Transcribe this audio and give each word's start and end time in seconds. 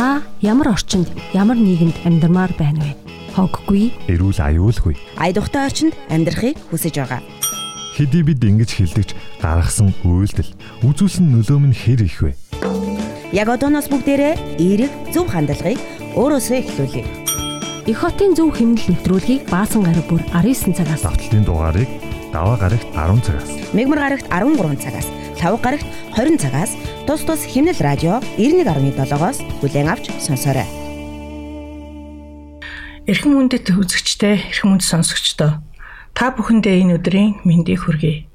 Та 0.00 0.22
ямар 0.40 0.72
орчинд, 0.72 1.12
ямар 1.36 1.60
нийгэмд 1.60 1.92
амьдармаар 2.08 2.56
байна 2.56 2.80
вэ? 2.80 2.96
Хоггүй, 3.36 3.92
эрүүл 4.08 4.40
аюулгүй. 4.40 4.96
Айдухтай 5.20 5.68
орчинд 5.68 5.92
амьдрахыг 6.08 6.56
хүсэж 6.72 7.04
байгаа. 7.04 7.20
Хэдий 8.00 8.24
бид 8.24 8.40
ингэж 8.40 8.80
хилдэгч 8.80 9.12
гаргасан 9.44 9.92
үйлдэл 10.00 10.56
үзүүлсэн 10.88 11.36
нөлөө 11.36 11.58
нь 11.68 11.76
хэр 11.76 12.00
их 12.08 12.16
вэ? 12.16 12.32
Яг 13.36 13.52
одооноос 13.52 13.92
бүгдээрээ 13.92 14.56
эерэг 14.56 15.12
зөв 15.12 15.28
хандлагыг 15.28 15.76
өөрөөсөө 16.16 16.56
эхлүүлье. 16.64 17.04
Эх 17.84 18.00
хотын 18.00 18.32
зөв 18.32 18.56
хэмнэл 18.56 18.96
нэвтрүүлгийг 18.96 19.52
баасан 19.52 19.84
гараг 19.84 20.08
бүр 20.08 20.24
19 20.32 20.80
цагаас 20.80 21.04
Давтлын 21.04 21.44
дугаарыг 21.44 21.92
даваа 22.32 22.56
гарагт 22.56 22.88
10 22.96 23.20
цагаас. 23.20 23.52
Мегмар 23.76 24.00
гарагт 24.00 24.32
13 24.32 24.80
цагаас, 24.80 25.12
лав 25.44 25.60
гарагт 25.60 25.84
20 26.16 26.40
цагаас 26.40 26.72
тус 27.10 27.26
тус 27.26 27.42
хэмнэл 27.42 27.82
радио 27.82 28.22
91.7-оос 28.38 29.42
бүлээн 29.58 29.90
авч 29.90 30.14
сонсоорой. 30.22 30.62
Эрхэм 33.10 33.34
хүндэт 33.34 33.74
үзэгчтэй, 33.74 34.46
эрхэм 34.54 34.78
хүнд 34.78 34.86
сонсогчдоо 34.86 35.58
та 36.14 36.30
бүхэндээ 36.30 36.86
энэ 36.86 37.02
өдрийн 37.02 37.42
мэндийг 37.42 37.82
хүргэе. 37.82 38.30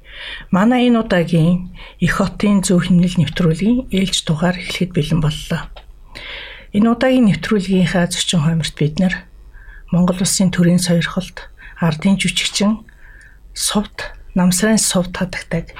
Манай 0.52 0.92
энэ 0.92 1.08
удаагийн 1.08 1.72
Эх 2.04 2.20
хотын 2.20 2.60
зөв 2.60 2.84
хэмнэл 2.84 3.16
нэвтрүүлгийн 3.16 3.88
ээлж 3.96 4.28
дугаар 4.28 4.60
эхлэхэд 4.60 4.92
бэлэн 4.92 5.24
боллоо. 5.24 5.72
Энэ 6.76 6.92
удаагийн 6.92 7.32
нэвтрүүлгийнхаа 7.32 8.12
зочин 8.12 8.44
хойморт 8.44 8.76
бид 8.76 9.00
нар 9.00 9.24
Монгол 9.88 10.20
Улсын 10.20 10.52
төрийн 10.52 10.84
сойрхолд 10.84 11.48
ардын 11.80 12.20
жүжигчин 12.20 12.84
сувд 13.56 14.12
намсрын 14.36 14.76
сув 14.76 15.08
татагтаг 15.16 15.72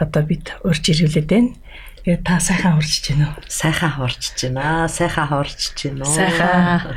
одоо 0.00 0.22
бид 0.24 0.56
урьж 0.64 0.88
ирүүлээд 0.96 1.28
байна. 1.28 1.52
Тэгээ 2.04 2.22
та 2.22 2.38
сайхан 2.38 2.78
урьж 2.78 3.02
байна 3.10 3.34
уу? 3.34 3.42
Сайхан 3.48 3.92
хуурч 3.98 4.24
байна. 4.38 4.86
Сайхан 4.86 5.26
хуурч 5.28 5.60
байна. 5.74 6.04
Сайхан. 6.04 6.96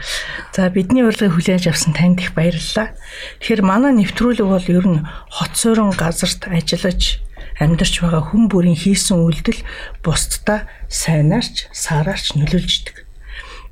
За 0.53 0.69
бидний 0.69 1.03
урилгыг 1.03 1.33
хүлээж 1.33 1.67
авсан 1.71 1.93
танд 1.97 2.21
их 2.21 2.37
баярлалаа. 2.37 2.93
Тэгэхээр 3.41 3.61
манай 3.65 3.91
нэвтрүүлэг 3.97 4.47
бол 4.47 4.67
ер 4.69 4.85
нь 4.85 5.05
хот 5.33 5.53
суурин 5.57 5.91
газарт 5.95 6.45
ажиллаж 6.45 7.19
амьдарч 7.57 8.01
байгаа 8.01 8.23
хүн 8.29 8.49
бүрийн 8.49 8.77
хийсэн 8.77 9.21
үйлдэл 9.21 9.61
бусдаа 10.05 10.69
сайнаарч 10.89 11.69
саараарч 11.73 12.37
нөлөөлждөг. 12.37 13.05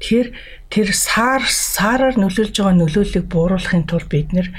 Тэгэхээр 0.02 0.28
тэр 0.70 0.89
саар 0.94 1.44
саараар 1.45 2.16
нөлөөлж 2.17 2.56
байгаа 2.58 2.76
нөлөөллийг 2.78 3.26
бууруулахын 3.30 3.89
тулд 3.89 4.09
бид 4.09 4.30
нэр 4.34 4.54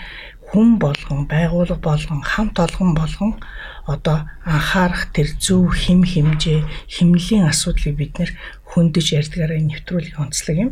хүн 0.50 0.82
болгон, 0.82 1.30
байгууллага 1.30 1.78
болгон, 1.78 2.20
хамт 2.26 2.58
олгон 2.58 2.94
болгон 2.98 3.38
одоо 3.86 4.28
анхаарах 4.44 5.12
тэр 5.14 5.32
зөв 5.38 5.72
хим 5.72 6.04
химжээ, 6.04 6.64
химнэлийн 6.88 7.48
асуудлыг 7.48 7.96
бид 7.96 8.12
нэр 8.18 8.30
хөндөж 8.68 9.06
ярьдгаараа 9.16 9.60
нэвтрүүлгийн 9.60 10.20
онцлог 10.20 10.56
юм. 10.56 10.70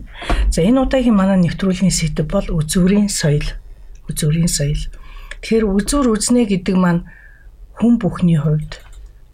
За 0.52 0.62
энэ 0.62 0.82
удаагийн 0.84 1.16
манай 1.16 1.38
нэвтрүүлгийн 1.40 1.94
сэдэв 1.94 2.26
бол 2.28 2.48
үзүүрийн 2.48 3.08
соёл. 3.08 3.48
Үзүүрийн 4.08 4.50
соёл. 4.50 4.82
Тэгэхээр 5.40 5.64
үзүүр 5.66 6.06
үзнэ 6.14 6.46
гэдэг 6.50 6.76
маань 6.76 7.06
хүн 7.78 7.98
бүхний 8.02 8.38
хувьд 8.38 8.82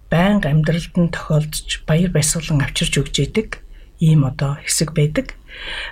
байнга 0.09 0.53
амьдралд 0.53 0.93
нь 0.95 1.09
тохиолдож 1.09 1.69
баяр 1.89 2.11
баясгалан 2.13 2.61
авчирч 2.61 2.93
өгч 3.01 3.15
идэг 3.25 3.64
ийм 3.99 4.25
одоо 4.25 4.57
хэсэг 4.63 4.91
байдаг 4.93 5.35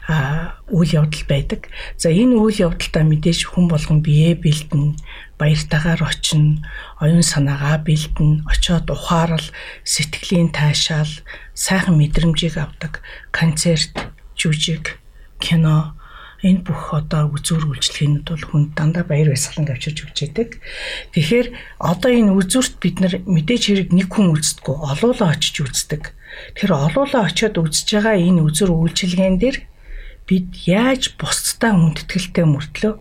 а 0.07 0.59
үйл 0.67 0.91
явдал 1.03 1.23
байдаг. 1.27 1.71
За 1.97 2.09
энэ 2.11 2.35
үйл 2.35 2.67
явдалтаа 2.67 3.03
мэдээж 3.07 3.47
хүн 3.47 3.67
болгон 3.71 4.03
бие 4.03 4.35
бэлдэн 4.35 4.99
баяртайгаар 5.39 6.03
очино, 6.03 6.63
оюун 6.99 7.23
санаагаа 7.23 7.79
бэлдэн, 7.79 8.43
очиод 8.47 8.87
ухаарал, 8.91 9.43
сэтгэлийн 9.83 10.51
таашаал, 10.51 11.09
сайхан 11.53 11.97
мэдрэмжийг 11.97 12.57
авдаг, 12.57 13.01
концерт, 13.31 13.91
жүжиг, 14.35 14.99
кино 15.39 15.95
энэ 16.43 16.61
бүх 16.67 16.91
одоо 16.91 17.31
үзүүр 17.31 17.71
үйлчлэгээнүүд 17.71 18.27
бол 18.27 18.45
хүнд 18.51 18.69
дандаа 18.75 19.07
баяр 19.07 19.31
баясгалан 19.31 19.71
авчирч 19.71 19.97
өгч 20.03 20.17
байдаг. 20.27 20.49
Тэгэхээр 21.15 21.47
одоо 21.79 22.11
энэ 22.11 22.35
үзүүрт 22.35 22.75
бид 22.83 22.97
нар 22.99 23.13
мэдээж 23.23 23.63
хэрэг 23.71 23.89
нэг 23.95 24.11
хүн 24.11 24.35
үздэггүй, 24.35 24.75
олоолаа 24.75 25.31
очиж 25.31 25.55
үздэг. 25.63 26.11
Тэр 26.59 26.71
олоолаа 26.75 27.31
очиод 27.31 27.55
үзэж 27.55 27.87
байгаа 27.95 28.15
энэ 28.19 28.43
үзүүр 28.43 28.71
үйлчлэгээн 28.75 29.37
дээр 29.39 29.57
бид 30.27 30.51
яаж 30.67 31.15
бусдтай 31.19 31.71
хүндэтгэлтэй 31.75 32.45
мөртлөө 32.47 32.93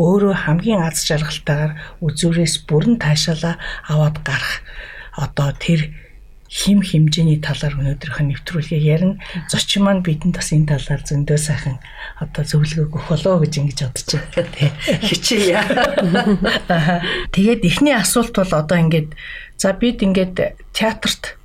өөрөө 0.00 0.34
хамгийн 0.48 0.80
аз 0.80 1.04
жаргалтайгаар 1.04 1.76
үзүүрээс 2.00 2.64
бүрэн 2.64 2.96
таашаалаа 2.96 3.60
аваад 3.84 4.16
гарах 4.24 4.64
одоо 5.12 5.52
тэр 5.60 5.92
хим 6.50 6.82
химжээний 6.82 7.38
талаар 7.38 7.78
өнөөдрийнх 7.78 8.20
нь 8.26 8.30
нэвтрүүлгийг 8.34 8.82
ярина. 8.82 9.22
Зочин 9.46 9.86
маань 9.86 10.02
бидэнд 10.02 10.34
бас 10.34 10.50
энэ 10.50 10.74
талаар 10.74 10.98
зөндөө 11.06 11.38
сайхан 11.38 11.78
одоо 12.18 12.42
зөвлөгөө 12.42 12.90
өгөх 12.90 13.06
болоо 13.06 13.38
гэж 13.38 13.54
ингэж 13.62 13.78
бодож 13.86 14.10
байна. 14.34 14.74
Хичээе. 14.98 15.62
Тэгээд 17.30 17.62
эхний 17.62 17.94
асуулт 17.94 18.34
бол 18.34 18.50
одоо 18.50 18.78
ингээд 18.82 19.14
за 19.54 19.70
бид 19.78 20.02
ингээд 20.02 20.58
театрт 20.74 21.38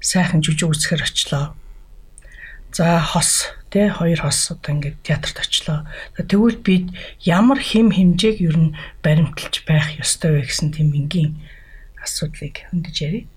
сайхан 0.00 0.40
жүжиг 0.40 0.72
үзэхэр 0.72 1.04
очлоо. 1.04 1.52
За 2.72 3.04
хос 3.04 3.52
тий 3.68 3.92
хоёр 3.92 4.16
хос 4.16 4.48
одоо 4.48 4.80
ингээд 4.80 5.04
театрт 5.04 5.44
очлоо. 5.44 5.84
Тэгвэл 6.16 6.56
бид 6.64 6.88
ямар 7.20 7.60
хим 7.60 7.92
химжээг 7.92 8.40
ер 8.40 8.56
нь 8.56 8.72
баримталж 9.04 9.68
байх 9.68 9.92
ёстой 10.00 10.40
вэ 10.40 10.48
гэсэн 10.48 10.72
тийм 10.72 10.96
энгийн 10.96 11.36
асуудлыг 12.00 12.64
хөндөж 12.72 12.96
ярив 13.04 13.28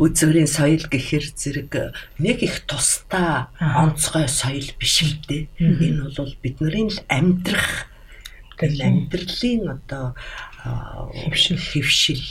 үзүүрийн 0.00 0.48
соёл 0.48 0.84
гэхэр 0.88 1.24
зэрэг 1.36 1.92
нэг 2.16 2.40
их 2.40 2.64
тусдаа 2.64 3.52
онцгой 3.60 4.32
соёл 4.32 4.72
биш 4.80 5.04
л 5.04 5.16
дээ. 5.28 5.52
Энэ 5.60 6.16
бол 6.16 6.32
бидний 6.40 6.88
л 6.88 6.98
амьдрах 7.12 7.84
амьдралын 8.56 9.76
одоо 9.76 10.16
хөвшил. 11.20 11.60
хөвшил. 11.60 12.24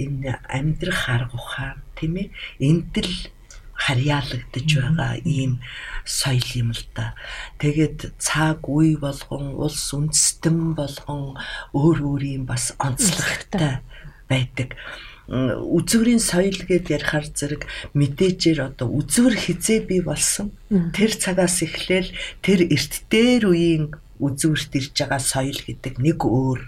Энэ 0.00 0.40
амьдрах 0.48 1.08
арга 1.08 1.36
ухаан 1.36 1.84
тийм 2.00 2.16
ээ 2.16 2.28
энд 2.64 2.96
л 2.96 3.14
харьяалагдж 3.76 4.70
байгаа 4.80 5.20
ийм 5.20 5.60
соёл 6.08 6.48
юм 6.56 6.72
л 6.72 6.84
да. 6.96 7.12
Тэгээд 7.60 8.16
цаг 8.16 8.64
үе 8.64 8.96
болгон 8.96 9.52
улс 9.60 9.92
үндэстэн 9.92 10.72
болгон 10.72 11.36
өөр 11.76 11.98
өөрийн 12.08 12.48
бас 12.48 12.72
онцлогтой. 12.80 13.84
байдаг 14.28 14.72
үзүүрийн 15.28 16.20
соёл 16.20 16.58
гэдээ 16.68 17.00
ярихаар 17.00 17.26
зэрэг 17.32 17.62
мэдээжээр 17.96 18.60
одоо 18.76 18.88
үзүүр 18.92 19.34
хизээ 19.34 19.80
бий 19.88 20.02
болсон. 20.04 20.52
Тэр 20.68 21.16
цагаас 21.16 21.64
эхлээл 21.64 22.12
тэр 22.44 22.68
эрт 22.68 23.08
дээр 23.08 23.48
үеийн 23.48 23.84
үзүүрт 24.20 24.72
ирж 24.76 24.92
байгаа 24.92 25.20
соёл 25.20 25.60
гэдэг 25.64 25.96
нэг 25.98 26.20
өөр. 26.20 26.60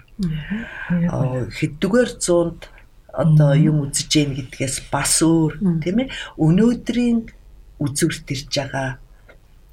Хэддүгээр 1.53 2.11
зуунд 2.17 2.65
одоо 3.13 3.53
юм 3.53 3.85
үзэж 3.85 4.09
гин 4.09 4.33
гэдгээс 4.37 4.89
бас 4.89 5.21
өөр 5.21 5.81
тийм 5.81 5.97
ээ. 6.05 6.13
Өнөөдрийн 6.37 7.29
үзүүрт 7.77 8.25
ирж 8.33 8.51
байгаа 8.51 8.97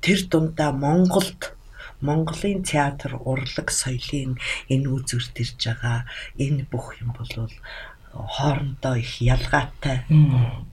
тэр 0.04 0.20
дундаа 0.28 0.70
Монголд 0.72 1.56
Монголын 2.04 2.60
театр 2.68 3.16
урлаг 3.16 3.72
соёлын 3.72 4.36
энэ 4.68 4.88
үзүүрт 4.92 5.36
ирж 5.40 5.60
байгаа 5.64 6.04
энэ 6.36 6.68
бүх 6.68 7.00
юм 7.00 7.16
бол 7.16 7.48
хоорондоо 8.14 8.94
их 8.96 9.20
ялгаатай 9.20 10.06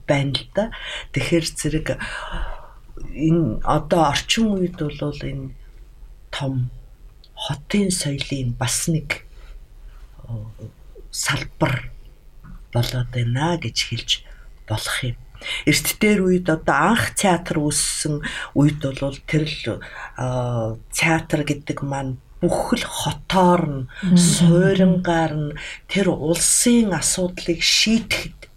байна 0.06 0.32
л 0.38 0.46
да. 0.54 0.70
Тэгэхээр 1.12 1.46
зэрэг 1.46 1.88
энэ 3.10 3.60
одоо 3.66 4.10
орчин 4.10 4.54
үед 4.54 4.78
бол 4.78 5.20
энэ 5.20 5.50
том 6.30 6.70
хотын 7.34 7.90
соёлын 7.90 8.54
бас 8.54 8.88
нэг 8.88 9.26
салбар 11.10 11.90
болоод 12.72 13.08
байна 13.12 13.58
гэж 13.58 13.76
хэлж 13.88 14.10
болох 14.68 14.96
юм. 15.04 15.16
Эрт 15.66 15.98
дээр 16.00 16.20
үед 16.22 16.46
одоо 16.48 16.94
анх 16.94 17.18
театр 17.18 17.58
үүссэн 17.58 18.22
үед 18.54 18.80
бол 18.80 19.18
тэр 19.26 19.44
л 19.44 19.82
театр 20.94 21.42
гэдэг 21.44 21.82
маань 21.82 22.16
бүх 22.42 22.74
л 22.74 22.82
хотоор 22.82 23.62
нь 23.70 23.86
суурингаар 24.18 25.32
нь 25.38 25.56
тэр 25.86 26.10
улсын 26.10 26.90
асуудлыг 26.90 27.62
шийдэхэд 27.62 28.50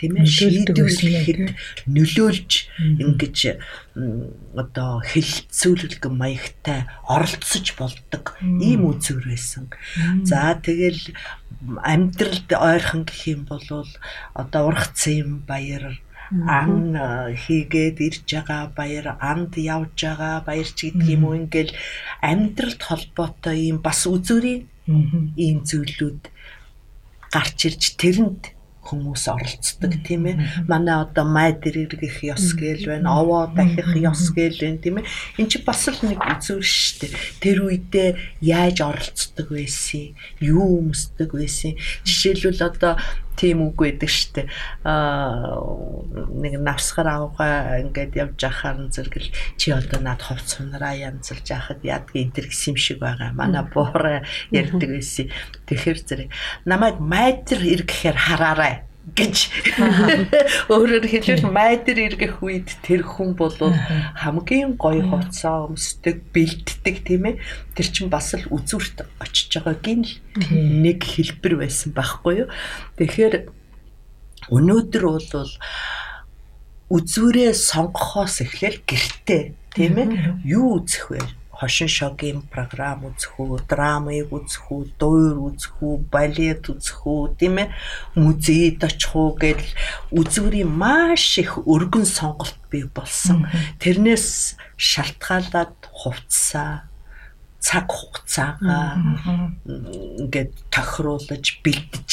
тийм 0.00 0.16
ээ 0.18 0.26
шийдвэрлэхэд 0.26 1.42
нөлөөлж 1.94 2.52
ингэж 3.04 3.38
одоо 4.56 5.04
хэлэлцүүлэг 5.04 6.02
маягтай 6.08 6.88
оролцож 7.04 7.66
болдог 7.78 8.24
ийм 8.40 8.88
үзүр 8.90 9.28
байсан. 9.28 9.68
За 10.24 10.56
тэгэл 10.56 11.12
амьдралд 11.84 12.48
ойрхон 12.48 13.04
гэх 13.04 13.20
юм 13.28 13.44
бол 13.44 13.62
одоо 14.32 14.72
цэм 14.96 15.44
баяр 15.44 16.00
ан 16.30 16.94
хийгээд 17.42 17.98
ирж 17.98 18.26
байгаа 18.30 18.62
баяр 18.78 19.06
анд 19.18 19.58
явж 19.58 19.98
байгаа 19.98 20.46
баяр 20.46 20.68
ч 20.70 20.78
гэдэг 20.90 21.08
юм 21.10 21.24
уу 21.26 21.34
ингээл 21.42 21.74
амьдралд 22.22 22.80
холбоотой 22.86 23.58
ийм 23.66 23.78
бас 23.82 24.06
үзүүрийн 24.06 24.62
ийм 25.34 25.58
зүйлүүд 25.66 26.22
гарч 27.34 27.58
ирж 27.66 27.82
тэрэнд 27.98 28.42
хүмүүс 28.80 29.24
оролцдог 29.30 29.92
тийм 30.02 30.26
ээ. 30.26 30.36
Манай 30.66 31.04
одоо 31.04 31.24
майдэр 31.28 31.86
иргэх 31.86 32.24
ёс 32.26 32.56
гээл 32.56 32.90
байна, 32.90 33.12
овоо 33.22 33.46
дахих 33.52 33.92
ёс 34.00 34.32
гээл 34.34 34.58
байна 34.58 34.82
тийм 34.82 34.96
ээ. 34.98 35.06
Энд 35.38 35.50
чи 35.52 35.58
бас 35.62 35.86
л 35.86 36.00
нэг 36.02 36.18
үзүүр 36.18 36.64
штэ. 36.64 37.12
Тэр 37.38 37.70
үедээ 37.70 38.40
яаж 38.40 38.80
оролцдог 38.82 39.52
байсан, 39.52 40.16
юу 40.40 40.80
өмсдөг 40.80 41.30
байсан. 41.30 41.76
Жишээлбэл 42.02 42.66
одоо 42.66 42.98
тийм 43.36 43.70
үг 43.70 43.76
байдаг 43.78 44.10
штэ. 44.10 44.50
Аа 44.84 45.60
нэг 46.34 46.58
навсгар 46.58 47.08
авгаа 47.08 47.80
ингээд 47.84 48.18
явж 48.18 48.40
ахаар 48.44 48.90
зэрэгэл 48.90 49.30
чи 49.56 49.70
одоо 49.70 50.00
над 50.02 50.20
ховц 50.22 50.58
сунараа 50.58 50.94
янзлж 50.96 51.46
яхад 51.46 51.80
яадгийн 51.86 52.34
энэ 52.34 52.50
гэсэн 52.50 52.74
юм 52.74 52.78
шиг 52.78 52.98
байгаа. 52.98 53.32
Манай 53.32 53.64
буураа 53.66 54.26
ярьдаг 54.50 54.90
байсан. 54.90 55.30
Тэгэхээр 55.70 55.98
зэрэг 56.02 56.28
намайг 56.66 56.98
майдэр 56.98 57.60
иргэхээр 57.62 58.18
хараарай 58.18 58.89
гэж 59.16 59.36
өөрөөр 60.72 61.06
хэлбэл 61.06 61.50
майдэр 61.50 61.98
иргэх 62.10 62.42
үед 62.42 62.68
тэр 62.84 63.02
хүн 63.06 63.34
бол 63.34 63.54
хамгийн 63.54 64.76
гоё 64.76 65.02
хоцоо 65.06 65.72
өмсдөг, 65.72 66.24
бэлддэг 66.34 66.96
тийм 67.06 67.34
ээ. 67.34 67.40
Тэр 67.74 67.86
чинь 67.90 68.12
бас 68.12 68.34
л 68.34 68.46
үзүүрт 68.50 69.06
очиж 69.22 69.50
байгаагийн 69.58 70.04
нэг 70.84 71.00
хэлбэр 71.02 71.64
байсан 71.64 71.94
байхгүй 71.96 72.46
юу. 72.46 72.48
Тэгэхээр 72.98 73.34
өнөөдөр 74.50 75.04
бол 75.04 75.52
үзүүрээ 76.90 77.52
сонгохоос 77.54 78.42
эхлээл 78.42 78.82
гэртээ 78.82 79.42
тийм 79.78 79.94
ээ 79.94 80.08
юу 80.42 80.82
үзэх 80.82 81.14
вэ? 81.14 81.39
Хошин 81.60 81.88
шогийн 81.92 82.40
програм 82.48 83.04
үзэх 83.04 83.36
үү, 83.36 83.60
драмыг 83.68 84.32
үзэх 84.32 84.64
үү, 84.72 84.96
дуур 84.96 85.52
үзэх 85.52 85.76
үү, 85.76 85.96
балет 86.08 86.64
үзэх 86.72 87.04
үү, 87.04 87.36
тийм 87.36 87.60
ээ, 87.60 87.68
музейд 88.16 88.80
очих 88.80 89.12
уу 89.12 89.36
гэл 89.36 89.60
үзүүрийн 90.08 90.72
маш 90.72 91.36
их 91.36 91.60
өргөн 91.60 92.08
сонголт 92.08 92.56
бий 92.72 92.88
болсон. 92.88 93.44
Тэрнээс 93.76 94.56
шалтгаалаад 94.80 95.76
хувцсаа 95.92 96.88
цаг 97.60 97.86
хугацаагаа 97.92 98.96
ингээд 100.16 100.52
тохируулж 100.72 101.46
бэлдэж 101.60 102.10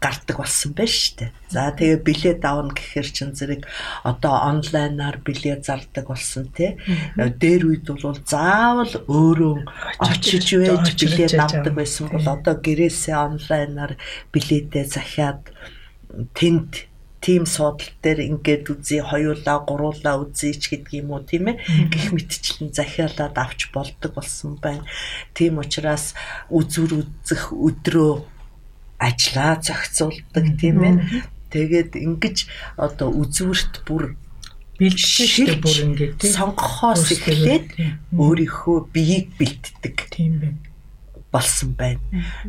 гардаг 0.00 0.36
болсон 0.40 0.72
байж 0.72 1.12
штэ. 1.12 1.30
За 1.52 1.68
тэгээ 1.76 2.00
билет 2.00 2.42
авна 2.44 2.72
гэхээр 2.72 3.08
чин 3.12 3.30
зэрэг 3.36 3.68
одоо 4.02 4.34
онлайнаар 4.48 5.20
билет 5.20 5.68
зардаг 5.68 6.08
болсон 6.08 6.48
те. 6.56 6.80
Дээр 7.14 7.68
үед 7.68 7.84
бол 7.84 8.16
заавал 8.24 8.94
өөрөө 9.04 9.56
очиж 10.00 10.56
байж 10.56 10.96
билет 10.96 11.36
авдаг 11.36 11.74
байсан 11.76 12.08
бол 12.08 12.24
одоо 12.24 12.54
гэрээсээ 12.56 13.16
онлайнаар 13.16 14.00
билетээ 14.32 14.84
захиад 14.88 15.52
тэнд 16.32 16.90
тим 17.20 17.44
суудал 17.44 17.92
дээр 18.00 18.24
ингээд 18.32 18.72
үзье 18.72 19.04
хоёулаа 19.04 19.60
гуруулаа 19.68 20.24
үзье 20.24 20.56
ч 20.56 20.72
гэдэг 20.72 21.04
юм 21.04 21.12
уу 21.12 21.20
тийм 21.20 21.52
ээ 21.52 21.60
гих 21.92 22.16
мэтчлэн 22.16 22.72
захиалаад 22.72 23.36
авч 23.36 23.68
болдог 23.76 24.16
болсон 24.16 24.56
байна. 24.56 24.88
Тийм 25.36 25.60
учраас 25.60 26.16
үзүр 26.48 27.04
үзэх 27.04 27.52
өдрөө 27.52 28.39
ажлаа 29.00 29.58
зохицуулдаг 29.64 30.46
тийм 30.60 30.78
ээ. 30.84 30.96
Тэгээд 31.50 31.92
ингэж 31.96 32.36
одоо 32.78 33.08
үзүүрт 33.10 33.82
бүр 33.88 34.14
бэлтгэж 34.78 35.58
бүр 35.64 35.78
ингээд 35.88 36.20
сонгохоос 36.22 37.10
эхлээд 37.16 37.66
өөрийнхөө 38.14 38.78
биеийг 38.94 39.34
бэлтдэг. 39.34 39.96
Тийм 40.14 40.34
байна 40.40 40.70
болсон 41.30 41.74
байна. 41.78 42.02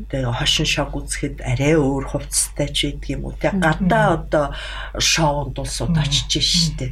Тэгээ 0.09 0.33
хошин 0.33 0.65
шог 0.65 0.95
үзэхэд 0.98 1.45
арай 1.45 1.77
өөр 1.77 2.06
хувцастай 2.09 2.69
ч 2.74 2.89
гэдэг 2.89 3.09
юм 3.13 3.30
уу. 3.30 3.38
Тэгээ 3.38 3.62
гадаа 3.62 4.06
одоо 4.18 4.45
шоунд 4.97 5.54
улсууд 5.62 5.94
очиж 5.94 6.42
штэ. 6.42 6.89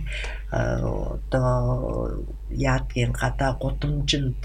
Одоо 0.54 2.30
яадгийн 2.54 3.14
гадаа 3.14 3.58
гудамжинд 3.58 4.38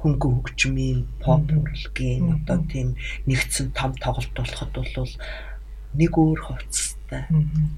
хөнгөн 0.00 0.34
хөгжмийн 0.40 1.00
pop 1.20 1.44
урлагийн 1.52 2.40
одоо 2.40 2.58
тийм 2.72 2.96
нэгдсэн 3.28 3.76
том 3.76 3.92
тоглолт 4.00 4.32
болоход 4.32 4.72
бол 4.72 5.12
нэг 5.94 6.12
өөр 6.14 6.40
хувцастай. 6.40 7.26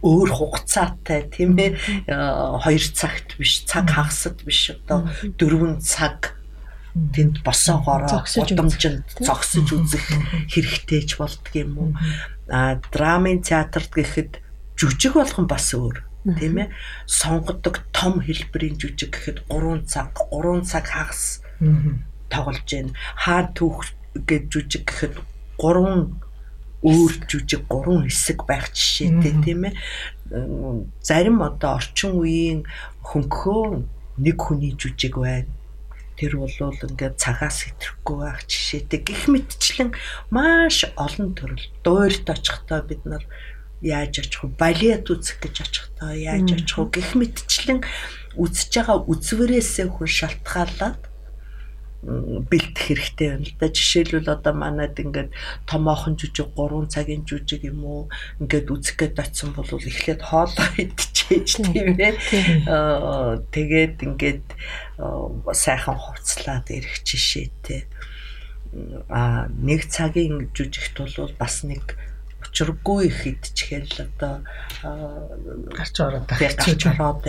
Өөр 0.05 0.31
хугацаатай 0.31 1.27
тийм 1.33 1.57
ээ 1.57 1.81
2 2.07 2.93
цагт 2.93 3.41
биш 3.41 3.65
цаг 3.65 3.89
хагасд 3.89 4.45
биш 4.45 4.77
одоо 4.77 5.09
4 5.41 5.81
цаг 5.81 6.37
тэнд 6.93 7.41
босоогоороо 7.41 8.21
удамжинд 8.21 9.09
зогсож 9.17 9.69
үзэх 9.73 10.05
хэрэгтэй 10.53 11.09
ч 11.09 11.17
болдго 11.17 11.57
юм 11.57 11.73
уу? 11.81 11.91
А 12.53 12.77
драмын 12.93 13.41
театрт 13.41 13.89
гэхэд 13.97 14.45
жүжиг 14.77 15.17
болгон 15.17 15.49
бас 15.49 15.73
өөр 15.73 16.05
тийм 16.37 16.69
ээ. 16.69 16.69
Сонгодог 17.09 17.81
том 17.97 18.21
хэлбэрийн 18.21 18.77
жүжиг 18.77 19.17
гэхэд 19.17 19.49
3 19.49 19.89
цаг 19.89 20.13
3 20.29 20.69
цаг 20.69 20.85
хагас 20.85 21.41
тоглож 22.33 22.65
байна. 22.65 22.97
Хаа 23.21 23.53
түүх 23.53 23.93
гэж 24.17 24.43
жүжиг 24.49 24.85
гэхэд 24.89 25.15
гурван 25.61 26.17
өөр 26.83 27.13
жүжиг 27.31 27.63
гурван 27.71 28.09
хэсэг 28.09 28.43
байх 28.49 28.73
жишээтэй 28.75 29.35
тийм 29.45 29.71
ээ. 29.71 29.75
Зарим 31.05 31.45
одоо 31.45 31.79
орчин 31.79 32.19
үеийн 32.19 32.67
хөнгөө 33.05 33.87
нэг 34.19 34.37
хүний 34.41 34.75
жүжиг 34.75 35.15
байна. 35.21 35.53
Тэр 36.19 36.43
бол 36.43 36.51
ингээд 36.51 37.17
цагаас 37.23 37.69
хэтрэхгүй 37.69 38.17
байх 38.19 38.41
жишээтэй. 38.51 39.01
Гэх 39.01 39.23
мэтчлэн 39.31 39.91
маш 40.35 40.89
олон 40.99 41.33
төрөл. 41.39 41.67
Дуурьт 41.87 42.27
очихдоо 42.29 42.83
бид 42.83 43.03
нар 43.07 43.25
яаж 43.81 44.19
очих 44.23 44.43
вэ? 44.45 44.55
Балет 44.59 45.07
үзэх 45.11 45.39
гэж 45.43 45.55
очихдоо 45.67 46.13
яаж 46.15 46.49
очих 46.53 46.79
вэ? 46.79 46.91
Гэх 46.95 47.11
мэтчлэн 47.19 47.81
үзэж 48.39 48.71
байгаа 48.75 48.99
үзвэрээсээ 49.07 49.87
хүн 49.91 50.09
шалтгаалаад 50.09 51.12
бэлдэх 52.03 52.83
хэрэгтэй 52.83 53.29
байна 53.31 53.47
л 53.47 53.55
да. 53.63 53.71
Жишээлбэл 53.71 54.35
одоо 54.35 54.55
манад 54.59 54.99
ингээд 54.99 55.31
томоохон 55.71 56.19
жүжиг 56.19 56.51
3 56.59 56.91
цагийн 56.91 57.23
жүжиг 57.23 57.63
юм 57.63 57.87
уу 57.87 58.03
ингээд 58.43 58.75
үзэх 58.75 58.99
гээд 58.99 59.23
очсон 59.23 59.55
бол 59.55 59.71
эхлээд 59.71 60.19
хоолоо 60.19 60.69
идчихэж 60.83 61.49
тийм 61.63 61.95
ээ. 61.95 62.19
Тэгээд 63.55 63.97
ингээд 64.03 64.47
сайхан 65.55 65.95
хувцлаад 65.95 66.67
ирэх 66.75 67.07
жишээтэй. 67.07 67.87
Аа 69.07 69.47
нэг 69.63 69.87
цагийн 69.87 70.51
жүжигт 70.51 70.99
бол 70.99 71.35
бас 71.39 71.63
нэг 71.63 71.95
учиргүй 72.53 73.09
их 73.09 73.25
идчихэл 73.25 74.13
одоо 74.13 74.45
гарч 75.73 75.97
ороод 76.05 76.29
гарч 76.29 76.85
ороод 76.85 77.25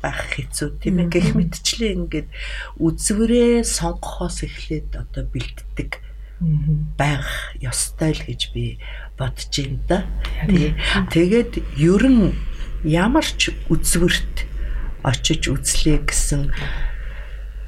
байх 0.00 0.20
хэцүү 0.32 0.80
тийм 0.80 1.04
ээ 1.04 1.12
гэх 1.12 1.36
мэтчлээ. 1.36 1.92
Ингээд 1.92 2.28
үзвэрээ 2.80 3.68
сонгохоос 3.68 4.48
эхлээд 4.48 4.96
одоо 4.96 5.28
бэлддэг 5.28 6.00
байх 6.96 7.52
ёстой 7.60 8.16
л 8.16 8.22
гэж 8.24 8.42
би 8.56 8.80
бодож 9.20 9.52
юм 9.60 9.84
да. 9.84 10.08
Тэгээд 10.48 11.60
ер 11.76 12.04
нь 12.08 12.32
ямар 12.80 13.28
ч 13.28 13.52
үзвэрт 13.68 14.48
очиж 15.04 15.52
үзлээ 15.52 16.00
гэсэн 16.08 16.48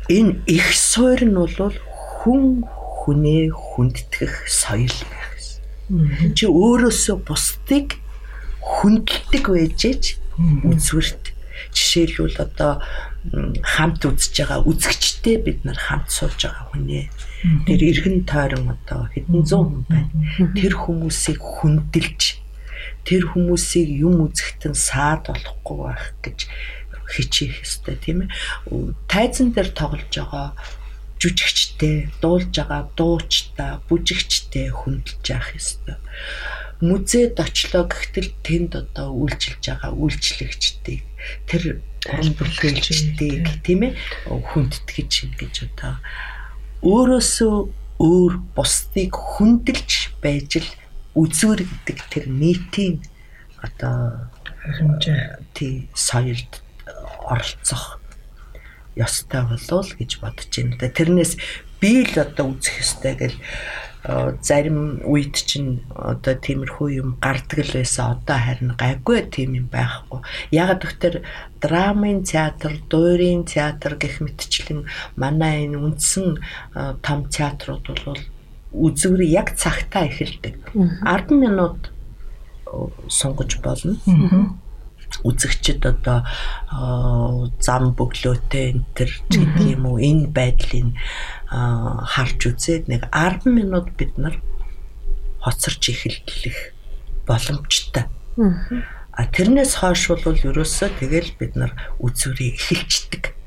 энэ 0.08 0.40
их 0.48 0.72
суур 0.72 1.20
нь 1.20 1.36
бол 1.36 1.76
хүн 2.24 2.64
хүнээ 2.64 3.52
хүндэтгэх 3.52 4.48
соёл 4.48 4.96
байх 5.12 5.37
Чи 6.36 6.44
өөрөөсөө 6.46 7.16
бусдыг 7.24 7.96
хүндэлдэг 8.60 9.44
байжээч 9.48 10.04
үзвэрт 10.68 11.32
жишээлбэл 11.72 12.38
одоо 12.44 12.72
хамт 13.64 14.02
үзэж 14.04 14.34
байгаа 14.44 14.60
үзэгчтэй 14.68 15.36
бид 15.42 15.64
нар 15.64 15.78
хамт 15.80 16.08
сууж 16.12 16.38
байгаа 16.44 16.70
хүнээ. 16.70 17.06
Тэр 17.66 17.80
эргэн 17.90 18.28
тойрон 18.28 18.76
одоо 18.76 19.08
хэдэн 19.12 19.42
зуун 19.48 19.82
хүн 19.82 19.84
байна. 19.88 20.10
Тэр 20.54 20.74
хүмүүсийг 20.76 21.40
хүндэлж 21.40 22.22
тэр 23.04 23.22
хүмүүсийг 23.32 23.88
юм 23.88 24.28
үзэхтэн 24.28 24.76
саад 24.76 25.32
болохгүй 25.32 25.78
байх 25.82 26.06
гэж 26.22 26.38
хичээх 27.08 27.64
ёстой 27.64 27.96
тийм 27.96 28.28
ээ. 28.28 28.30
Тайзан 29.08 29.56
дээр 29.56 29.72
тоглож 29.72 30.12
байгаа 30.12 30.52
жүжигчтэй, 31.18 32.10
дуулж 32.22 32.54
байгаа 32.54 32.90
дуучтай, 32.96 33.82
бүжигчтэй 33.90 34.70
хүндэлж 34.70 35.24
явах 35.28 35.50
ёстой. 35.58 35.96
Музейд 36.80 37.34
очлоо 37.42 37.90
гэхтэл 37.90 38.30
тэнд 38.46 38.72
одоо 38.78 39.10
үйлчилж 39.10 39.62
байгаа 39.66 39.92
үйлчлэгчтэй 39.98 41.02
тэр 41.50 41.82
уран 42.06 42.32
бүтээлчдийг 42.38 43.66
тийм 43.66 43.90
ээ 43.90 43.92
хүндэтгэж 44.30 45.12
ингэж 45.26 45.54
одоо 45.74 45.98
өөрөөсөө 46.86 47.54
өөр 47.98 48.32
бусдыг 48.54 49.10
хүндэлж 49.10 50.14
байж 50.22 50.62
л 50.62 50.70
үзүүр 51.18 51.66
гэдэг 51.66 51.98
тэр 52.14 52.24
нийтийн 52.30 53.02
одоо 53.58 54.30
хэмжээ 54.62 55.42
тий 55.58 55.90
соёлд 55.98 56.62
оролцох 57.26 57.98
ёстой 58.98 59.42
болов 59.46 59.88
гэж 59.96 60.10
бодож 60.20 60.50
байна. 60.50 60.90
Тэрнээс 60.90 61.32
би 61.80 62.04
л 62.04 62.14
одоо 62.18 62.52
үзэх 62.52 62.82
ёстой 62.82 63.14
гэл 63.14 63.36
зарим 64.40 65.02
үед 65.04 65.36
чинь 65.36 65.82
одоо 65.92 66.34
тиймэрхүү 66.38 66.88
юм 67.02 67.18
гардаг 67.20 67.60
л 67.66 67.76
байсан 67.76 68.16
одоо 68.16 68.38
харин 68.38 68.72
гайгүй 68.78 69.26
тийм 69.28 69.58
юм 69.58 69.66
байхгүй. 69.68 70.22
Яг 70.54 70.80
тэгэхээр 70.80 71.16
драмын 71.60 72.22
театр, 72.24 72.78
дуурийн 72.88 73.44
театр 73.44 73.98
гэх 73.98 74.22
мэтчлэн 74.22 74.86
манай 75.18 75.66
энэ 75.66 75.76
үндсэн 75.76 76.40
том 77.02 77.28
театрууд 77.28 77.84
бол 78.06 78.22
үзүүр 78.72 79.20
яг 79.28 79.58
цагтаа 79.58 80.08
эхэлдэг. 80.08 80.72
10 80.72 81.34
минут 81.34 81.90
сунгаж 83.08 83.60
болно 83.60 83.98
үзэгчд 85.24 85.82
одоо 85.88 86.26
зам 87.58 87.94
бөглөөтэй 87.96 88.64
энэ 88.76 88.84
төр 88.94 89.10
гэдэг 89.32 89.66
юм 89.74 89.84
уу 89.88 89.98
энэ 89.98 90.28
байдлыг 90.30 90.94
харж 91.48 92.40
үзээд 92.44 92.84
нэг 92.92 93.08
10 93.10 93.48
минут 93.48 93.94
бид 93.96 94.14
нар 94.20 94.36
хоцорч 95.40 95.82
эхэллэх 95.90 96.74
боломжтой. 97.26 98.04
А 99.18 99.26
тэрнээс 99.26 99.82
хойш 99.82 100.12
бол 100.12 100.38
ерөөсөө 100.38 100.88
тэгэл 101.00 101.30
бид 101.40 101.52
нар 101.58 101.72
үзүүрийг 101.98 102.54
эхэлчдэг. 102.60 103.37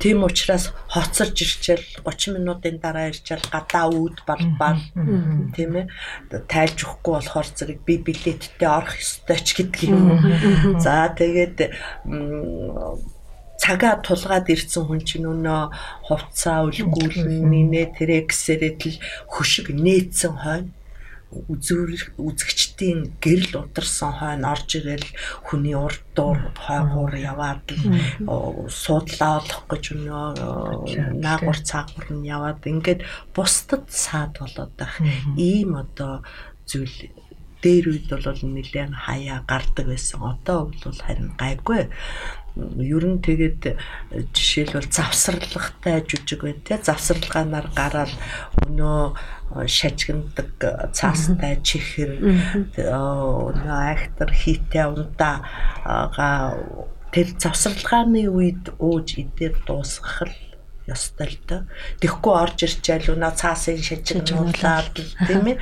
Тийм 0.00 0.24
учраас 0.24 0.72
хоцорж 0.88 1.36
ирчээл 1.44 1.86
30 2.04 2.40
минутын 2.40 2.80
дараа 2.80 3.12
ирчээл 3.12 3.44
гадаа 3.52 3.92
үүд 3.92 4.24
балбал 4.24 4.80
тийм 5.52 5.72
ээ 5.84 5.86
тайлж 6.48 6.78
өгөхгүй 6.88 7.12
болохоор 7.20 7.48
зэрэг 7.52 7.78
би 7.84 7.94
билеттэй 8.00 8.68
орох 8.68 8.96
ёстой 8.96 9.38
ч 9.44 9.60
юм. 9.84 10.16
За 10.80 11.12
тэгээд 11.12 11.58
цагаа 13.60 14.00
тулгаад 14.00 14.48
ирсэн 14.48 14.88
хүн 14.88 15.00
чинь 15.04 15.28
өнөө 15.28 15.62
хувцаа 16.08 16.64
үлгүүлнэ 16.64 17.82
тэрэ 18.00 18.24
гэсэрэд 18.32 18.80
л 18.88 18.96
хөшиг 19.28 19.68
нээсэн 19.76 20.34
хойно 20.40 20.72
үзэгчдийн 21.30 23.14
гэрэл 23.22 23.62
ударсан 23.62 24.12
хойно 24.18 24.50
орж 24.54 24.70
ирэл 24.78 25.06
хүний 25.46 25.76
урд 25.78 26.02
дуур 26.16 26.38
хойгуур 26.58 27.14
яваад 27.14 27.66
суудлаа 28.66 29.38
олох 29.38 29.62
гэж 29.70 29.84
өнөө 29.94 30.26
наагур 31.22 31.58
цаагур 31.62 32.06
нь 32.10 32.26
яваад 32.26 32.66
ингээд 32.66 33.06
бусдад 33.34 33.86
саад 33.88 34.34
болоод 34.42 34.72
байх. 34.74 34.98
Ийм 35.38 35.78
одоо 35.78 36.26
зүйл 36.66 37.14
дээр 37.62 37.92
үед 37.92 38.08
бол 38.08 38.24
нэлээд 38.24 38.92
хаяа 38.96 39.44
гардаг 39.44 39.86
байсан. 39.86 40.24
Одоо 40.24 40.72
бол 40.72 40.98
харин 40.98 41.36
гайгүй 41.36 41.92
ер 42.56 43.04
нь 43.06 43.22
тэгээд 43.22 43.78
жишээлбэл 44.34 44.90
завсарлагтай 44.90 46.02
жүжиг 46.02 46.40
бай 46.42 46.54
тээ 46.58 46.82
завсарлагаанаар 46.82 47.68
гараад 47.78 48.12
өнөө 48.66 49.66
шажигнадаг 49.70 50.90
цаастай 50.90 51.62
чихэр 51.62 52.10
өнөө 52.74 53.78
актер 53.94 54.30
хийтэй 54.34 54.86
унтаага 54.90 56.58
тэр 57.14 57.28
завсарлагааны 57.38 58.26
үед 58.30 58.74
ууж 58.78 59.18
идээр 59.18 59.54
дуусгах 59.66 60.26
л 60.26 60.34
ёстой 60.90 61.30
л 61.30 61.38
доо. 61.46 61.62
Тэгэхгүй 62.02 62.34
орж 62.34 62.58
ирчээл 62.66 63.14
өнөө 63.14 63.32
цаасын 63.38 63.78
шажигнуулаад. 63.78 64.94
тийм 65.26 65.46
ээ 65.54 65.56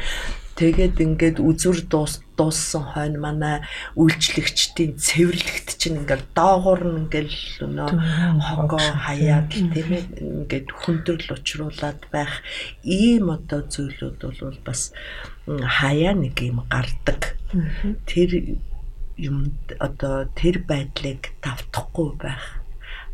Тэгээд 0.59 0.99
ингээд 0.99 1.39
үзүр 1.39 1.87
дуус 1.87 2.19
дууссан 2.35 2.83
хойно 2.91 3.19
манай 3.23 3.57
үйлчлэгчдийн 3.95 4.99
цэвэрлэгт 4.99 5.79
чинь 5.79 6.03
ингээд 6.03 6.35
доогуур 6.35 6.83
нь 6.83 6.99
ингээд 7.07 7.31
өнөө 7.63 7.91
хогоо 8.43 8.83
хаяад 9.07 9.55
тийм 9.55 9.91
ээ 9.95 10.05
ингээд 10.19 10.69
хүндрэл 10.75 11.31
учруулад 11.31 12.03
байх 12.11 12.43
ийм 12.83 13.31
одоо 13.31 13.63
зүйлүүд 13.71 14.19
бол 14.19 14.59
бас 14.67 14.91
хаяа 15.47 16.15
нэг 16.19 16.35
юм 16.43 16.67
гардаг. 16.67 17.39
Тэр 18.11 18.59
юм 19.15 19.55
одоо 19.79 20.27
тэр 20.35 20.59
байдлыг 20.67 21.39
давтахгүй 21.39 22.11
байх 22.19 22.59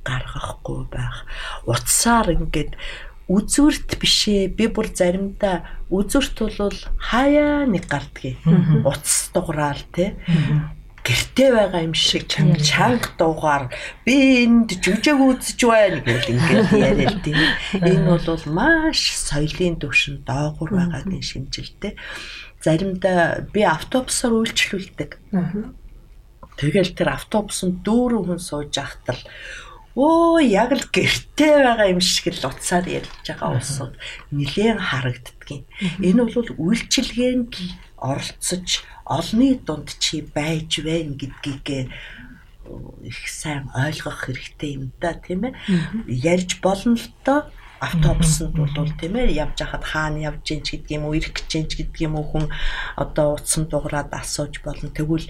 гаргахгүй 0.04 0.84
байх. 0.92 1.24
Утсаар 1.64 2.36
ингээд 2.36 2.76
үзүүрт 3.28 3.96
бишээ. 4.00 4.52
Би 4.52 4.68
бүр 4.68 4.92
заримдаа 4.92 5.64
үзүүрт 5.88 6.36
бол 6.60 6.78
хаяа 6.98 7.64
нэг 7.64 7.88
гардгийг 7.88 8.40
утас 8.84 9.30
дуграал 9.32 9.80
те 9.92 10.16
гэртээ 11.04 11.50
байгаа 11.52 11.82
юм 11.84 11.92
шиг 11.92 12.24
чанга 12.32 13.12
дуугаар 13.20 13.68
би 14.08 14.44
энд 14.48 14.72
жүжиг 14.80 15.20
үзэж 15.20 15.60
байна 15.68 16.00
гэл 16.00 16.32
ингээд 16.32 16.72
яриад 16.72 17.20
тийм. 17.20 17.40
Энэ 17.76 18.08
бол 18.08 18.44
маш 18.48 19.12
соёлын 19.12 19.76
төвшин 19.76 20.24
доогуур 20.24 20.72
байгаагийн 20.72 21.20
шинжилтэй 21.20 21.92
заримдаа 22.64 23.44
би 23.52 23.68
автобусаар 23.68 24.32
үйлчлүүлдэг. 24.32 25.10
Тэгэл 26.56 26.96
тэр 26.96 27.12
автобусанд 27.12 27.84
дүүрэн 27.84 28.24
хүн 28.24 28.40
сууж 28.40 28.72
ахтал 28.80 29.20
Өө 29.94 30.42
яг 30.42 30.74
л 30.74 30.86
гэртээ 30.90 31.54
байгаа 31.62 31.88
юм 31.94 32.02
шиг 32.02 32.34
л 32.34 32.50
уцаар 32.50 32.82
ярьж 32.82 33.14
байгаа 33.30 33.54
улсууд 33.54 33.94
нэлээд 34.34 34.82
харагддгийн. 34.82 35.62
Энэ 36.02 36.26
бол 36.26 36.50
үйлчилгээнд 36.50 37.54
оролцож 38.02 38.82
олны 39.06 39.54
дунд 39.62 39.94
чи 40.02 40.26
байж 40.26 40.82
байна 40.82 41.14
гэдгийг 41.14 41.94
их 43.06 43.18
сайн 43.28 43.70
ойлгох 43.70 44.26
хэрэгтэй 44.26 44.82
юм 44.82 44.90
да 44.98 45.14
тийм 45.14 45.46
ээ. 45.46 45.54
Ярьж 46.10 46.58
болно 46.58 46.98
л 46.98 47.08
доо. 47.22 47.46
Автобусанд 47.78 48.56
бол 48.56 48.90
тийм 48.98 49.14
ээ. 49.14 49.36
Явж 49.44 49.60
хахад 49.60 49.84
хаана 49.84 50.18
явж 50.32 50.42
гин 50.42 50.62
ч 50.64 50.74
гэдгийм 50.74 51.04
үү 51.04 51.16
ирэх 51.20 51.32
гэж 51.36 51.48
гин 51.52 51.66
ч 51.68 51.72
гэдгийм 51.78 52.16
үү 52.16 52.26
хүн 52.32 52.46
одоо 52.96 53.36
утсан 53.36 53.68
дуграад 53.68 54.10
асууж 54.10 54.64
болно. 54.64 54.88
Тэгвэл 54.88 55.28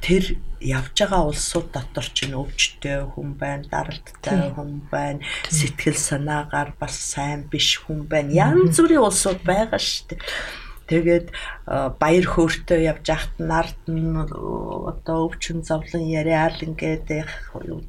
тэр 0.00 0.24
явж 0.60 0.96
байгаа 0.96 1.28
улсууд 1.28 1.72
дотор 1.72 2.06
ч 2.12 2.28
өвчтэй 2.28 3.04
хүн 3.16 3.36
байна, 3.40 3.64
даралттай 3.72 4.52
хүн 4.52 4.84
байна, 4.92 5.24
сэтгэл 5.48 5.96
санаагаар 5.96 6.76
бас 6.80 6.96
сайн 6.96 7.48
биш 7.48 7.80
хүн 7.80 8.04
байна. 8.04 8.32
Янз 8.32 8.76
бүрийн 8.80 9.04
улсууд 9.08 9.40
байгаа 9.44 9.80
шүү 9.80 10.16
дээ. 10.16 10.20
Тэгээд 10.90 11.26
баяр 12.02 12.26
хөөртэй 12.26 12.90
явж 12.90 13.06
ахт 13.14 13.34
нард 13.38 13.78
нь 13.86 14.10
одоо 14.90 15.30
өвчин 15.30 15.62
зовлон 15.62 16.02
яриад 16.02 16.58
ингээд 16.66 17.30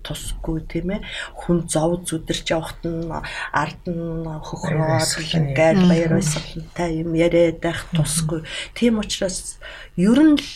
тусгүй 0.06 0.62
тийм 0.70 0.94
ээ 0.94 1.02
хүн 1.34 1.66
зов 1.66 2.06
зүдэрч 2.06 2.54
явахт 2.54 2.86
нь 2.86 3.10
ард 3.10 3.84
нь 3.90 4.22
хөхрөөд 4.22 5.02
ингээд 5.34 5.80
баяр 5.90 6.12
баясгалантай 6.14 7.02
юм 7.02 7.18
яриад 7.18 7.58
байх 7.58 7.90
тусгүй. 7.90 8.46
Тийм 8.78 9.02
учраас 9.02 9.58
ер 9.98 10.22
нь 10.22 10.38
л 10.38 10.50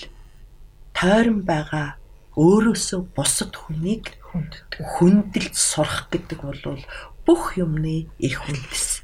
тойрон 0.96 1.44
байгаа 1.44 2.00
өөрөөсөө 2.40 3.02
бусад 3.16 3.52
хүнийг 3.56 4.16
хүндэлж 4.32 5.56
сурах 5.56 6.08
гэдэг 6.12 6.40
бол 6.40 6.80
бүх 7.28 7.60
юмны 7.60 8.08
их 8.20 8.40
үндэс 8.48 9.04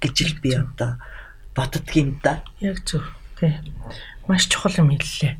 гэж 0.00 0.16
л 0.28 0.34
би 0.44 0.50
одоо 0.56 1.00
боддгийм 1.56 2.20
да. 2.22 2.44
Яг 2.60 2.84
зөв. 2.84 3.04
Тий. 3.40 3.54
Маш 4.28 4.48
чухал 4.48 4.72
юм 4.76 4.92
хэллээ. 4.92 5.36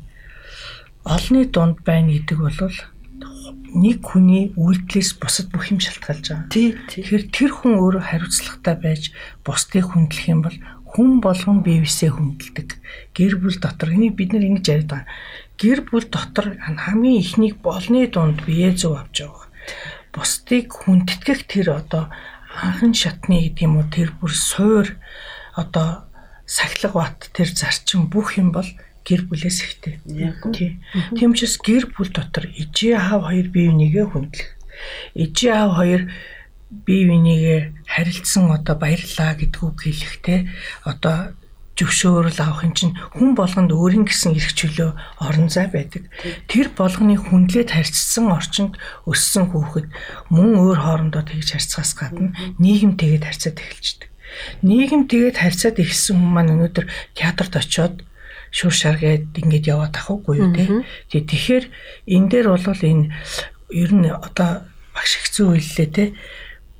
Олны 1.05 1.45
дунд 1.45 1.81
байна 1.85 2.13
гэдэг 2.13 2.37
бол 2.37 2.73
нэг 3.73 4.05
хүний 4.05 4.53
үйлдэлээс 4.53 5.17
бусад 5.17 5.49
бүх 5.49 5.73
юм 5.73 5.81
шалтгаалж 5.81 6.25
байгаа. 6.29 6.49
Тий. 6.53 6.77
Тэгэхээр 6.89 7.23
тэр 7.33 7.51
хүн 7.53 7.73
өөрөө 7.81 8.03
хариуцлагатай 8.13 8.75
байж 8.77 9.03
бусдыг 9.41 9.89
хүндлэх 9.89 10.29
юм 10.29 10.41
бол 10.45 10.57
хүн 10.93 11.19
болгон 11.25 11.65
биевсээ 11.65 12.13
хүндэлдэг. 12.13 12.69
Гэр 13.17 13.41
бүл 13.41 13.57
дотор 13.57 13.89
энийг 13.89 14.13
бид 14.13 14.37
нар 14.37 14.45
ингэж 14.45 14.65
яриад 14.69 14.89
байгаа 14.93 15.09
гэр 15.63 15.87
бүл 15.87 16.05
дотор 16.11 16.59
хамгийн 16.59 17.23
ихнийг 17.23 17.55
болны 17.63 18.11
дунд 18.11 18.43
бие 18.43 18.75
зөв 18.75 18.99
авч 18.99 19.23
байгаа. 19.23 19.47
Бусдыг 20.11 20.67
хүндэтгэх 20.75 21.47
тэр 21.47 21.79
одоо 21.79 22.11
анхан 22.51 22.91
шатны 22.91 23.47
гэдэг 23.47 23.63
юм 23.63 23.79
уу 23.79 23.87
тэр 23.87 24.11
бүр 24.19 24.33
суур 24.35 24.99
одоо 25.55 26.03
сахилга 26.43 26.91
бат 26.91 27.31
тэр 27.31 27.47
зарчим 27.47 28.11
бүх 28.11 28.35
юм 28.35 28.51
бол 28.51 28.67
гэр 29.07 29.23
бүлээс 29.31 29.59
ихтэй. 29.63 30.03
Тийм 31.15 31.31
учраас 31.31 31.55
гэр 31.63 31.87
бүл 31.95 32.11
дотор 32.11 32.51
ижээ 32.51 32.99
аав 32.99 33.31
хоёр 33.31 33.47
бие 33.47 33.71
бинийгээ 33.71 34.05
хүндлэх. 34.11 34.49
Ижээ 35.15 35.53
аав 35.55 35.71
хоёр 35.79 36.01
бие 36.85 37.03
бинийгээ 37.07 37.87
харилцсан 37.87 38.51
одоо 38.51 38.75
баярлаа 38.75 39.39
гэдэг 39.39 39.63
үг 39.63 39.79
хэлэхтэй 39.87 40.51
одоо 40.83 41.35
зөвшөөрөл 41.73 42.37
авах 42.37 42.69
юм 42.69 42.73
чинь 42.77 42.93
хүн 43.17 43.33
болгонд 43.33 43.73
өөрийн 43.73 44.05
гэсэн 44.05 44.37
эрх 44.37 44.53
чөлөө 44.53 44.93
орон 45.25 45.49
зай 45.49 45.67
байдаг. 45.73 46.05
Тэр 46.45 46.69
болгоны 46.69 47.17
хүндлээд 47.17 47.73
харьцсан 47.73 48.29
орчинд 48.29 48.77
өссөн 49.09 49.49
хүүхэд 49.49 49.89
мөн 50.29 50.53
өөр 50.61 50.77
хоорондоо 50.77 51.25
тэгж 51.25 51.57
харьцахаас 51.57 51.93
гадна 51.97 52.37
нийгэм 52.61 52.93
тэгээд 52.93 53.25
харьцаад 53.25 53.57
эхэлждэг. 53.57 54.09
Нийгэм 54.61 55.09
тэгээд 55.09 55.37
харьцаад 55.41 55.81
эхэлсэн 55.81 56.13
хүмүүс 56.13 56.33
маань 56.33 56.53
өнөөдөр 56.53 56.85
театрт 57.17 57.53
очиод 57.57 58.05
шүр 58.53 58.73
шаргээд 58.73 59.33
ингэж 59.33 59.65
яваад 59.73 59.97
ахаггүй 59.97 60.35
юу 60.37 60.53
те. 60.53 60.85
Тэгэхээр 61.09 61.65
энэ 62.05 62.29
дээр 62.29 62.47
бол 62.53 62.65
энэ 62.69 63.09
ер 63.73 63.91
нь 63.97 64.13
одоо 64.13 64.61
багш 64.93 65.13
хэцүү 65.25 65.57
үйллээ 65.57 65.89
те 65.89 66.05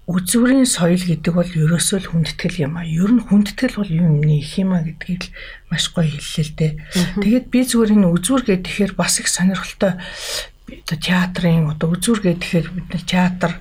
үзүүрийн 0.03 0.67
соёл 0.67 0.99
гэдэг 0.99 1.31
бол 1.31 1.47
ерөөсөө 1.47 1.99
л 2.03 2.09
хүндэтгэл 2.11 2.67
юм 2.67 2.75
а. 2.75 2.83
Ер 2.83 3.07
нь 3.07 3.23
хүндэтгэл 3.23 3.79
бол 3.79 3.87
юм 3.87 4.19
их 4.27 4.59
юм 4.59 4.75
а 4.75 4.83
гэдгийг 4.83 5.31
л 5.31 5.33
маш 5.71 5.87
гоё 5.95 6.11
хэллээ 6.11 6.43
л 6.43 6.53
дээ. 6.59 6.71
Тэгээд 7.23 7.45
би 7.47 7.59
зүгээр 7.63 7.95
энэ 7.95 8.11
үзүүр 8.11 8.41
гэхээр 8.43 8.99
бас 8.99 9.23
их 9.23 9.31
сонирхолтой 9.31 9.95
театрын 10.91 11.71
одоо 11.71 11.95
үзүүр 11.95 12.19
гэхээр 12.19 12.67
бид 12.75 12.87
нар 12.91 13.03
театр 13.07 13.51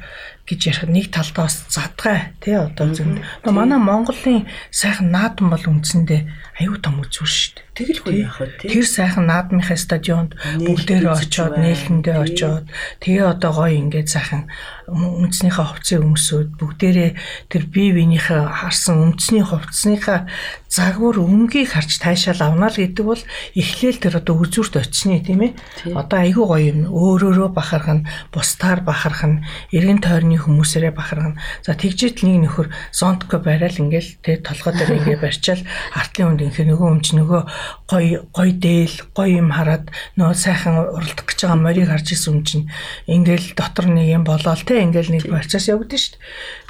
гэж 0.43 0.61
ярих 0.67 0.83
нэг 0.91 1.07
талдаа 1.15 1.47
бас 1.47 1.63
задгай 1.71 2.35
тий 2.43 2.59
одоо 2.59 2.91
зөв. 2.91 3.07
Манай 3.47 3.79
Монголын 3.79 4.51
сайхан 4.75 5.15
наадам 5.15 5.55
бол 5.55 5.63
үндсэндээ 5.63 6.27
аюу 6.59 6.83
том 6.83 6.99
үзүүр 7.07 7.31
шүү 7.31 7.53
дээ. 7.55 7.67
Тэгэл 7.73 8.01
хөө 8.05 8.15
яах 8.21 8.37
вэ 8.37 8.49
тий. 8.61 8.69
Тэр 8.69 8.85
сайхан 8.85 9.25
наадмынхаа 9.33 9.81
стадионд 9.81 10.37
бүгдээрээ 10.61 11.09
очоод 11.09 11.57
нээлтэндээ 11.57 12.17
очоод 12.21 12.65
тэгээ 13.01 13.27
одоо 13.33 13.53
гоё 13.57 13.81
ингээд 13.81 14.09
сайхан 14.13 14.53
үндснийхээ 14.93 15.67
хувцсыг 15.73 16.05
өмсөөд 16.05 16.49
бүгдээрээ 16.61 17.11
тэр 17.49 17.63
бие 17.73 17.97
биенийхээ 17.97 18.45
харсан 18.45 19.17
үндсний 19.17 19.41
хувцсныхаа 19.41 20.29
загвар 20.73 21.21
өмгийг 21.21 21.69
харж 21.69 22.01
таашаал 22.01 22.57
авна 22.57 22.73
л 22.73 22.77
гэдэг 22.81 23.05
бол 23.05 23.23
эхлээл 23.53 24.01
тэр 24.01 24.15
одоо 24.25 24.41
үзүүрт 24.41 24.81
очисны 24.81 25.21
тийм 25.21 25.53
ээ. 25.53 25.53
Одоо 25.93 26.19
айгүй 26.25 26.45
гоё 26.49 26.65
юм. 26.73 26.81
Өөрөөрөө 26.89 27.53
бахарх 27.53 27.93
нь, 27.93 28.09
бусдаар 28.33 28.81
бахарх 28.81 29.21
нь, 29.29 29.45
эргэн 29.69 30.01
тойрны 30.01 30.41
хүмүүсээрээ 30.41 30.97
бахарх 30.97 31.37
нь. 31.37 31.41
За 31.61 31.77
тэгжээд 31.77 32.25
нэг 32.25 32.49
нөхөр 32.49 32.73
зонтко 32.89 33.37
барайл 33.45 33.85
ингээл 33.85 34.17
тэ 34.25 34.41
толгой 34.41 34.73
дээр 34.73 34.97
ингээ 35.05 35.21
барьчаал 35.21 35.61
артлын 35.93 36.41
үнд 36.41 36.45
ингээ 36.49 36.65
нөгөө 36.73 36.89
өмч 36.89 37.07
нөгөө 37.21 37.43
гой 37.91 38.25
гой 38.33 38.51
дээл 38.53 38.97
гой 39.15 39.39
юм 39.39 39.51
хараад 39.53 39.91
нөө 40.17 40.35
сайхан 40.35 40.93
уралдах 40.95 41.27
гэж 41.27 41.39
байгаа 41.45 41.61
морийг 41.61 41.89
харж 41.89 42.09
исэн 42.13 42.41
юм 42.41 42.41
чинь 42.45 42.67
ингээл 43.07 43.55
дотор 43.57 43.87
нэг 43.91 44.09
юм 44.11 44.25
болоод 44.25 44.63
те 44.65 44.83
ингээл 44.83 45.15
нэг 45.15 45.25
процесс 45.29 45.69
явагдаж 45.69 46.01
шít. 46.01 46.17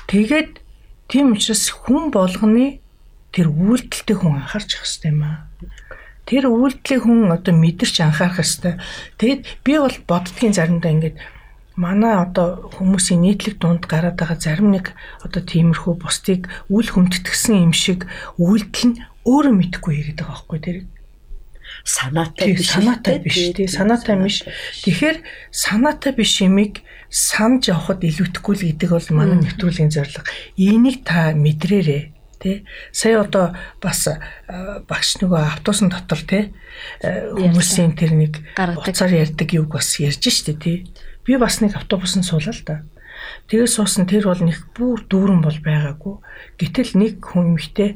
Тэгээд 0.07 0.61
тийм 1.09 1.33
учраас 1.37 1.71
хүн 1.71 2.11
болгоны 2.11 2.81
тэр 3.33 3.49
үйлдэлтэй 3.49 4.17
хүн 4.17 4.45
анхаарч 4.45 4.77
явах 4.77 4.87
хэрэгтэй 4.89 5.11
юм 5.13 5.23
аа. 5.25 5.49
Тэр 6.29 6.45
үйлдэлийг 6.53 7.03
хүн 7.03 7.33
одоо 7.33 7.55
мэдэрч 7.57 7.97
анхаарах 8.05 8.41
хэрэгтэй. 8.41 8.75
Тэгэд 9.19 9.41
би 9.65 9.73
бол 9.81 9.97
боддгийн 10.07 10.55
заримдаа 10.55 10.93
ингээд 10.93 11.17
манай 11.77 12.21
одоо 12.21 12.69
хүмүүсийн 12.77 13.25
нийтлэг 13.25 13.57
дунд 13.59 13.89
гараад 13.89 14.21
байгаа 14.21 14.37
зарим 14.37 14.77
нэг 14.77 14.93
одоо 15.25 15.41
тиймэрхүү 15.41 15.95
бусдыг 15.97 16.53
үл 16.69 16.85
хөмтдгсэн 16.85 17.65
юм 17.65 17.73
шиг 17.73 18.05
үйлдэл 18.37 18.93
нь 18.93 18.97
өөрөө 19.27 19.55
мэдхгүй 19.55 19.95
гэдэг 20.03 20.27
байгаа 20.27 20.35
байхгүй 20.35 20.61
тэр 20.63 20.79
санаатай 21.85 22.55
биш. 22.55 22.71
санаатай 22.71 23.19
биш. 23.19 23.39
тий 23.55 23.67
санаатай 23.67 24.17
биш. 24.23 24.45
тэгэхээр 24.85 25.17
санаатай 25.51 26.13
биш 26.15 26.33
юмыг 26.43 26.83
санаж 27.11 27.69
явахад 27.69 28.03
илүүтэхгүй 28.03 28.55
л 28.57 28.67
гэдэг 28.71 28.91
бол 28.91 29.09
манай 29.13 29.39
нэвтрүүлгийн 29.43 29.93
зорилго. 29.93 30.25
Энийг 30.57 31.05
та 31.05 31.35
мэдрээрээ 31.35 32.03
тий 32.43 32.67
сая 32.91 33.23
одоо 33.23 33.55
бас 33.83 34.09
багш 34.87 35.19
нөгөө 35.23 35.63
автобусын 35.63 35.91
дотор 35.91 36.23
тий 36.23 36.55
хүмүүсийн 37.03 37.95
тэр 37.99 38.15
нэг 38.15 38.43
уцаар 38.59 39.13
ярьдаг 39.13 39.49
юг 39.55 39.75
бас 39.75 39.99
ярьж 39.99 40.23
штэ 40.23 40.59
тий 40.59 40.77
би 41.27 41.39
бас 41.39 41.63
нэг 41.63 41.79
автобусанд 41.79 42.27
суулаа 42.27 42.55
л 42.55 42.63
да. 42.67 42.77
Тэгээ 43.47 43.69
суусан 43.71 44.07
тэр 44.11 44.27
бол 44.27 44.43
нэг 44.43 44.59
бүр 44.75 45.07
дүүрэн 45.07 45.41
бол 45.45 45.59
байгаагүй. 45.63 46.15
Гэтэл 46.59 46.99
нэг 46.99 47.23
хүн 47.23 47.55
эмхтэй 47.55 47.95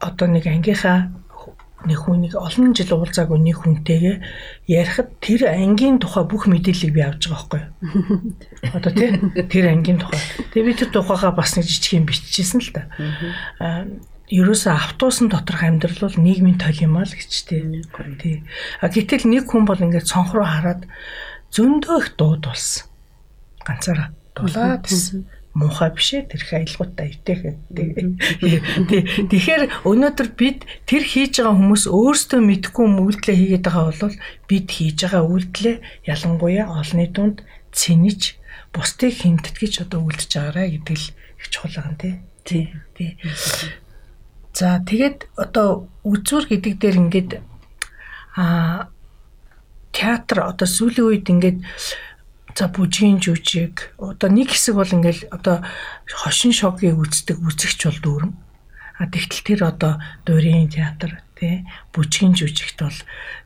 одоо 0.00 0.26
нэг 0.28 0.48
ангийнхаа 0.48 1.12
нэг 1.84 1.96
хүнийг 1.96 2.36
олон 2.36 2.76
жил 2.76 2.92
уулзаагүй 2.92 3.40
нэг 3.40 3.56
хүнтэйгээ 3.64 4.16
ярихад 4.68 5.16
тэр 5.24 5.48
ангийн 5.48 5.96
тухай 5.96 6.28
бүх 6.28 6.44
мэдээллийг 6.44 6.92
би 6.92 7.00
авч 7.00 7.32
байгаа 7.32 7.48
байхгүй. 7.48 7.62
Одоо 8.76 8.92
тий 8.92 9.08
тэр 9.48 9.72
ангийн 9.72 9.96
тухай. 9.96 10.20
Тэгээ 10.52 10.68
би 10.68 10.74
тэр 10.76 10.90
тухайгаа 10.92 11.32
бас 11.32 11.56
нэг 11.56 11.64
жижиг 11.64 11.96
юм 11.96 12.04
биччихсэн 12.04 12.60
л 12.60 12.70
да. 12.76 12.82
Аа 13.56 13.88
ерөөсөө 14.30 14.72
автобусын 14.76 15.26
доторх 15.32 15.64
амьдрал 15.66 16.06
бол 16.06 16.18
нийгмийн 16.22 16.60
тол 16.60 16.76
юм 16.78 17.00
аа 17.00 17.08
л 17.08 17.16
гэж 17.16 17.32
тий. 17.50 17.82
Тий. 18.20 18.36
А 18.78 18.86
гэтэл 18.86 19.26
нэг 19.26 19.50
хүн 19.50 19.66
бол 19.66 19.80
ингээд 19.80 20.06
цонх 20.06 20.36
руу 20.36 20.46
хараад 20.46 20.86
зөндөө 21.50 21.96
их 21.98 22.08
дууд 22.14 22.46
болсон. 22.46 22.86
Ганцаараа 23.66 24.14
дулаад 24.38 24.86
байсан 24.86 25.26
муухай 25.60 25.90
биш 25.92 26.08
ээ 26.16 26.32
тэр 26.32 26.40
их 26.40 26.52
аялгуудтай 26.56 27.08
итэх. 27.12 27.40
Тэгэхээр 29.28 29.62
өнөөдөр 29.84 30.28
бид 30.40 30.64
тэр 30.88 31.04
хийж 31.04 31.44
байгаа 31.44 31.54
хүмүүс 31.60 31.84
өөрсдөө 31.92 32.40
мэдгүй 32.40 32.86
үйлдэлээ 32.88 33.36
хийгээд 33.36 33.64
байгаа 33.68 33.92
бол 33.92 34.16
бид 34.48 34.66
хийж 34.72 34.98
байгаа 35.04 35.22
үйлдэлээ 35.28 35.76
ялангуяа 36.08 36.64
олонний 36.80 37.10
дунд 37.12 37.44
цэнэж 37.76 38.40
бусдыг 38.72 39.12
хинтэтгэж 39.12 39.84
одоо 39.84 40.00
үлдэж 40.08 40.30
байгаарэ 40.32 40.80
гэдэг 40.80 40.96
л 40.96 41.06
их 41.12 41.46
чухал 41.52 41.74
байгаа 41.76 41.92
юм 41.92 41.98
тий. 42.00 42.64
Тий. 42.96 43.18
За 44.54 44.80
тэгээд 44.82 45.30
одоо 45.36 45.90
үзүүр 46.02 46.50
гэдэг 46.50 46.74
дээр 46.80 46.96
ингээд 47.06 47.30
а 48.36 48.88
театр 49.92 50.46
одоо 50.46 50.66
сүүлийн 50.66 51.06
үед 51.06 51.26
ингээд 51.30 51.58
За 52.60 52.68
бүжгийн 52.68 53.24
жүжиг 53.24 53.96
одоо 53.96 54.28
нэг 54.28 54.52
хэсэг 54.52 54.76
бол 54.76 54.84
ингээл 54.92 55.32
одоо 55.32 55.64
хошин 56.04 56.52
шогийг 56.52 57.00
үздэг 57.00 57.40
үзэгч 57.40 57.88
бол 57.88 58.00
дүүрэн. 58.04 58.32
А 59.00 59.08
тэгтэл 59.08 59.48
тэр 59.48 59.60
одоо 59.64 59.96
дуурийн 60.28 60.68
театр 60.68 61.24
тий 61.40 61.64
бүжгийн 61.96 62.36
жүжигт 62.36 62.84
бол 62.84 62.98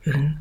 ер 0.03 0.17
нь 0.19 0.35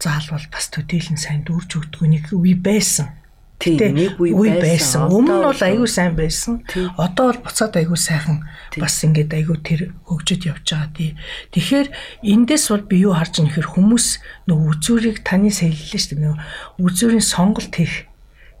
заал 0.00 0.24
бол 0.32 0.46
бас 0.48 0.72
төдийлөн 0.72 1.20
сайн 1.20 1.44
дүүрж 1.44 1.76
өгдөг 1.76 2.08
нэг 2.08 2.32
үе 2.32 2.56
байсан. 2.56 3.12
Тийм 3.56 3.96
нэг 3.96 4.20
үе 4.20 4.60
байсан. 4.60 5.08
Өмнө 5.08 5.40
нь 5.40 5.46
бол 5.48 5.62
аягүй 5.64 5.88
сайн 5.88 6.12
байсан. 6.12 6.60
Одоо 7.00 7.32
бол 7.32 7.40
буцаад 7.48 7.80
аягүй 7.80 7.96
сайхан 7.96 8.44
бас 8.76 9.00
ингээд 9.00 9.32
аягүй 9.32 9.58
тэр 9.64 9.80
хөгжөд 10.04 10.44
явж 10.44 10.64
байгаа 10.76 10.92
тий. 10.92 11.10
Тэгэхээр 11.56 11.88
эндээс 12.20 12.68
бол 12.68 12.84
би 12.84 12.96
юу 13.08 13.16
харж 13.16 13.40
нөхөр 13.40 13.68
хүмүүс 13.72 14.06
нөгөө 14.44 14.68
үзүүрийг 14.76 15.18
таны 15.24 15.48
сэллээ 15.48 16.00
шүү 16.04 16.20
дээ. 16.20 16.36
Үзүүрийн 16.84 17.24
сонголт 17.24 17.72
хийх 17.72 18.04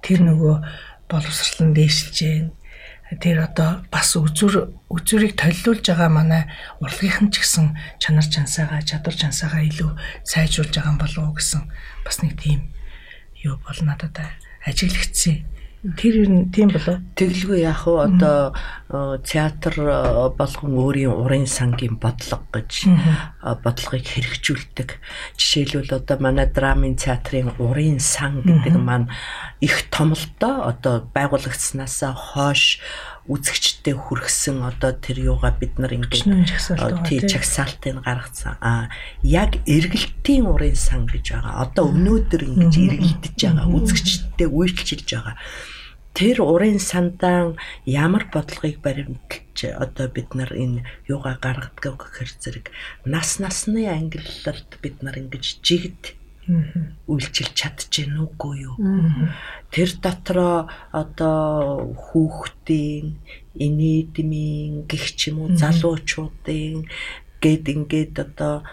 тэр 0.00 0.24
нөгөө 0.24 0.54
боловсрлон 1.12 1.76
дээшилж 1.76 2.16
जैन. 2.16 2.56
Тэр 3.20 3.44
одоо 3.44 3.84
бас 3.92 4.16
үзүр 4.16 4.72
үзүрийг 4.90 5.38
толиулж 5.38 5.86
байгаа 5.86 6.10
манай 6.10 6.42
урлагийнхан 6.82 7.30
ч 7.30 7.44
гэсэн 7.44 7.78
чанар 8.02 8.26
чансаагаа 8.26 8.82
чадвар 8.82 9.14
чансаагаа 9.14 9.62
илүү 9.62 9.94
сайжруулж 10.26 10.74
байгаа 10.74 10.90
юм 10.90 10.98
болов 10.98 11.22
уу 11.22 11.38
гэсэн 11.38 11.70
бас 12.02 12.18
нэг 12.26 12.34
тийм 12.34 12.74
юу 13.46 13.62
бол 13.62 13.78
надад 13.86 14.18
ажиглагдсан. 14.66 15.46
Тэр 15.94 16.26
нь 16.26 16.50
тийм 16.50 16.74
болоо. 16.74 16.98
Тэглгүй 17.14 17.62
яах 17.62 17.86
вэ? 17.86 18.10
Одоо 18.10 18.58
театр 19.22 19.74
болгон 20.34 20.72
өөрийн 20.82 21.14
урын 21.14 21.46
сангийн 21.46 21.94
бодлого 22.02 22.42
гэж 22.50 22.90
бодлогыг 23.62 24.02
хэрэгжүүлдэг. 24.02 24.98
Жишээлбэл 25.38 26.02
одоо 26.02 26.18
манай 26.18 26.50
драмын 26.50 26.98
театрын 26.98 27.54
урын 27.62 28.02
сан 28.02 28.42
гэдэг 28.42 28.74
маань 28.74 29.06
их 29.62 29.86
том 29.94 30.18
л 30.18 30.26
доо 30.42 30.74
одоо 30.74 31.06
байгуулагдсанаас 31.14 32.02
хойш 32.34 32.82
үзэгчтэй 33.26 33.94
хүргэсэн 33.94 34.62
одоо 34.62 34.94
тэр 34.94 35.34
юугаа 35.34 35.54
бид 35.54 35.78
нар 35.78 35.94
ингээд 35.94 36.26
тий 37.06 37.20
чагсаалтыг 37.22 38.02
гаргацсан. 38.02 38.54
А 38.62 38.90
яг 39.22 39.58
эргэлтийн 39.66 40.46
урын 40.46 40.78
сан 40.78 41.06
гэж 41.10 41.34
байгаа. 41.34 41.66
Одоо 41.66 41.90
өнөөдөр 41.90 42.42
ингэж 42.46 42.74
эргэлдэж 42.74 43.38
байгаа 43.38 43.66
үзэгчтэй 43.66 44.48
үйлчилж 44.50 45.08
байгаа. 45.10 45.36
Тэр 46.16 46.40
урын 46.40 46.80
сандаан 46.80 47.60
ямар 47.84 48.24
бодлогыг 48.32 48.80
баримталж 48.80 49.68
одоо 49.76 50.08
бид 50.08 50.32
нар 50.32 50.48
энэ 50.48 50.88
юугаа 51.04 51.36
гаргадаг 51.36 52.00
гэхэр 52.00 52.30
зэрэг 52.40 52.66
нас 53.04 53.36
насны 53.36 53.84
ангиллалд 53.84 54.70
бид 54.80 55.04
нар 55.04 55.20
ингэж 55.20 55.60
жигд 55.60 56.15
үйлчилж 57.10 57.52
чадчихэв 57.54 58.10
нүггүй 58.14 58.54
юу. 58.66 58.76
Тэр 59.72 59.90
дотроо 60.02 60.70
одоо 60.92 61.92
хүүхдийн 61.94 63.18
инээдмийн 63.56 64.86
гих 64.90 65.16
ч 65.18 65.32
юм 65.32 65.46
уу 65.46 65.50
залуучуудын 65.56 66.86
гэд 67.40 67.64
ингээд 67.68 68.14
одоо 68.26 68.64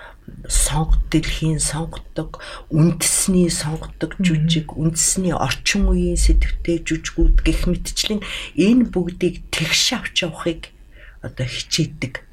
сонг 0.48 0.98
дэлхийн 1.12 1.60
сонгодог 1.60 2.40
үндэсний 2.72 3.52
сонгодог 3.52 4.16
жүжиг 4.24 4.76
үндэсний 4.76 5.36
орчин 5.36 5.92
үеийн 5.92 6.20
сэдвтэй 6.20 6.82
жүжигүүд 6.88 7.44
гэх 7.44 7.68
мэтчлэн 7.68 8.24
энэ 8.56 8.88
бүгдийг 8.90 9.44
тэгш 9.52 10.00
авч 10.00 10.24
явахыг 10.24 10.73
одоо 11.24 11.48
хичээдэг. 11.48 12.28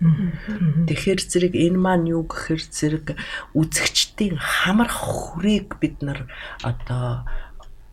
Тэгэхээр 0.90 1.20
зэрэг 1.22 1.54
энэ 1.54 1.78
маань 1.78 2.10
юу 2.10 2.26
гэхээр 2.26 2.62
зэрэг 2.66 3.06
үзэгчдийн 3.54 4.34
хамрах 4.34 4.98
хүрээг 4.98 5.78
бид 5.78 6.02
нар 6.02 6.26
одоо 6.66 7.22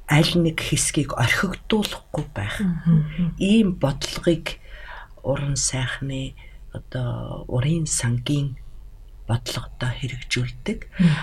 аль 0.10 0.34
нэг 0.42 0.58
хэсгийг 0.58 1.14
орхигдуулахгүй 1.14 2.26
байх. 2.34 2.58
Ийм 3.38 3.78
бодлогыг 3.78 4.58
уран 5.22 5.54
сайхны 5.54 6.34
одоо 6.74 7.46
урын 7.46 7.86
сангийн 7.86 8.58
бодлоготой 9.28 9.92
хэрэгжүүлдэг. 10.02 10.80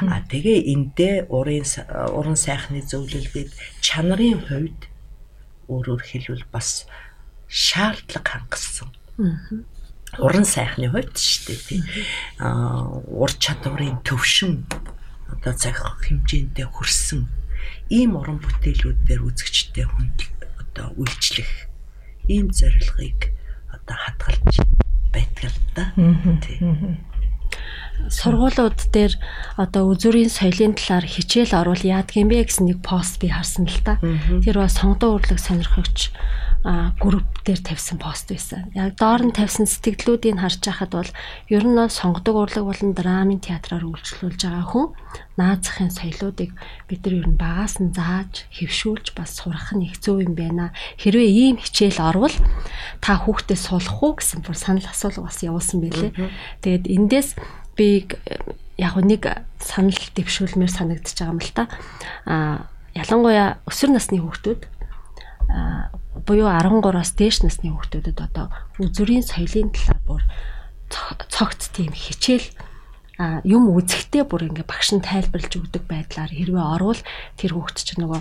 А 0.07 0.21
тэгээ 0.29 0.59
эндээ 0.71 1.15
урын 1.33 1.65
уран 2.15 2.37
сайхны 2.37 2.85
зөвлөлгээд 2.85 3.51
чанарын 3.81 4.45
хувьд 4.45 4.81
өөрөөр 5.73 6.03
хэлбэл 6.05 6.45
бас 6.53 6.85
шаардлага 7.49 8.45
хангасан. 8.45 8.93
Уран 10.18 10.46
сайхны 10.46 10.90
хувьд 10.90 11.14
шүү 11.18 11.42
дээ 11.50 11.61
тий. 11.66 11.81
Аа 12.38 12.87
ур 13.07 13.31
чадварын 13.35 13.98
төвшин 14.07 14.66
одоо 15.31 15.55
захих 15.55 15.98
хэмжээндээ 16.07 16.66
хүрсэн 16.70 17.27
ийм 17.90 18.14
уран 18.14 18.38
бүтээлүүдээр 18.38 19.20
үзэгчтэй 19.22 19.87
хүнд 19.87 20.18
одоо 20.62 20.94
үйлчлэх 20.98 21.70
ийм 22.31 22.55
зорилгыг 22.55 23.35
одоо 23.70 23.96
хадгалж 23.98 24.55
байдаг 25.11 25.50
л 25.50 25.59
да. 25.74 25.85
Тий 26.42 26.59
сургуулиуд 28.11 28.90
дээр 28.90 29.14
одоо 29.57 29.94
үзүүрийн 29.94 30.31
соёлын 30.31 30.74
талаар 30.74 31.07
хичээл 31.07 31.55
орвол 31.55 31.83
яадаг 31.83 32.14
юм 32.18 32.29
бэ 32.29 32.44
гэсэн 32.50 32.66
нэг 32.68 32.79
пост 32.83 33.22
би 33.22 33.31
харсан 33.31 33.70
л 33.70 33.81
та. 33.87 34.03
Тэр 34.42 34.59
бас 34.61 34.77
сонгодон 34.77 35.22
урлаг 35.22 35.38
сонирхогч 35.38 36.11
групп 36.64 37.44
дээр 37.44 37.61
тавьсан 37.61 38.00
пост 38.00 38.33
байсан. 38.33 38.72
Яг 38.72 38.96
доор 38.96 39.20
нь 39.20 39.37
тавьсан 39.37 39.68
сэтгэлдлүүдийг 39.68 40.40
харж 40.40 40.64
байхад 40.64 40.96
бол 40.96 41.11
ер 41.53 41.61
нь 41.61 41.77
сонгодог 41.92 42.37
урлаг 42.40 42.64
болон 42.64 42.96
драмын 42.96 43.37
театраар 43.44 43.85
үйлчлүүлж 43.85 44.40
байгаа 44.48 44.64
хүн 44.72 44.96
наад 45.37 45.61
захын 45.61 45.92
соёлоодыг 45.92 46.57
бид 46.88 47.05
нар 47.05 47.14
ер 47.20 47.29
нь 47.29 47.37
багаас 47.37 47.77
нь 47.85 47.92
зааж 47.92 48.48
хэвшүүлж 48.57 49.12
бас 49.12 49.37
сурах 49.37 49.77
нь 49.77 49.85
их 49.85 50.00
зөв 50.00 50.24
юм 50.24 50.33
байна. 50.33 50.72
Хэрвээ 50.96 51.29
ийм 51.53 51.57
хичээл 51.61 52.00
орвол 52.00 52.33
та 53.05 53.20
хүүхдээ 53.20 53.59
суулгах 53.61 54.00
уу 54.00 54.16
гэсэн 54.16 54.40
бүр 54.40 54.57
санал 54.57 54.88
асуулга 54.88 55.29
бас 55.29 55.44
явуулсан 55.44 55.85
байлээ. 55.85 56.16
Тэгээд 56.64 56.88
эндээс 56.88 57.37
би 57.77 58.09
яг 58.81 58.94
нэг 58.96 59.22
санал 59.61 60.00
дэвшүүлмээр 60.16 60.72
санагдчих 60.72 61.29
байгаа 61.29 61.37
юм 61.37 61.44
л 61.44 61.53
та. 61.53 61.68
А 62.24 62.72
ялангуяа 62.94 63.59
өсвөр 63.66 63.90
насны 63.98 64.22
хүүхдүүд 64.22 64.61
буюу 66.27 66.49
13-аас 66.51 67.12
дээш 67.14 67.47
насны 67.47 67.71
хүүхдүүдэд 67.71 68.19
одоо 68.19 68.51
үзүрийн 68.81 69.23
соёлын 69.23 69.71
талаар 69.71 70.01
бүр 70.07 70.23
цогц 71.31 71.71
тийм 71.75 71.93
хичээл 71.95 72.47
юм 73.47 73.71
үзэхдээ 73.71 74.27
бүр 74.27 74.51
ингээ 74.51 74.67
багш 74.67 74.90
нь 74.99 75.05
тайлбарлаж 75.05 75.55
өгдөг 75.55 75.85
байдлаар 75.87 76.35
хэрвээ 76.35 76.67
орвол 76.75 77.01
тэр 77.38 77.55
хүүхд 77.55 77.77
чинь 77.87 78.03
нөгөө 78.03 78.21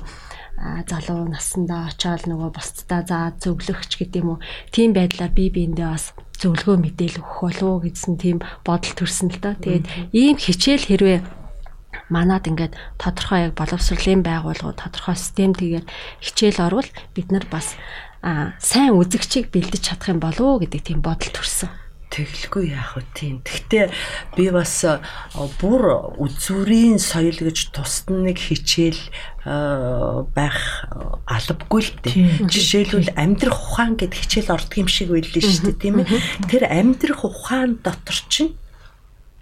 залуу 0.86 1.26
насндаа 1.34 1.89
очиод 1.89 2.30
нөгөө 2.30 2.50
бусдаа 2.54 3.02
заа 3.02 3.34
зөвлөгч 3.41 3.98
гэдэг 3.98 4.22
юм 4.22 4.38
уу 4.38 4.39
тийм 4.69 4.93
байдлаар 4.93 5.34
бие 5.34 5.50
биендээ 5.50 5.89
бас 5.89 6.13
зөвлөгөө 6.38 6.78
мэдээлэл 6.78 7.22
өгөх 7.26 7.41
болов 7.41 7.69
уу 7.74 7.80
гэсэн 7.89 8.22
тийм 8.22 8.38
бодол 8.62 8.93
төрсөн 8.93 9.34
л 9.34 9.41
доо. 9.41 9.58
Тэгээд 9.58 10.13
ийм 10.13 10.38
хичээл 10.38 10.86
хэрвээ 10.86 11.19
манад 12.13 12.45
ингээд 12.45 12.78
тодорхой 13.02 13.49
яг 13.49 13.58
боловсролын 13.58 14.21
байгууллагууд 14.21 14.78
тодорхой 14.78 15.17
систем 15.17 15.58
тэгээд 15.58 15.89
хичээл 16.21 16.62
орвол 16.69 16.89
бид 17.17 17.34
нар 17.34 17.45
бас 17.49 17.73
сайн 18.62 18.93
үзэгчийг 18.93 19.49
бэлдэж 19.49 19.82
чадах 19.89 20.13
юм 20.13 20.21
болов 20.21 20.45
уу 20.45 20.62
гэдэг 20.62 20.82
тийм 20.86 21.02
бодол 21.02 21.34
төрсөн 21.34 21.73
тэглэхгүй 22.13 22.78
яах 22.78 22.93
вэ 22.93 23.04
тийм. 23.17 23.41
Гэхдээ 23.41 23.89
би 24.38 24.45
бас 24.54 24.86
бүр 25.58 26.13
үзүүрийн 26.21 27.02
соёл 27.02 27.34
гэж 27.34 27.73
тусад 27.73 28.13
нэг 28.13 28.38
хичээл 28.38 29.02
байх 30.38 30.86
албагүй 31.26 31.82
л 31.82 31.93
дээ. 32.06 32.45
Жишээлбэл 32.45 33.17
амьдрах 33.17 33.58
ухаан 33.58 33.97
гэд 33.97 34.13
хичээл 34.13 34.54
ордог 34.54 34.78
юм 34.78 34.89
шиг 34.93 35.10
байлээ 35.10 35.41
шүү 35.41 35.73
дээ, 35.73 35.82
тийм 35.82 36.06
ээ. 36.06 36.08
Тэр 36.54 36.63
амьдрах 36.69 37.26
ухаан 37.26 37.82
дотор 37.82 38.17
чинь 38.30 38.54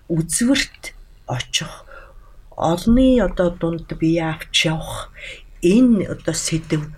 үзвэрт 0.07 0.95
очих 1.27 1.84
олны 2.57 3.19
одоо 3.21 3.49
дунд 3.51 3.87
бие 3.99 4.23
авч 4.29 4.65
явах 4.67 5.11
энэ 5.61 6.07
одоо 6.09 6.33
сэдв 6.33 6.89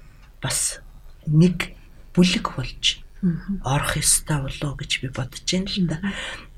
бас 0.41 0.79
нэг 1.27 1.75
бүлэг 2.13 2.55
болж 2.55 3.03
орох 3.63 3.95
ёстой 3.97 4.43
болоо 4.43 4.75
гэж 4.75 4.91
би 5.01 5.07
бодож 5.07 5.47
байна 5.47 5.71
л 5.71 5.87
да. 5.87 5.97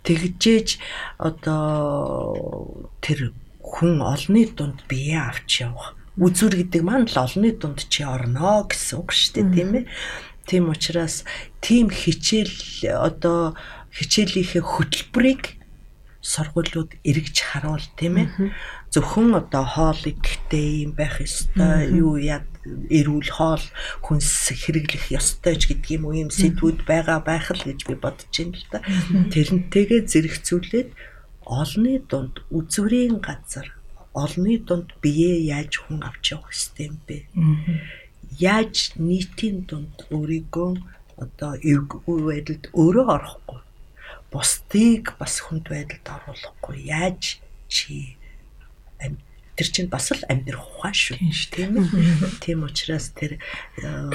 Тэгжээж 0.06 0.70
одоо 1.18 2.90
тэр 3.02 3.34
хүн 3.62 4.02
олны 4.02 4.50
дунд 4.50 4.82
бие 4.90 5.22
авч 5.22 5.62
явах. 5.62 5.94
Үзүр 6.18 6.56
гэдэг 6.62 6.82
маань 6.82 7.10
л 7.10 7.18
олны 7.18 7.54
дунд 7.54 7.86
чи 7.90 8.02
орно 8.06 8.66
гэсэн 8.66 8.98
үг 9.02 9.10
шүү 9.14 9.34
дээ 9.34 9.48
тийм 9.54 9.72
ээ. 9.78 9.86
Тийм 10.46 10.70
учраас 10.70 11.26
тийм 11.62 11.90
хичээл 11.90 12.94
одоо 13.02 13.58
хичээлийнхээ 13.94 14.64
хөтөлбөрийг 14.64 15.58
сургуулиуд 16.22 16.98
эргэж 17.06 17.38
харуул 17.46 17.86
тийм 17.98 18.18
ээ. 18.22 18.28
Зөвхөн 18.96 19.36
одоо 19.36 19.66
хоол 19.68 20.00
идэхтэй 20.08 20.88
юм 20.88 20.96
байх 20.96 21.20
ёстой. 21.20 21.92
Юу 21.92 22.16
яа 22.16 22.48
эрүүл 22.64 23.28
хоол 23.28 23.66
хүнс 24.08 24.56
хэрэглэх 24.56 25.12
ёстой 25.20 25.60
ч 25.60 25.76
юм 25.92 26.08
уу 26.08 26.16
юм 26.16 26.32
сэдвүүд 26.32 26.88
байгаа 26.88 27.20
байх 27.20 27.52
л 27.52 27.60
гэж 27.60 27.80
би 27.92 27.96
бодож 28.00 28.32
байна 28.32 28.56
л 28.56 28.68
да. 28.72 28.80
Тэрнтэйгээ 29.36 30.02
зэрэгцүүлээд 30.08 30.90
олны 31.44 31.94
дунд 32.08 32.40
үзврийн 32.56 33.20
газар 33.20 33.68
олны 34.16 34.64
дунд 34.64 34.96
бие 35.04 35.44
яаж 35.44 35.84
хүн 35.84 36.00
авч 36.08 36.32
явах 36.32 36.56
систем 36.56 36.96
бэ? 37.04 37.28
Яаж 38.40 38.96
нийтийн 38.96 39.68
дунд 39.68 40.08
өөрийгөө 40.08 40.72
одоо 41.20 41.52
эвгүй 41.60 42.20
байдалд 42.32 42.66
өөрөө 42.72 43.08
орохгүй 43.12 43.60
бусдыг 44.32 45.04
бас 45.20 45.44
хүнд 45.44 45.68
байдалд 45.68 46.08
оруулахгүй 46.16 46.78
яаж 46.88 47.44
чи 47.68 48.16
тэр 49.56 49.68
чинь 49.72 49.88
бас 49.88 50.12
л 50.12 50.24
амьдрах 50.28 50.68
ухаан 50.68 50.94
шүү 50.96 51.18
тийм 51.52 51.80
ээ. 51.80 52.44
Тийм 52.44 52.68
учраас 52.68 53.16
тэр 53.16 53.40
э, 53.80 54.12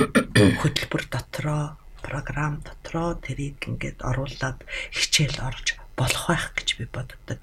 хөтөлбөр 0.60 1.08
дотроо 1.08 1.80
програм 2.04 2.60
дотроо 2.60 3.16
тэрийг 3.16 3.64
ингээд 3.64 4.04
оруулаад 4.04 4.60
хичээл 4.92 5.40
орж 5.40 5.80
болох 5.96 6.28
байх 6.28 6.52
гэж 6.56 6.68
би 6.76 6.84
боддог. 6.92 7.40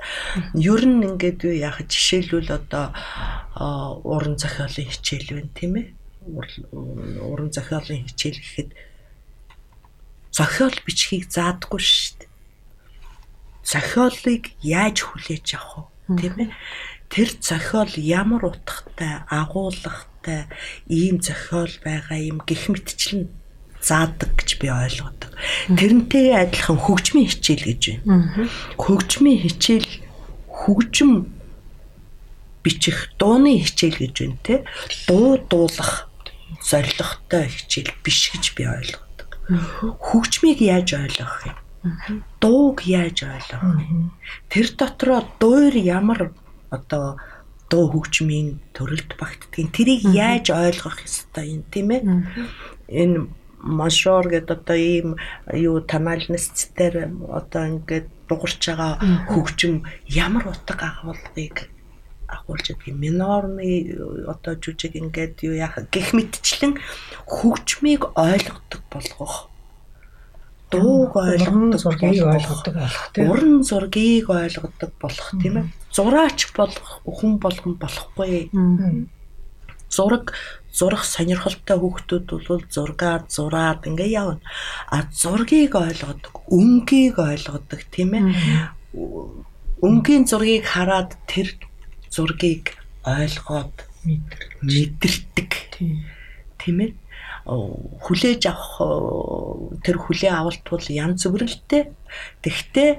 Ер 0.54 0.82
нь 0.86 1.06
ингээд 1.10 1.45
юу 1.50 1.56
яах 1.58 1.82
жишээлбэл 1.89 2.54
одоо 2.54 2.93
уран 4.06 4.38
зохиолын 4.38 4.93
хичээл 4.93 5.34
байна 5.34 5.54
тийм 5.58 5.73
ээ. 5.82 5.88
Уран 7.21 7.50
зохиолын 7.50 8.06
хичээл 8.06 8.41
гэхэд 8.41 8.69
зохиол 10.34 10.78
бичгийг 10.86 11.30
заадаггүй 11.34 11.82
шүү 11.82 12.13
дээ. 12.21 12.30
Зохиолыг 13.65 14.43
яаж 14.62 14.97
хүлээж 15.02 15.47
авах 15.58 15.89
вэ? 16.10 16.17
Тийм 16.17 16.36
ээ 16.45 16.50
тэр 17.10 17.30
зохиол 17.41 17.91
ямар 17.96 18.46
утгатай, 18.52 19.24
агуулгатай 19.30 20.48
ийм 20.88 21.22
зохиол 21.24 21.72
байгаа 21.84 22.20
юм 22.20 22.41
гих 22.46 22.67
мэтчлэн 22.70 23.32
заадаг 23.82 24.36
гэж 24.36 24.50
би 24.60 24.67
ойлгодог. 24.67 25.32
Тэрнтэй 25.72 26.36
адилхан 26.36 26.78
хөгжмийн 26.78 27.30
хичээл 27.32 27.65
гэж 27.72 27.84
байна. 28.04 28.50
Хөгжмийн 28.76 29.39
хичээл 29.46 29.89
хөгжим 30.50 31.32
бичих 32.63 33.13
дууны 33.15 33.63
хичээл 33.63 33.98
гэж 34.04 34.15
байна 34.20 34.39
те. 34.43 34.56
Дуу 35.08 35.38
дуулах 35.38 36.10
зорилготой 36.60 37.48
хичээл 37.48 37.91
биш 38.04 38.34
гэж 38.34 38.46
би 38.58 38.67
ойлгодог. 38.67 39.30
Хөгжмийг 40.04 40.60
яаж 40.60 40.98
ойлгох 41.00 41.48
юм? 41.48 41.58
Дууг 42.41 42.84
яаж 42.84 43.24
ойлгох 43.24 43.63
юм? 43.63 44.12
Тэр 44.52 44.67
дотроо 44.76 45.24
дуур 45.39 45.72
ямар 45.72 46.34
одоо 46.69 47.17
дуу 47.69 47.86
хөгжмийн 47.91 48.60
төрөлд 48.75 49.12
багтдгийг 49.19 49.69
тэрийг 49.75 50.01
яаж 50.12 50.51
ойлгох 50.51 51.03
ёстой 51.03 51.45
юм 51.56 51.63
тийм 51.71 51.88
ээ? 51.91 52.01
Энэ 52.88 53.27
мажор 53.60 54.30
гэдэг 54.30 54.51
одоо 54.56 54.77
ийм 54.77 55.10
юу 55.51 55.84
тональностээр 55.84 57.12
одоо 57.39 57.63
ингээд 57.67 58.08
дуурч 58.30 58.62
байгаа 58.71 58.93
хөгжим 59.32 59.84
ямар 60.08 60.45
утга 60.47 60.88
агуулгыг 61.01 61.67
агуулж 62.27 62.65
байгаа 62.71 62.95
минорны 62.95 63.67
одоо 64.27 64.53
жүжиг 64.56 64.93
ингээд 64.95 65.43
юу 65.47 65.56
яах 65.56 65.80
гэх 65.91 66.13
мэтчлэн 66.13 66.80
хөгжмийг 67.25 68.03
ойлгодог 68.15 68.82
болгох 68.91 69.49
дууг 70.71 71.15
ойлгодог 71.15 71.80
зургийг 71.80 72.23
ойлгодог 72.27 72.75
болох 72.75 73.06
тийм. 73.13 73.30
Уран 73.32 73.63
зургийг 73.63 74.27
ойлгодог 74.30 74.91
болох 74.99 75.30
тийм 75.41 75.56
ээ. 75.58 75.65
Зураач 75.95 76.39
болох 76.56 76.89
хүн 77.06 77.39
болгон 77.39 77.73
болохгүй. 77.80 78.49
Зураг 79.88 80.36
зурах 80.75 81.03
сонирхолтой 81.08 81.77
хүүхдүүд 81.80 82.27
бол 82.27 82.63
зургаар 82.67 83.23
зураад 83.32 83.88
ингээ 83.88 84.12
явна. 84.12 84.43
А 84.91 85.08
зургийг 85.12 85.75
ойлгодог 85.80 86.43
өнгийг 86.51 87.15
ойлгодог 87.15 87.82
тийм 87.88 88.12
ээ. 88.13 88.23
Өнгийн 89.80 90.27
зургийг 90.27 90.67
хараад 90.67 91.15
тэр 91.32 91.56
зургийг 92.12 92.75
ойлгоод 93.08 93.88
мэдэрдэг 94.67 95.51
тийм 96.60 96.77
ээ 96.84 96.91
хүлээж 97.48 98.44
авах 98.52 99.80
тэр 99.84 99.98
хүлээ 100.04 100.34
авалт 100.36 100.64
бол 100.68 100.86
янз 100.92 101.24
бүрэлтэй. 101.24 101.96
Тэгтээ 102.44 102.90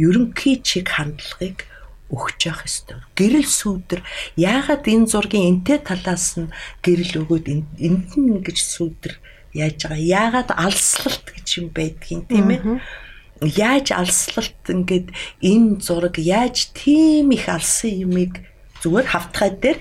ерөнхий 0.00 0.56
чиг 0.64 0.88
хандлагыг 0.88 1.68
өгч 2.08 2.48
явах 2.48 2.64
ёстой. 2.64 3.04
Гэрэл 3.12 3.44
сүүдэр 3.44 4.00
яагаад 4.40 4.84
энэ 4.88 5.10
зургийн 5.12 5.60
энтэй 5.60 5.78
талаас 5.84 6.40
нь 6.40 6.48
гэрэл 6.80 7.20
өгөөд 7.28 7.46
энд 7.52 7.68
нь 8.16 8.40
ингэж 8.40 8.58
сүүдэр 8.64 9.14
яаж 9.52 9.78
байгаа. 9.84 10.00
Яагаад 10.00 10.50
алслалт 10.56 11.26
гэж 11.28 11.48
юм 11.60 11.68
байдгийг 11.68 12.24
тийм 12.32 12.48
ээ. 12.48 12.62
Яаж 13.44 13.92
алслалт 13.92 14.64
ингээд 14.64 15.12
энэ 15.44 15.84
зураг 15.84 16.16
яаж 16.16 16.72
тийм 16.72 17.36
их 17.36 17.44
алсан 17.52 17.92
юмыг 17.92 18.40
зүгээр 18.80 19.06
хавтгай 19.12 19.50
дээр 19.52 19.78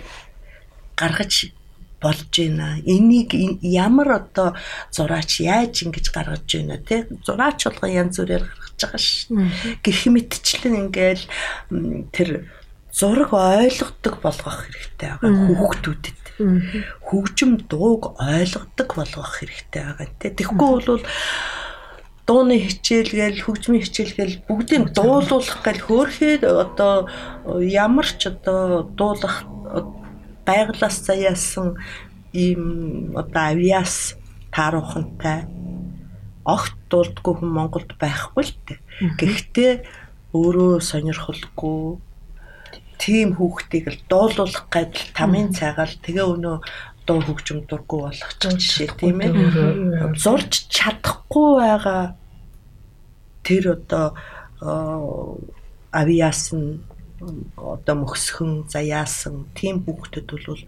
гаргаж 1.00 1.56
болж 2.02 2.30
байна. 2.30 2.78
Энийг 2.86 3.34
ямар 3.62 4.22
одоо 4.22 4.56
зураач 4.92 5.42
яаж 5.42 5.84
ингэж 5.84 6.12
гаргаж 6.14 6.46
байна 6.46 6.78
те 6.78 7.08
зураач 7.26 7.66
болгон 7.66 7.92
янз 7.92 8.18
бүрээр 8.22 8.46
гаргаж 8.46 8.78
байгаа 8.78 9.02
ш. 9.02 9.28
Гэх 9.82 10.00
мэтчлэн 10.14 10.76
ингээл 10.88 11.26
тэр 12.14 12.30
зураг 12.94 13.34
ойлгодог 13.34 14.16
болгох 14.22 14.58
хэрэгтэй 14.66 15.10
байгаа 15.18 15.34
хүүхдүүдэд. 15.58 16.18
Хөгжим 17.02 17.52
дууг 17.66 18.14
ойлгодог 18.22 18.90
болгох 18.94 19.32
хэрэгтэй 19.42 19.84
байгаа 19.86 20.08
те. 20.22 20.30
Тэгэхгүй 20.38 20.70
бол 20.86 21.02
дууны 22.28 22.60
хичээлгээл 22.60 23.42
хөгжмийн 23.42 23.84
хичээлгээл 23.88 24.36
бүгдийг 24.52 24.92
дуулуулах 24.92 25.64
гал 25.64 25.80
хөөрхөд 25.80 26.44
одоо 26.44 27.08
ямар 27.64 28.04
ч 28.04 28.28
одоо 28.28 28.84
дуулах 29.00 29.48
байглаас 30.48 30.98
заяасан 31.04 31.76
ийм 32.34 32.64
одоо 33.22 33.44
авиас 33.52 34.16
таарухантай 34.56 35.46
огт 36.48 36.76
дурдгүй 36.90 37.34
хүн 37.38 37.52
Монголд 37.52 37.92
байхгүй 38.00 38.44
л 38.48 38.54
дээ. 38.66 38.80
Гэхдээ 39.20 39.74
өөрөө 40.32 40.80
сонирхолгүй 40.80 42.00
тийм 42.98 43.36
хүүхдийг 43.38 43.86
л 43.92 44.00
дуулуулах 44.10 44.66
гэдэл 44.72 45.12
тамийн 45.12 45.52
цагаал 45.52 45.92
тэгээ 46.02 46.26
өнөө 46.26 46.58
дуу 47.08 47.20
хөгжим 47.24 47.68
дурггүй 47.68 48.00
болгочих 48.08 48.56
жишээ 48.56 48.90
тийм 48.96 49.20
ээ. 49.22 49.32
Зурж 50.16 50.72
чадахгүй 50.72 51.50
байгаа 51.60 52.16
тэр 53.44 53.64
одоо 53.80 54.16
авиас 55.92 56.52
нь 56.56 56.80
одоо 57.58 57.96
мөсгөн 58.06 58.70
заяасан 58.70 59.50
тийм 59.58 59.82
хүүхдэд 59.86 60.28
бол 60.30 60.62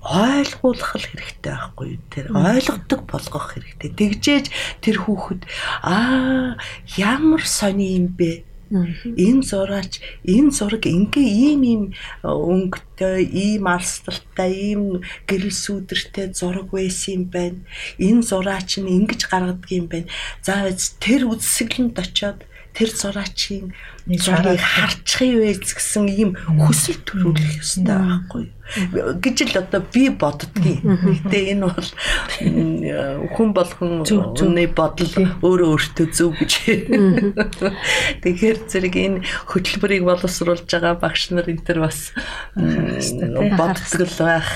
ойлгуулах 0.00 0.96
хэрэгтэй 0.96 1.52
байхгүй 1.52 2.00
тэр 2.08 2.26
ойлгодог 2.32 3.00
болгох 3.04 3.46
хэрэгтэй. 3.52 3.90
Тэгжээж 3.92 4.46
тэр 4.80 4.96
хүүхэд 5.04 5.44
аа 5.84 6.56
ямар 6.96 7.44
сони 7.44 8.00
юм 8.00 8.08
бэ? 8.16 8.48
Энэ 8.70 9.42
зураач 9.50 9.98
энэ 10.24 10.54
зураг 10.54 10.86
ингээ 10.86 11.28
ийм 11.44 11.62
ийм 11.66 11.82
өнгөтэй 12.22 13.26
ийм 13.28 13.66
алсталтай 13.66 14.50
ийм 14.72 15.02
гэрэл 15.28 15.52
сүдэртэй 15.52 16.30
зураг 16.32 16.70
байсан 16.70 17.10
юм 17.18 17.24
байна. 17.34 17.60
Энэ 17.98 18.22
зураач 18.24 18.78
нь 18.78 18.88
ингэж 18.88 19.26
гаргадаг 19.26 19.70
юм 19.74 19.86
байна. 19.90 20.08
За 20.46 20.70
тэр 21.02 21.26
үзсгэлэнд 21.28 21.98
очиод 21.98 22.46
тэр 22.80 22.90
зураачийн 22.96 23.76
зургийг 24.08 24.64
харчих 24.64 25.20
юм 25.28 25.76
гэсэн 25.76 26.08
ийм 26.08 26.30
хүсэл 26.64 26.96
төрүүлэх 27.04 27.60
ёстой 27.60 27.84
байхгүй 27.84 28.44
гэж 29.20 29.36
л 29.50 29.60
одоо 29.60 29.82
би 29.82 30.08
боддгийн. 30.10 30.82
Гэтэ 30.84 31.38
энэ 31.56 31.66
бол 31.66 31.88
хүн 33.34 33.50
болгон 33.54 34.06
үнэ 34.06 34.70
бодол 34.70 35.14
өөрөө 35.42 35.68
өөртөө 35.74 36.06
зөв 36.14 36.38
гэж. 36.38 36.52
Тэгэхээр 38.22 38.58
зэрэг 38.70 38.94
энэ 38.94 39.18
хөтөлбөрийг 39.50 40.04
боловсруулж 40.06 40.66
байгаа 40.70 40.94
багш 40.98 41.34
нар 41.34 41.50
энэ 41.50 41.66
төр 41.66 41.78
бас 41.82 42.14
боддог 42.56 44.00
л 44.06 44.16
байх, 44.22 44.50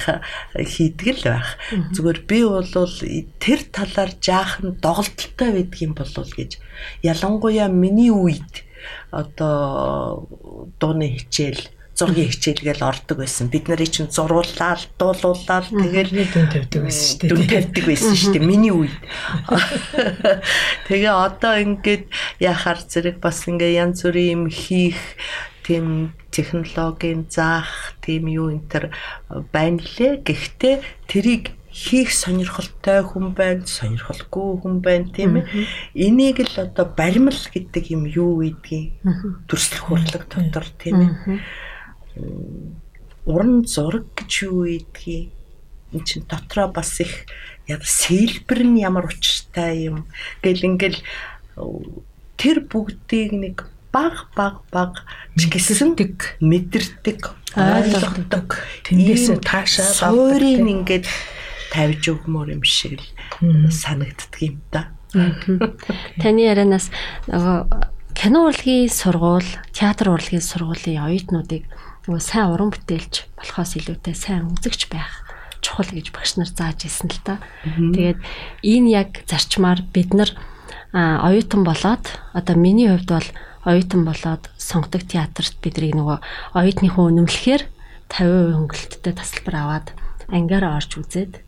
хийдэг 0.54 1.08
л 1.18 1.24
байх. 1.34 1.48
Зүгээр 1.94 2.20
би 2.28 2.38
бол 2.46 2.70
тэр 3.42 3.60
талаар 3.70 4.12
жаахан 4.18 4.78
доголдолтой 4.78 5.50
байдгийн 5.58 5.94
болов 5.94 6.30
гэж 6.34 6.62
ялангуяа 7.02 7.68
миний 7.68 8.10
үед 8.10 8.64
одоо 9.10 10.28
дууны 10.80 11.08
хичээл 11.16 11.73
зургийн 11.94 12.30
хичээлгээл 12.30 12.82
ордог 12.82 13.22
байсан. 13.22 13.46
Бид 13.48 13.70
нарыг 13.70 13.90
чинь 13.94 14.10
зуруулаад, 14.10 14.90
дуулуулаад 14.98 15.70
тэгэл 15.70 16.10
дүн 16.10 16.50
тавьдаг 16.50 16.82
байсан 16.82 17.06
шүү 17.06 17.18
дээ. 17.22 17.30
Дүн 17.30 17.46
тавьдаг 17.46 17.84
байсан 17.86 18.14
шүү 18.18 18.32
дээ. 18.34 18.42
Миний 18.42 18.74
үед. 18.74 18.98
Тэгээ 20.90 21.14
одоо 21.14 21.54
ингээд 21.62 22.10
яхаар 22.42 22.82
зэрэг 22.82 23.22
бас 23.22 23.46
ингээ 23.46 23.78
янз 23.78 24.02
бүрийн 24.02 24.34
юм 24.34 24.44
хийх 24.50 24.98
тийм 25.62 26.18
технологийн 26.34 27.30
заах 27.30 27.94
тийм 28.02 28.26
юу 28.26 28.50
энэ 28.50 28.66
төр 28.66 28.84
байна 29.54 29.78
лээ. 29.78 30.26
Гэхдээ 30.26 30.74
тэрийг 31.06 31.54
хийх 31.70 32.10
сонирхолтой 32.10 33.06
хүн 33.06 33.38
байна, 33.38 33.62
сонирхолгүй 33.66 34.62
хүн 34.62 34.82
байна 34.82 35.14
тийм 35.14 35.38
ээ. 35.38 35.46
Энийг 35.94 36.42
л 36.42 36.58
одоо 36.58 36.90
баримл 36.90 37.34
гэдэг 37.34 37.94
юм 37.94 38.06
юу 38.10 38.42
гэдгийг 38.42 38.98
төрслөх 39.46 39.94
хурлаг 39.94 40.26
дотор 40.26 40.66
тийм 40.74 40.98
ээ 41.02 41.12
уран 43.24 43.64
зураг 43.64 44.06
гэж 44.14 44.30
юу 44.44 44.68
гэдгийг 44.68 45.32
эн 45.94 46.04
чин 46.04 46.22
дотроо 46.28 46.68
бас 46.68 47.00
их 47.00 47.26
яг 47.66 47.84
сэлбэр 47.84 48.64
нь 48.64 48.82
ямар 48.82 49.08
учиртай 49.08 49.88
юм? 49.88 50.06
Гэл 50.42 50.64
ингээл 50.74 51.00
тэр 52.36 52.66
бүгдийг 52.68 53.32
нэг 53.32 53.56
баг 53.94 54.28
баг 54.34 54.66
баг 54.74 55.06
гэсэндэг 55.38 56.42
мэдэрдэг. 56.42 57.20
ойлгодог. 57.54 58.58
Тэндээс 58.82 59.38
таашаа 59.46 59.86
суурийг 59.86 60.66
ингээд 60.66 61.06
тавьж 61.70 62.02
өгмөр 62.10 62.58
юм 62.58 62.62
шиг 62.66 62.98
л 62.98 63.70
санагддаг 63.70 64.42
юм 64.42 64.58
да. 64.74 64.90
Таны 66.22 66.42
ярианаас 66.42 66.90
нөгөө 67.30 67.58
кино 68.18 68.50
урлагийн 68.50 68.90
сургууль, 68.90 69.46
театр 69.70 70.10
урлагийн 70.10 70.42
сургуулийн 70.42 71.06
оюутнуудыг 71.06 71.62
нөгөө 72.04 72.20
сайн 72.20 72.52
уран 72.52 72.68
бүтээлч 72.68 73.14
болохоос 73.40 73.80
илүүтэй 73.80 74.12
сайн 74.12 74.52
үзэгч 74.52 74.92
байх 74.92 75.24
чухал 75.64 75.88
гэж 75.88 76.12
багш 76.12 76.36
нар 76.36 76.50
зааж 76.52 76.84
ирсэн 76.84 77.08
л 77.08 77.20
та. 77.24 77.40
Тэгээд 77.64 78.20
энэ 78.60 78.88
яг 78.92 79.10
зарчмаар 79.24 79.80
бид 79.88 80.12
нар 80.12 80.28
оюутан 80.92 81.64
болоод 81.64 82.04
одоо 82.36 82.56
миний 82.60 82.92
хувьд 82.92 83.08
бол 83.08 83.28
оюутан 83.64 84.04
болоод 84.04 84.52
сонгодог 84.60 85.08
театрт 85.08 85.56
бидний 85.64 85.96
нөгөө 85.96 86.20
оюутныхоо 86.52 87.08
үнэмлэхээр 87.08 87.64
50% 88.12 88.52
хөнгөлөлттэй 88.52 89.14
тасалбар 89.16 89.56
аваад 89.56 89.86
ангиараа 90.28 90.76
орж 90.76 91.00
үзээд 91.00 91.40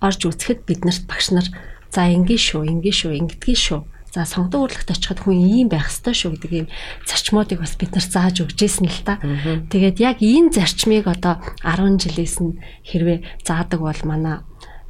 орж 0.00 0.20
үзэхэд 0.24 0.64
биднэрт 0.64 1.04
багш 1.04 1.36
нар 1.36 1.46
за 1.92 2.08
ингийн 2.08 2.40
шүү, 2.40 2.64
ингийн 2.64 2.96
шүү, 2.96 3.12
ингэдгийн 3.20 3.60
шүү 3.60 3.80
За 4.14 4.24
сонгодог 4.24 4.72
урлагт 4.72 4.88
очиход 4.88 5.20
хүн 5.20 5.36
ийм 5.36 5.68
байх 5.68 5.92
ёстой 5.92 6.16
шүү 6.16 6.40
гэдэг 6.40 6.52
ийм 6.52 6.68
зарчмуудыг 7.04 7.60
бас 7.60 7.76
бид 7.76 7.92
нар 7.92 8.06
зааж 8.08 8.40
өгч 8.40 8.58
ийсэн 8.64 8.88
л 8.88 9.04
та. 9.04 9.20
Тэгээд 9.68 9.96
яг 10.00 10.16
энэ 10.24 10.56
зарчмыг 10.56 11.04
одоо 11.04 11.44
10 11.60 12.00
жилээс 12.00 12.40
нь 12.40 12.56
хэрвээ 12.88 13.44
заадаг 13.44 13.80
бол 13.84 14.02
манай 14.08 14.40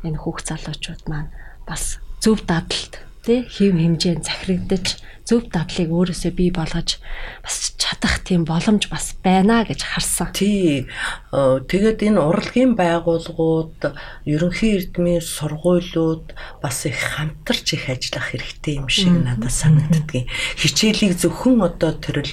энэ 0.06 0.22
хүүхд 0.22 0.46
залуучууд 0.54 1.02
маань 1.10 1.34
бас 1.66 1.98
зөв 2.22 2.46
дадлалт 2.46 3.02
тий 3.26 3.42
хэв 3.42 3.74
хэмжээнд 3.74 4.22
захирагдаж 4.22 4.86
зөв 5.28 5.44
дадлыг 5.52 5.92
өөрөөсөө 5.92 6.32
бий 6.32 6.48
болгож 6.48 6.96
бас 7.44 7.76
чадах 7.76 8.24
тийм 8.24 8.48
боломж 8.48 8.88
бас 8.88 9.12
байна 9.20 9.60
гэж 9.68 9.84
харсан. 9.84 10.32
Тий. 10.32 10.88
Тэгээд 11.28 12.00
энэ 12.00 12.16
урлагийн 12.16 12.72
байгууллагууд, 12.80 13.92
ерөнхий 14.24 14.80
эрдмийн 14.80 15.20
сургуулиуд 15.20 16.32
бас 16.64 16.88
их 16.88 16.96
хамтарч 16.96 17.76
их 17.76 17.92
ажиллах 17.92 18.32
хэрэгтэй 18.32 18.80
юм 18.80 18.88
шиг 18.88 19.12
надад 19.12 19.52
санагддаг. 19.52 20.24
Хичээлийг 20.56 21.20
зөвхөн 21.20 21.60
одоо 21.60 21.92
тэрл 21.92 22.32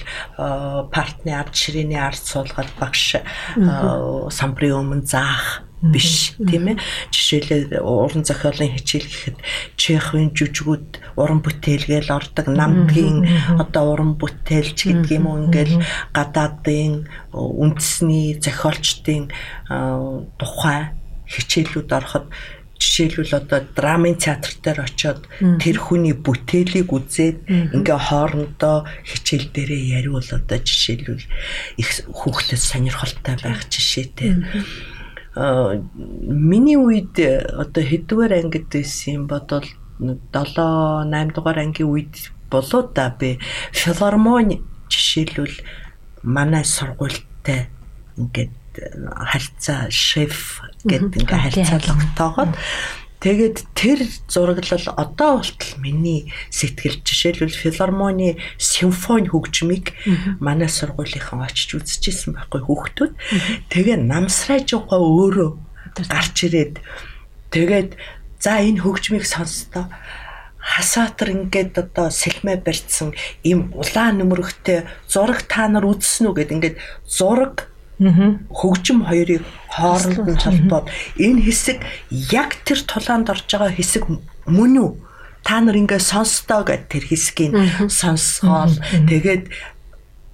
партны 0.88 1.36
ард 1.36 1.52
ширээний 1.52 2.00
ард 2.00 2.24
суулгаад 2.24 2.72
багш 2.80 3.20
самбарын 4.32 4.80
өмнө 4.80 5.04
заах 5.04 5.66
биш 5.82 6.32
тийм 6.40 6.72
ээ 6.72 6.80
жишээлээ 7.12 7.84
уран 7.84 8.24
зохиолын 8.24 8.72
хичээл 8.80 9.06
гэхэд 9.06 9.38
чехын 9.76 10.32
жүжигүүд 10.32 11.05
уран 11.16 11.40
бүтээлгээл 11.40 12.10
ордог 12.12 12.46
намдгийн 12.52 13.26
одоо 13.58 13.84
уран 13.92 14.12
бүтээлч 14.20 14.78
гэдэг 14.86 15.16
юм 15.18 15.26
уу 15.26 15.40
ингээл 15.48 15.80
гадаадын 16.12 17.08
үндэсний 17.32 18.36
зохиолчдын 18.44 19.32
тухай 20.38 20.92
хичээлүүд 21.26 21.90
ороход 21.90 22.26
жишээлбэл 22.78 23.32
одоо 23.40 23.60
драмын 23.74 24.16
театр 24.16 24.52
дээр 24.62 24.84
очиод 24.84 25.24
тэр 25.60 25.76
хүний 25.80 26.12
бүтээлийг 26.12 26.92
үзээд 26.92 27.48
ингээ 27.72 28.00
хоорондоо 28.08 28.84
хичээл 29.04 29.48
дээрээ 29.52 29.82
яриул 30.04 30.20
одоо 30.20 30.58
жишээлбэл 30.60 31.24
их 31.80 31.88
хүүхдэд 32.04 32.60
сонирхолтой 32.60 33.36
байх 33.40 33.64
жишээтэй. 33.72 34.36
Миний 35.36 36.76
үед 36.76 37.16
одоо 37.16 37.82
хэдвэр 37.84 38.32
ангид 38.44 38.68
байсан 38.68 39.24
юм 39.24 39.24
бодвол 39.24 39.64
7 39.98 41.08
8 41.08 41.34
дугаар 41.34 41.58
ангийн 41.64 41.88
үед 41.88 42.14
болоо 42.50 42.82
да 42.94 43.10
би 43.10 43.38
филармони 43.72 44.62
жишээлбэл 44.88 45.56
манай 46.22 46.64
сургуультай 46.64 47.68
ингээд 48.16 48.52
харьцаа 49.30 49.90
шеф 49.90 50.60
гэдэг 50.84 51.22
ингээ 51.24 51.40
харьцаалгатойгоод 51.44 52.52
Тэгээд 53.16 53.56
тэр 53.72 54.04
зураглал 54.28 54.86
одоо 54.92 55.40
болтол 55.40 55.72
миний 55.80 56.30
сэтгэл 56.52 57.00
жишээлбэл 57.00 57.48
филармоны 57.48 58.36
симфони 58.60 59.32
хөгжмийг 59.32 59.96
манай 60.38 60.68
сургуулийнхан 60.68 61.40
очиж 61.48 61.80
үзчихсэн 61.80 62.36
байхгүй 62.36 62.60
хүүхдүүд. 62.68 63.12
Тэгээ 63.72 64.04
намсраж 64.04 64.68
байгаа 64.68 65.00
өөрөө 65.00 65.50
гарч 66.12 66.36
ирээд 66.44 66.74
тэгээд 67.48 67.96
за 68.40 68.60
энэ 68.60 68.82
хөгжмийг 68.82 69.24
сонссоо 69.26 69.86
хасаатар 70.66 71.30
ингээд 71.30 71.78
одоо 71.78 72.10
сэлмэ 72.10 72.58
барьцсан 72.66 73.14
им 73.46 73.70
улаан 73.72 74.18
нөмрөгтэй 74.18 74.82
зураг 75.06 75.46
та 75.46 75.70
нар 75.70 75.86
үзсэн 75.86 76.26
үү 76.26 76.34
гэд 76.34 76.54
ингээд 76.54 76.76
зураг 77.06 77.70
хөгжим 77.96 79.06
хоёрыг 79.08 79.46
хооронд 79.72 80.26
нь 80.26 80.42
холбоод. 80.42 80.86
Энэ 81.16 81.40
хэсэг 81.46 81.80
яг 82.10 82.60
тэр 82.66 82.82
тулаанд 82.84 83.30
орж 83.32 83.46
байгаа 83.48 83.72
хэсэг 83.72 84.04
мөн 84.44 84.74
үү? 84.84 84.90
Та 85.46 85.62
нар 85.62 85.78
ингээ 85.78 86.02
сонстоо 86.02 86.66
гэд 86.66 86.92
тэр 86.92 87.04
хэсгийг 87.08 87.56
сонсгоол 87.88 88.74
тэгээд 89.08 89.48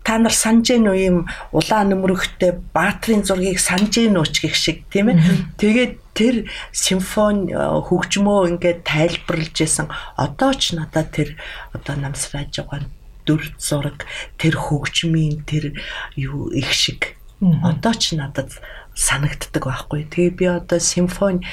та 0.02 0.18
нар 0.18 0.34
санаж 0.34 0.66
гэнэ 0.70 0.90
үү 0.90 0.98
юм? 1.06 1.18
Улаан 1.54 1.94
нөмрөгтэй 1.94 2.58
баатрийн 2.74 3.22
зургийг 3.22 3.62
санаж 3.62 3.94
гэнэ 3.94 4.18
үү 4.18 4.28
гэх 4.28 4.54
шиг 4.58 4.86
тийм 4.90 5.14
ээ. 5.14 5.18
Тэгээд 5.58 5.92
тэр 6.12 6.34
симфони 6.74 7.54
хөгжмөө 7.54 8.58
ингээд 8.58 8.84
тайлбарлаж 8.84 9.56
исэн 9.56 9.88
одоо 10.18 10.52
ч 10.52 10.76
надад 10.76 11.14
тэр 11.14 11.38
одоо 11.72 11.96
намсрааж 11.96 12.52
байгаа 12.52 12.84
дүр 13.24 13.42
зураг 13.56 14.04
тэр 14.36 14.58
хөгжмийн 14.58 15.46
тэр 15.46 15.78
юу 16.18 16.50
их 16.50 16.70
шиг. 16.74 17.16
Одоо 17.40 17.94
ч 17.94 18.18
надад 18.18 18.50
санагддаг 18.94 19.64
байхгүй. 19.64 20.10
Тэгээ 20.10 20.32
би 20.36 20.46
одоо 20.50 20.78
симфони 20.78 21.46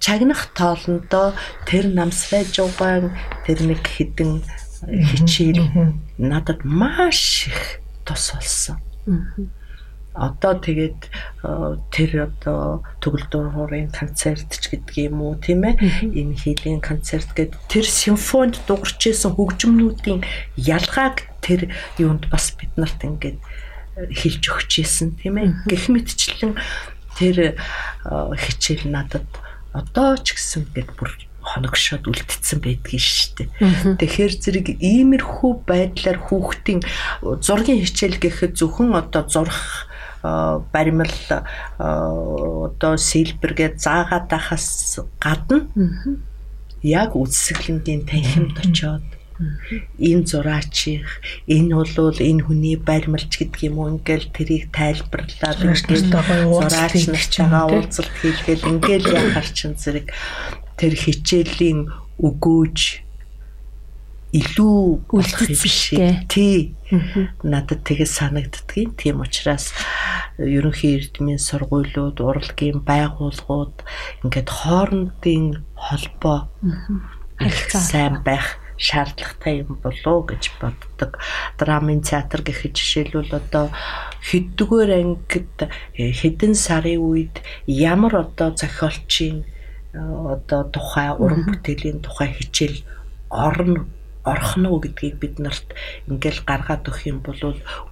чагнах 0.00 0.52
тоолондоо 0.52 1.32
тэр 1.64 1.88
намсрай 1.88 2.44
жугаан 2.44 3.16
тэр 3.46 3.64
нэг 3.64 3.80
хідэн 3.80 4.44
хичээл 4.88 5.94
надад 6.18 6.64
маш 6.64 7.48
их 7.48 7.80
тус 8.04 8.32
болсон. 8.34 8.78
Одоо 10.14 10.54
тэгээд 10.62 11.10
тэр 11.90 12.30
одоо 12.30 12.86
төгөлдөр 13.02 13.90
концерт 13.90 14.46
ч 14.46 14.70
гэдэг 14.70 15.10
юм 15.10 15.26
уу 15.26 15.34
тийм 15.34 15.66
ээ? 15.66 15.74
Энэ 16.06 16.38
хийлийн 16.38 16.78
концерт 16.78 17.34
гэдэг 17.34 17.58
тэр 17.66 17.82
симфонд 17.82 18.62
дуурч 18.70 19.10
исэн 19.10 19.34
хөгжмнүүдийн 19.34 20.22
ялгааг 20.54 21.26
тэр 21.42 21.74
юунд 21.98 22.30
бас 22.30 22.54
бид 22.54 22.70
нарт 22.78 23.02
ингээд 23.02 23.42
хэлж 23.98 24.42
өгч 24.54 24.86
ийсэн 24.86 25.18
тийм 25.18 25.42
ээ. 25.42 25.50
Гэх 25.66 25.90
мэтчлэн 25.90 26.54
тэр 27.18 27.58
хичээл 28.06 28.86
надад 28.94 29.26
одоо 29.74 30.14
ч 30.22 30.38
гэсэн 30.38 30.70
гээд 30.70 30.94
бүр 30.94 31.10
хоногшоод 31.44 32.08
үлдсэн 32.08 32.58
байдгийг 32.64 33.04
шүү 33.04 33.30
дээ. 33.36 33.48
Тэгэхээр 34.00 34.34
зэрэг 34.40 34.66
иймэрхүү 34.80 35.52
байдлаар 35.68 36.18
хүүхдийн 36.24 36.80
зургийн 37.44 37.84
хичээл 37.84 38.18
гэхэд 38.18 38.56
зөвхөн 38.56 38.96
одоо 38.96 39.22
зурх 39.28 39.86
баримл 40.72 41.14
одоо 41.78 42.92
сэлбэргээ 42.96 43.76
заагаад 43.76 44.26
байхаас 44.32 45.04
гадна 45.20 45.68
яг 46.80 47.12
үсгэлэнгийн 47.12 48.08
танхимд 48.08 48.56
очоод 48.56 49.04
энэ 49.98 50.24
зураачих 50.30 51.20
энэ 51.50 51.74
бол 51.74 52.18
энэ 52.30 52.44
хүний 52.46 52.76
баримлч 52.78 53.32
гэдэг 53.36 53.60
юм 53.68 53.76
уу 53.82 53.88
ингээл 53.98 54.30
тэрийг 54.30 54.70
тайлбарлаад 54.70 55.58
зураач 55.58 57.04
нартайгаа 57.10 57.66
уулзалт 57.68 58.14
хийлгээл 58.22 58.68
ингээл 58.72 59.10
яхаар 59.10 59.48
чин 59.50 59.74
зэрэг 59.74 60.14
тэр 60.78 60.92
хичээлийн 60.94 61.90
өгөөж 62.18 63.04
илүү 64.34 65.14
үлдсэн 65.14 66.26
тий. 66.26 66.74
Надад 67.46 67.86
тэгээ 67.86 68.08
санагддгийн 68.10 68.98
тийм 68.98 69.22
учраас 69.22 69.70
ерөнхий 70.38 70.98
эрдмийн 70.98 71.38
сургуулиуд 71.38 72.18
урлагийн 72.18 72.82
байгууллагууд 72.82 73.86
ингээд 74.26 74.50
хоорондын 74.50 75.62
холбоо 75.78 76.50
их 77.38 77.70
сайн 77.70 78.26
байх 78.26 78.58
шаардлагатай 78.74 79.62
юм 79.62 79.78
болоо 79.78 80.26
гэж 80.26 80.50
боддог. 80.58 81.22
Драмын 81.58 82.02
театр 82.02 82.42
гэхэд 82.42 82.74
жишээлбэл 82.74 83.38
одоо 83.38 83.70
хэддүгээр 84.26 84.90
ангид 84.98 85.54
э, 85.94 86.10
хэдэн 86.10 86.58
сарын 86.58 86.98
үед 86.98 87.38
ямар 87.70 88.26
одоо 88.26 88.50
зохиолчийн 88.50 89.46
э, 89.46 89.53
одоо 89.94 90.62
тухай 90.74 91.08
уран 91.14 91.46
бүтээлийн 91.46 92.02
тухай 92.02 92.34
хичээл 92.34 92.82
орно 93.30 93.86
орхон 94.24 94.66
уу 94.66 94.80
гэдгийг 94.80 95.20
бид 95.20 95.36
нарт 95.38 95.76
ингээл 96.08 96.48
гаргаад 96.48 96.88
өгөх 96.88 97.04
юм 97.12 97.20
бол 97.20 97.36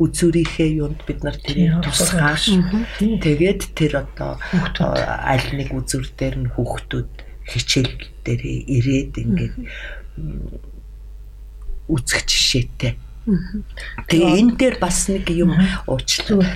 үзүүрийнхээ 0.00 0.80
юунд 0.80 1.04
бид 1.04 1.20
нар 1.22 1.36
тэрийг 1.36 1.84
тусгааш 1.84 2.56
тэгээд 2.98 3.76
тэр 3.76 4.08
одоо 4.08 4.40
э, 4.40 5.04
аль 5.04 5.48
нэг 5.52 5.76
үзүүр 5.76 6.08
дээр 6.16 6.36
нь 6.40 6.52
хүүхдүүд 6.56 7.10
хичээл 7.52 7.92
дээр 8.24 8.42
ирээд 8.48 9.12
ингээд 9.20 9.56
үзэх 11.92 12.24
жишээтэй. 12.24 12.96
Тэгээ 14.08 14.32
энэ 14.40 14.56
дээр 14.56 14.76
бас 14.80 15.06
нэг 15.12 15.28
юм 15.30 15.52
уучлаа. 15.84 16.48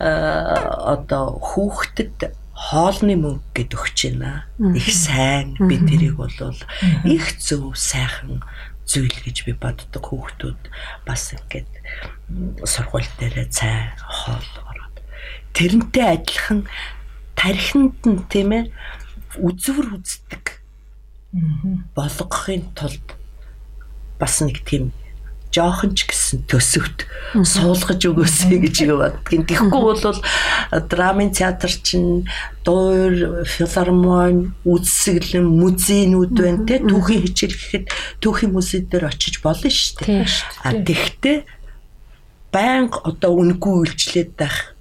Одоо 0.00 1.38
хүүхдэд 1.38 2.34
хоолны 2.64 3.14
мөнгө 3.20 3.44
гэд 3.52 3.76
өгч 3.76 3.98
байна. 4.08 4.48
Их 4.72 4.88
сайн 4.88 5.52
би 5.60 5.76
тэрийг 5.76 6.16
бол 6.16 6.32
их 7.04 7.26
зөв 7.36 7.76
сайхан 7.76 8.40
зүйл 8.88 9.12
гэж 9.20 9.44
би 9.44 9.52
боддог 9.52 10.00
хүүхдүүд 10.00 10.60
бас 11.04 11.36
ингээд 11.36 11.68
сургууль 12.64 13.08
дээр 13.20 13.48
цай 13.52 13.92
хоол 14.00 14.48
ороод. 14.64 14.96
Тэрнтэй 15.52 16.20
адилхан 16.20 16.64
тархинд 17.36 18.00
нь 18.08 18.24
тийм 18.32 18.50
ээ 18.56 18.64
үзвэр 19.40 20.00
үздэг 20.00 20.64
болгохын 21.92 22.64
тулд 22.72 23.16
бас 24.16 24.40
нэг 24.40 24.64
тийм 24.64 24.92
жоохон 25.54 25.94
ч 25.94 26.10
гэсэн 26.10 26.42
төсөвт 26.50 27.06
суулгаж 27.46 28.02
өгөөсэй 28.10 28.58
гэж 28.58 28.76
боддгийн. 28.90 29.46
Тэгэхгүй 29.46 29.82
бол 29.86 30.18
драмын 30.90 31.30
театр 31.30 31.70
чинь 31.70 32.26
дуур, 32.66 33.46
филармон, 33.46 34.58
үзэсгэлэн, 34.66 35.46
музейнүүд 35.46 36.34
байна 36.34 36.66
те. 36.66 36.82
Түүхийн 36.82 37.22
хичээл 37.30 37.54
гэхэд 37.54 37.86
түүхийн 38.18 38.50
музей 38.50 38.82
дээр 38.82 39.14
очиж 39.14 39.38
болно 39.38 39.70
шүү 39.70 40.02
дээ. 40.02 40.26
А 40.66 40.70
тэгтээ 40.74 41.38
байнга 42.50 42.98
одоо 43.06 43.32
үнгүй 43.38 43.94
үйлчлээд 43.94 44.34
байх 44.34 44.74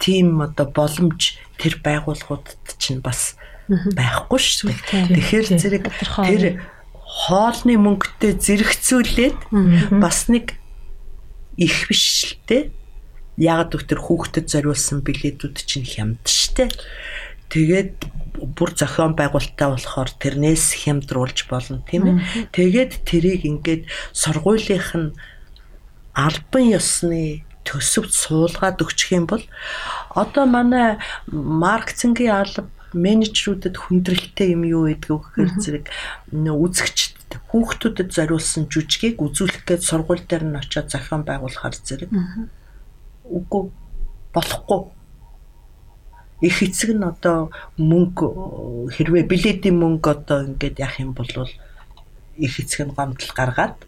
тийм 0.00 0.44
одоо 0.44 0.68
боломж 0.68 1.40
тэр 1.56 1.80
байгууллагуудад 1.80 2.76
чинь 2.76 3.00
бас 3.00 3.36
байхгүй 3.68 4.40
шүү 4.40 4.72
дээ. 4.72 5.08
Тэгэхээр 5.12 5.46
зэрэг 5.56 5.84
тэр 5.88 6.60
хоолны 7.14 7.78
мөнгөтэй 7.78 8.34
зэрэгцүүлээд 8.42 9.38
бас 10.02 10.26
нэг 10.26 10.58
их 11.54 11.86
биш 11.86 12.34
л 12.34 12.38
те. 12.46 12.58
Яг 13.38 13.70
доктор 13.70 14.02
хүүхдэд 14.02 14.50
зориулсан 14.50 15.06
билетүүд 15.06 15.56
чинь 15.62 15.86
хямд 15.86 16.26
штэ. 16.26 16.74
Тэгээд 17.54 18.02
бүр 18.58 18.70
зохион 18.74 19.14
байгуулалтаа 19.14 19.78
болохоор 19.78 20.10
тэрнээс 20.18 20.74
хямдруулж 20.82 21.46
болно 21.46 21.82
тийм 21.86 22.18
ээ. 22.18 22.50
Тэгээд 22.50 23.06
тэрийг 23.06 23.46
ингээд 23.46 23.86
сургуулийнх 24.10 24.90
нь 24.98 25.14
албан 26.18 26.64
ёсны 26.74 27.46
төсөвт 27.62 28.12
суулгаад 28.12 28.82
өгчих 28.82 29.14
юм 29.14 29.26
бол 29.30 29.42
одоо 30.14 30.44
манай 30.46 30.98
маркетингийн 31.30 32.42
алба 32.42 32.68
менежерүүдэд 32.94 33.74
хүндрэлтэй 33.76 34.54
юм 34.54 34.62
юу 34.64 34.88
гэдэг 34.88 35.10
вэхээр 35.10 35.50
зэрэг 35.60 35.84
үзэгчд 36.32 37.14
хүүхдүүдэд 37.50 38.10
зориулсан 38.14 38.70
жүжигийг 38.70 39.18
үзүүлэх 39.18 39.66
гээд 39.66 39.82
сургууль 39.82 40.22
дээр 40.22 40.44
нь 40.46 40.58
очиод 40.58 40.90
зохион 40.90 41.26
байгуулахар 41.26 41.74
зэрэг 41.74 42.10
үгүй 43.26 43.62
болохгүй. 44.34 44.80
Их 46.42 46.62
эцэг 46.62 46.90
нь 46.94 47.06
одоо 47.06 47.50
мөнгө 47.78 48.90
хэрвээ 48.94 49.24
билетийн 49.24 49.78
мөнгө 49.78 50.08
одоо 50.10 50.38
ингээд 50.44 50.82
яах 50.82 50.98
юм 51.00 51.14
бол 51.14 51.30
их 52.36 52.54
эцэг 52.60 52.86
нь 52.86 52.94
гомдол 52.94 53.32
гаргаад 53.34 53.78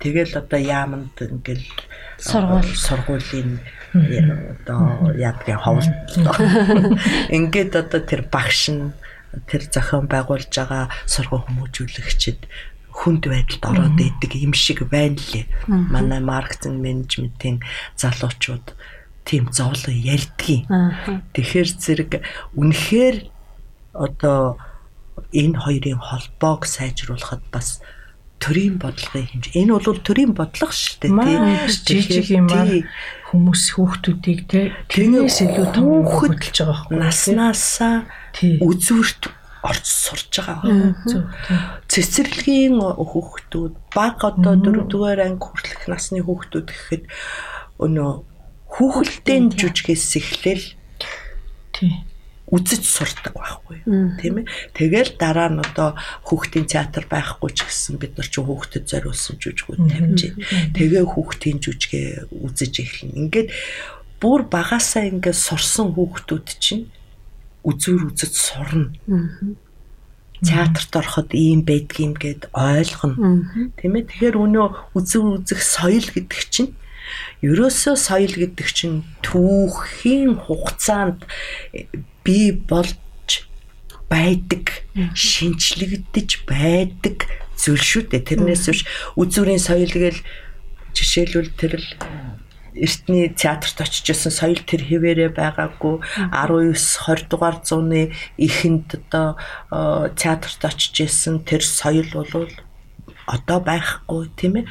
тэгэл 0.00 0.38
одоо 0.40 0.58
яаманд 0.58 1.12
ингээл 1.18 1.66
сургууль. 2.18 2.64
сургуулийн 2.72 3.60
одоо 3.94 5.10
яадгийн 5.18 5.58
ховлт 5.58 5.90
ингээд 7.34 7.72
одоо 7.74 8.00
тэр 8.00 8.22
багш 8.30 8.70
нь 8.70 8.94
тэр 9.46 9.66
зохион 9.70 10.06
байгуулж 10.10 10.50
байгаа 10.50 10.90
сургууль 11.06 11.46
хүмүүжүүлэгчд 11.46 12.40
хүнд 12.90 13.24
байдалд 13.30 13.62
ороод 13.64 13.98
идэг 13.98 14.34
юм 14.34 14.52
шиг 14.52 14.82
байна 14.90 15.16
лээ. 15.16 15.46
Манай 15.66 16.20
маркетинг 16.20 16.82
менежментийн 16.82 17.62
залуучууд 17.94 18.74
тийм 19.24 19.48
зовлон 19.54 19.94
ярьдгийг. 19.94 20.66
Тэгэхээр 21.34 21.68
зэрэг 21.78 22.12
үнэхээр 22.58 23.16
одоо 23.94 24.58
энэ 25.30 25.58
хоёрын 25.62 26.00
холбоог 26.02 26.66
сайжруулахад 26.66 27.42
бас 27.54 27.78
төрийн 28.40 28.80
бодлогын 28.80 29.28
хэмжээ. 29.28 29.60
Энэ 29.60 29.76
бол 29.76 30.00
төрийн 30.00 30.32
бодлого 30.32 30.72
шүү 30.72 30.96
дээ 31.04 31.12
тий. 31.84 32.00
Жижиг 32.00 32.28
юм 32.32 32.48
аа 32.48 32.66
хүмүүс 33.30 33.62
хүүхдүүдийг 33.76 34.40
тий 34.48 34.72
тэрнээс 34.88 35.38
илүү 35.44 35.66
том 35.76 36.02
хөдөлж 36.08 36.56
байгаа 36.56 36.88
байхгүй. 36.88 36.96
Наснаасаа 36.98 37.94
үзүүрт 38.64 39.22
орж 39.62 39.84
сурж 39.86 40.32
байгаа. 40.40 40.96
Цэцэрлэгийн 41.86 42.80
хүүхдүүд 42.80 43.74
баг 43.92 44.18
одоо 44.24 44.56
4 44.56 44.88
дугаар 44.88 45.20
анги 45.20 45.44
хүртэлх 45.44 45.84
насны 45.86 46.24
хүүхдүүд 46.24 46.68
гэхэд 46.72 47.04
өнөө 47.84 48.10
хүүхэлдэйн 48.72 49.44
жүжигээс 49.54 50.06
эхлээл 50.16 50.66
тий 51.76 51.92
үзэж 52.50 52.82
сурдаг 52.82 53.34
байхгүй 53.38 53.86
юу? 53.86 54.18
Тийм 54.18 54.42
ээ 54.42 54.46
тэгэл 54.74 55.14
дараа 55.14 55.48
нь 55.54 55.62
одоо 55.62 55.94
хүүхдийн 56.26 56.66
театр 56.66 57.06
байхгүй 57.06 57.50
ч 57.54 57.62
гэсэн 57.62 58.02
бид 58.02 58.18
нар 58.18 58.26
ч 58.26 58.42
хүүхдэд 58.42 58.90
зориулсан 58.90 59.38
жүжигүүд 59.38 59.80
тавьж 59.86 60.20
тэгээ 60.74 61.04
хүүхдийн 61.06 61.58
жүжигээ 61.62 62.34
үзэж 62.34 62.74
эхэлнэ. 62.82 63.18
Ингээд 63.22 63.48
бүр 64.18 64.44
багасаа 64.50 65.06
ингээд 65.06 65.38
сурсан 65.38 65.94
хүүхдүүд 65.94 66.48
чинь 66.58 66.90
үзүүр 67.62 68.10
үзэж 68.10 68.34
сурна. 68.34 68.90
Театрт 70.40 70.92
ороход 70.96 71.30
ийм 71.36 71.62
байдгийм 71.62 72.16
гэд 72.16 72.48
ойлгоно. 72.50 73.46
Тийм 73.76 73.92
ээ 73.94 74.08
тэгэхээр 74.08 74.36
өнөө 74.40 74.68
үзүүр 74.96 75.44
үзэх 75.44 75.60
соёл 75.60 76.08
гэдэг 76.08 76.42
чинь 76.48 76.72
ерөөсөө 77.44 77.96
соёл 77.96 78.34
гэдэг 78.36 78.68
чинь 78.72 79.04
түүхийн 79.24 80.40
хугацаанд 80.48 81.24
бий 82.30 82.54
болж 82.54 82.94
байдаг 84.06 84.86
шинчлэгдэж 85.18 86.46
байдаг 86.46 87.26
зүйл 87.58 87.82
шүү 87.82 88.02
дээ. 88.06 88.22
Тэрнээс 88.22 88.70
биш 88.70 88.82
үзүүрийн 89.18 89.58
соёл 89.58 89.90
гээл 89.90 90.22
жишээлбэл 90.94 91.50
тэр 91.58 91.72
л 91.82 91.90
эртний 92.74 93.34
театрт 93.34 93.82
очижсэн 93.82 94.30
соёл 94.30 94.62
тэр 94.62 94.86
хэвээрээ 94.86 95.34
байгаагүй. 95.34 96.02
19 96.30 96.78
20 96.78 97.26
дугаар 97.26 97.58
зууны 97.66 98.14
эхэнд 98.38 98.98
одоо 99.10 99.38
театрт 100.14 100.62
очижсэн 100.62 101.42
тэр 101.42 101.66
соёл 101.66 102.10
бол 102.14 102.50
одоо 103.26 103.58
байхгүй 103.62 104.30
тийм 104.38 104.62
ээ. 104.62 104.70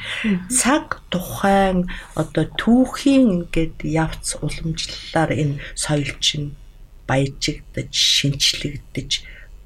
Цаг 0.52 1.00
тухайн 1.08 1.88
одоо 2.16 2.44
түүхийн 2.60 3.48
ингээд 3.48 3.84
явц 3.84 4.36
уламжлалаар 4.40 5.32
энэ 5.32 5.60
соёл 5.76 6.12
чинь 6.20 6.59
баяжигдаж 7.10 7.90
шинчлэгдэж 7.90 9.10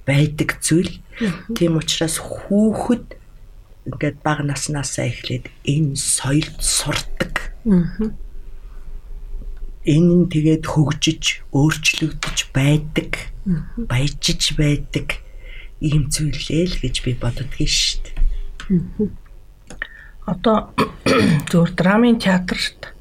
байдаг 0.08 0.56
зүйл. 0.64 1.04
Тийм 1.52 1.76
учраас 1.76 2.16
хүүхэд 2.16 3.20
ингээд 3.84 4.16
бага 4.24 4.42
наснаасаа 4.48 5.12
эхлээд 5.12 5.52
энэ 5.68 5.92
соёлд 6.00 6.56
сурдаг. 6.64 7.52
Энэ 9.84 10.12
нь 10.24 10.30
тэгээд 10.32 10.64
хөгжиж, 10.64 11.44
өөрчлөгдөж 11.52 12.38
байдаг, 12.56 13.28
баяжиж 13.76 14.56
байдаг 14.56 15.20
ийм 15.84 16.08
зүйлээ 16.08 16.64
л 16.72 16.76
гэж 16.80 16.96
би 17.04 17.12
боддгийн 17.12 17.68
шүү 17.68 18.00
дээ. 18.08 18.16
Одоо 20.24 20.72
зөвхөн 21.52 21.76
драмын 21.76 22.16
театрт 22.16 22.94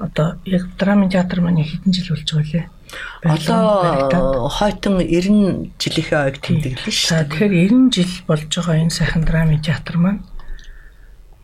одоо 0.00 0.40
яг 0.48 0.64
драмын 0.80 1.12
театр 1.12 1.44
маань 1.44 1.60
хэдэн 1.60 1.92
жил 1.92 2.16
болж 2.16 2.24
байгаа 2.32 2.48
лээ? 2.48 2.66
Одоо 3.22 4.48
хойтон 4.48 5.00
90 5.04 5.76
жилийнхээ 5.76 6.20
ойг 6.24 6.36
тэмдэглэн 6.40 6.88
шүү. 6.88 7.08
За 7.12 7.28
тэгэхээр 7.28 7.52
90 7.92 7.92
жил 7.92 8.12
болж 8.24 8.48
байгаа 8.48 8.76
энэ 8.80 8.96
сайхан 8.96 9.24
драмын 9.28 9.60
театр 9.60 9.96
маань 10.00 10.24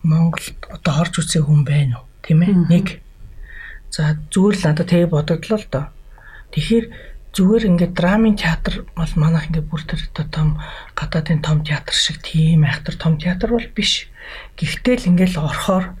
Монголд 0.01 0.57
одоо 0.73 0.93
орж 1.05 1.21
үзээ 1.21 1.45
хүн 1.45 1.61
байна 1.63 2.01
уу? 2.01 2.07
Тийм 2.25 2.41
ээ. 2.41 2.53
Нэг. 2.65 2.87
За 3.93 4.17
зүгээр 4.33 4.55
л 4.57 4.65
надад 4.65 4.89
тэгээ 4.89 5.13
бодогдлоо 5.13 5.59
л 5.61 5.67
доо. 5.69 5.85
Тэгэхээр 6.51 6.85
зүгээр 7.37 7.63
ингээд 7.69 7.93
драмын 7.93 8.35
театр 8.35 8.89
бол 8.97 9.13
манайх 9.13 9.53
ингээд 9.53 9.69
бүр 9.69 9.83
тэр 9.85 10.01
том 10.33 10.57
гадаадын 10.97 11.45
том 11.45 11.61
театр 11.61 11.93
шиг 11.93 12.25
тийм 12.25 12.65
айхтар 12.65 12.97
том 12.97 13.21
театр 13.21 13.53
бол 13.53 13.69
биш. 13.77 14.09
Гэхдээ 14.57 14.95
л 15.05 15.09
ингээд 15.13 15.37
орохоор 15.37 15.93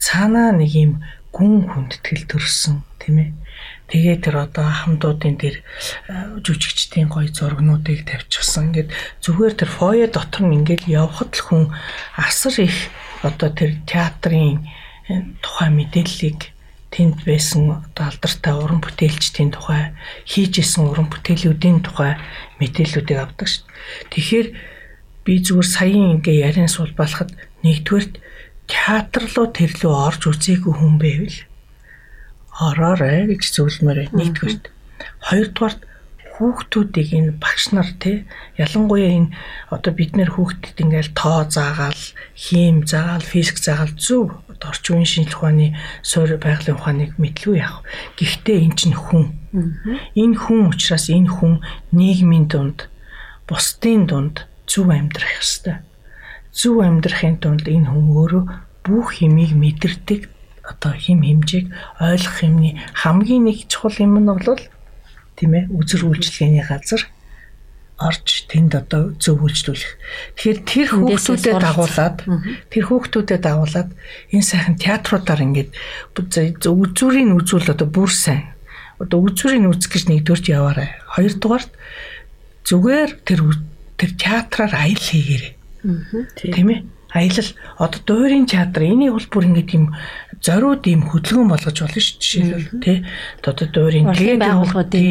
цаанаа 0.00 0.56
нэг 0.56 0.72
юм 0.72 0.92
гүн 1.34 1.68
хүндэтгэл 1.68 2.24
төрсөн 2.30 2.80
тийм 2.96 3.16
ээ 3.20 3.30
Тэгээ 3.90 4.16
тэр 4.22 4.46
одоо 4.46 4.70
хамдуудын 4.70 5.34
тэр 5.34 5.66
э, 6.06 6.38
жүжигчдийн 6.46 7.10
гоё 7.10 7.26
зургнуудыг 7.26 8.06
тавьчихсан. 8.06 8.70
Ингээд 8.70 8.94
зүгээр 9.18 9.54
тэр 9.58 9.70
фойе 9.70 10.06
дотор 10.06 10.46
нь 10.46 10.62
ингээд 10.62 10.86
явхад 10.86 11.34
л 11.34 11.42
хүн 11.42 11.64
асар 12.14 12.54
их 12.62 12.94
одоо 13.26 13.50
тэр 13.50 13.82
театрын 13.90 14.62
э, 15.10 15.26
тухай 15.42 15.74
мэдээллийг 15.74 16.54
тэнд 16.94 17.22
байсан 17.26 17.82
одоо 17.82 18.10
алдартай 18.10 18.54
уран 18.54 18.78
бүтээлчдийн 18.82 19.50
тухай 19.54 19.94
хийж 20.26 20.62
исэн 20.62 20.90
уран 20.90 21.10
бүтээлүүдийн 21.10 21.82
тухай 21.86 22.18
мэдээллүүдийг 22.58 23.18
авдаг 23.18 23.46
шүү. 23.46 23.66
Тэгэхээр 24.10 24.48
би 25.26 25.32
зүгээр 25.38 25.68
саяын 25.70 26.18
ингээ 26.18 26.46
яриан 26.46 26.70
суулбалахад 26.70 27.30
нэгдүгээрт 27.62 28.14
театр 28.66 29.22
руу 29.34 29.48
тэрлөө 29.50 29.94
орж 29.94 30.22
үзээгүй 30.30 30.74
хүн 30.78 30.94
байвал 30.98 31.38
ороорой 32.60 33.24
гэж 33.32 33.42
зөвлөмөр 33.56 33.98
нэгдүгээрт. 34.12 34.64
Хоёрдугаарт 35.26 35.80
хүүхдүүдийг 36.40 37.08
энэ 37.12 37.32
багш 37.36 37.76
нар 37.76 37.88
тий 38.00 38.24
ялангуяа 38.56 39.12
энэ 39.12 39.32
одоо 39.68 39.92
бид 39.92 40.16
нэр 40.16 40.32
хүүхдэд 40.32 40.76
ингээл 40.80 41.12
тоо 41.12 41.44
заагаал, 41.44 42.02
хийм 42.32 42.88
заагаал, 42.88 43.20
физик 43.20 43.60
заагаал 43.60 43.92
зөв 44.00 44.40
орчин 44.60 45.00
үеийн 45.00 45.08
шинжлэх 45.08 45.40
ухааны 45.40 45.76
суурь 46.00 46.40
байгалийн 46.40 46.76
ухааныг 46.76 47.12
мэдлгүй 47.20 47.60
яах. 47.60 47.84
Гэхдээ 48.16 48.58
эн 48.64 48.72
чинь 48.76 48.96
хүн. 48.96 49.36
Энэ 50.16 50.36
хүн 50.36 50.72
учраас 50.72 51.12
энэ 51.12 51.28
хүн 51.28 51.64
нийгмийн 51.92 52.48
дунд, 52.48 52.88
бусдын 53.48 54.08
дунд 54.08 54.48
зөв 54.68 54.88
амьдрах 54.88 55.40
ёстой. 55.40 55.80
Зөв 56.52 56.80
амьдрахын 56.80 57.40
тулд 57.40 57.68
энэ 57.68 57.88
хүн 57.88 58.06
өөрөө 58.16 58.44
бүх 58.84 59.20
хэмийг 59.20 59.52
мэдэрдэг 59.56 60.28
одоо 60.70 60.92
хим 60.94 61.26
хэмжээг 61.26 61.66
ойлгох 61.98 62.38
юмны 62.46 62.78
хамгийн 62.94 63.44
нэг 63.50 63.66
чухал 63.66 63.98
юм 63.98 64.22
нь 64.22 64.30
бол 64.30 64.62
тийм 65.34 65.52
ээ 65.58 65.70
үзэр 65.74 66.06
үйлчлэгээний 66.06 66.64
газар 66.64 67.02
орж 68.00 68.48
тэнд 68.48 68.72
одоо 68.80 69.12
зөв 69.20 69.44
үйлчлүүлэх. 69.44 69.92
Тэгэхээр 70.40 70.60
тэр 70.64 70.88
хүүхдүүдэд 70.96 71.58
дагуулад 71.60 72.18
тэр 72.72 72.84
хүүхдүүдэд 72.88 73.42
дагуулад 73.44 73.92
энэ 74.32 74.48
сайхан 74.48 74.80
театруудаар 74.80 75.44
ингээд 75.44 75.70
үзүүрийн 76.64 77.36
үзүүл 77.36 77.68
одоо 77.76 77.88
бүр 77.92 78.08
сайн. 78.08 78.56
Одоо 78.96 79.20
үзүүрийн 79.28 79.68
үзэх 79.68 79.92
гэж 79.92 80.04
нэгдүгээрт 80.08 80.48
яваарай. 80.48 80.88
Хоёрдугаарт 81.12 81.72
зүгээр 82.64 83.10
тэр 83.20 83.40
тэр 84.00 84.10
театраар 84.16 84.72
аял 84.80 84.96
хийгээрэй. 84.96 85.52
Тийм 86.40 86.68
ээ 86.72 86.80
аялал 87.12 87.50
одоо 87.76 88.00
дуурийн 88.06 88.46
театр 88.46 88.88
энийг 88.88 89.12
бол 89.12 89.28
бүр 89.28 89.44
ингэ 89.50 89.64
тийм 89.66 89.92
зориуд 90.40 90.84
ийм 90.88 91.04
хөдөлгөөн 91.04 91.52
болгож 91.52 91.78
болно 91.84 92.00
шүү 92.00 92.16
жишээлбэл 92.16 92.80
тий. 92.80 92.98
Одоо 93.44 93.66
дуурийн 93.68 94.08
тэгээд 94.08 94.40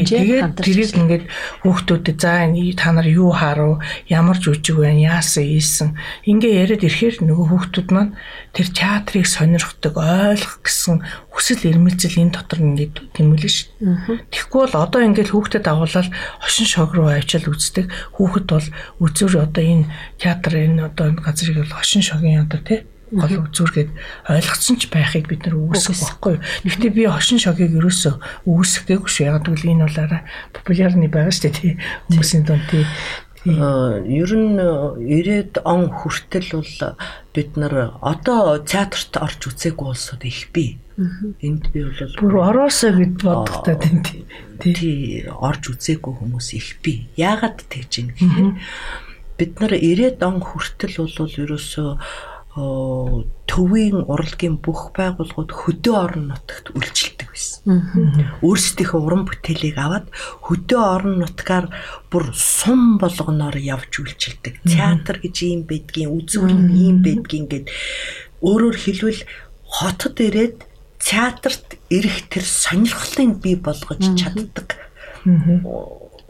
тэгээд 0.10 0.58
тэрийг 0.58 0.92
ингээд 0.98 1.26
хүүхдүүдэд 1.62 2.18
за 2.18 2.50
та 2.74 2.90
нар 2.98 3.06
юу 3.06 3.30
харав? 3.30 3.78
Ямар 4.10 4.42
жүжиг 4.42 4.82
байна 4.82 5.22
яасан? 5.22 5.46
Ийсэн? 5.46 5.90
Ингээ 6.26 6.66
яриад 6.66 6.82
ирэхээр 6.82 7.22
нөгөө 7.30 7.46
хүүхдүүд 7.46 7.90
маань 7.94 8.18
тэр 8.58 8.68
театрыг 8.74 9.30
сонирхдаг 9.30 9.94
ойлгох 9.94 10.66
гэсэн 10.66 11.06
хүсэл 11.30 11.62
эрмэлзэл 11.78 12.26
энэ 12.26 12.34
дотор 12.34 12.60
ингээд 12.66 12.96
тэмүүлэн 13.14 13.54
шүү 13.54 13.70
тэгэхгүй 14.34 14.62
бол 14.66 14.82
одоо 14.82 15.02
ингээд 15.06 15.30
хүүхдэд 15.30 15.66
агуулаад 15.70 16.10
хошин 16.42 16.68
шог 16.68 16.92
руу 16.98 17.10
авчаал 17.14 17.54
үздэг. 17.54 17.86
Хүүхэд 18.18 18.48
бол 18.50 18.68
үзүр 19.00 19.46
одоо 19.46 19.64
энэ 19.64 19.90
театр 20.18 20.54
энэ 20.58 20.90
одоо 20.90 21.14
газрыг 21.22 21.62
бол 21.62 21.78
хошин 21.78 22.02
шогийн 22.02 22.44
одоо 22.50 22.60
тий 22.66 22.82
гол 23.12 23.50
үзүүргээд 23.50 23.92
ойлгоцсон 24.30 24.76
ч 24.78 24.90
байхыг 24.94 25.26
бид 25.30 25.46
нар 25.46 25.58
үүсэх 25.58 25.98
байхгүй. 25.98 26.36
Гэхдээ 26.66 26.92
би 26.94 27.04
хошин 27.10 27.42
шогийг 27.42 27.78
ерөөсөө 27.78 28.46
үүсгэхгүй 28.46 29.10
шүү. 29.10 29.26
Яг 29.26 29.46
гэвэл 29.46 29.72
энэ 29.74 29.86
бол 29.90 30.24
популярны 30.54 31.08
байгаа 31.10 31.34
шүү 31.34 31.44
дээ 31.50 31.58
тий. 31.58 31.74
Хүмүүсийн 32.10 32.44
дунд 32.46 32.66
тий 32.70 32.86
ер 33.46 34.32
нь 34.36 34.60
90-ад 34.60 35.64
он 35.64 35.88
хүртэл 35.88 36.60
бол 36.60 37.00
бид 37.32 37.56
нар 37.56 37.96
одоо 38.04 38.60
театрт 38.60 39.16
орж 39.16 39.48
үзээгүй 39.48 39.96
улсууд 39.96 40.28
их 40.28 40.52
бий. 40.52 40.76
Энд 41.40 41.72
би 41.72 41.88
бол 41.88 42.12
бүр 42.20 42.34
ороосоо 42.44 43.00
гэд 43.00 43.24
бодохтой 43.24 43.80
тийм 43.80 44.04
тий 44.60 45.24
орж 45.32 45.72
үзээгүй 45.72 46.14
хүмүүс 46.20 46.52
их 46.60 46.84
бий. 46.84 47.08
Яагаад 47.16 47.64
тэгж 47.72 47.92
юм 48.04 48.08
гэхээр 48.12 48.52
бид 49.40 49.54
нар 49.64 49.72
90-ад 49.72 50.20
он 50.20 50.44
хүртэл 50.44 50.96
бол 51.00 51.32
ерөөсөө 51.40 51.90
төвийн 52.56 54.10
урлагийн 54.10 54.58
бүх 54.58 54.90
байгууллагууд 54.98 55.52
хөдөө 55.54 55.96
орон 55.96 56.34
нутагт 56.34 56.74
үйлчилдэг 56.74 57.30
байсан. 57.30 57.62
Өөрсдийнхөө 58.42 59.00
уран 59.06 59.24
бүтээлийг 59.30 59.78
аваад 59.78 60.10
хөдөө 60.44 60.82
орон 60.82 61.16
нутгаар 61.22 61.70
бүр 62.10 62.34
сум 62.34 62.98
болгоноор 62.98 63.54
явж 63.54 64.02
үйлчилдэг. 64.02 64.66
Театр 64.66 65.22
гэж 65.22 65.36
юм 65.46 65.62
байдгийн, 65.70 66.10
үзүүр 66.10 66.50
юм 66.74 67.06
байдгийн 67.06 67.46
гэд 67.46 67.70
өөрөөр 68.42 68.78
хэлбэл 68.82 69.22
хотод 69.70 70.18
ирээд 70.18 70.66
театрт 70.98 71.78
ирэх 71.94 72.34
тэр 72.34 72.44
сонирхлыг 72.44 73.40
бий 73.46 73.56
болгож 73.56 74.02
чаддаг. 74.18 74.74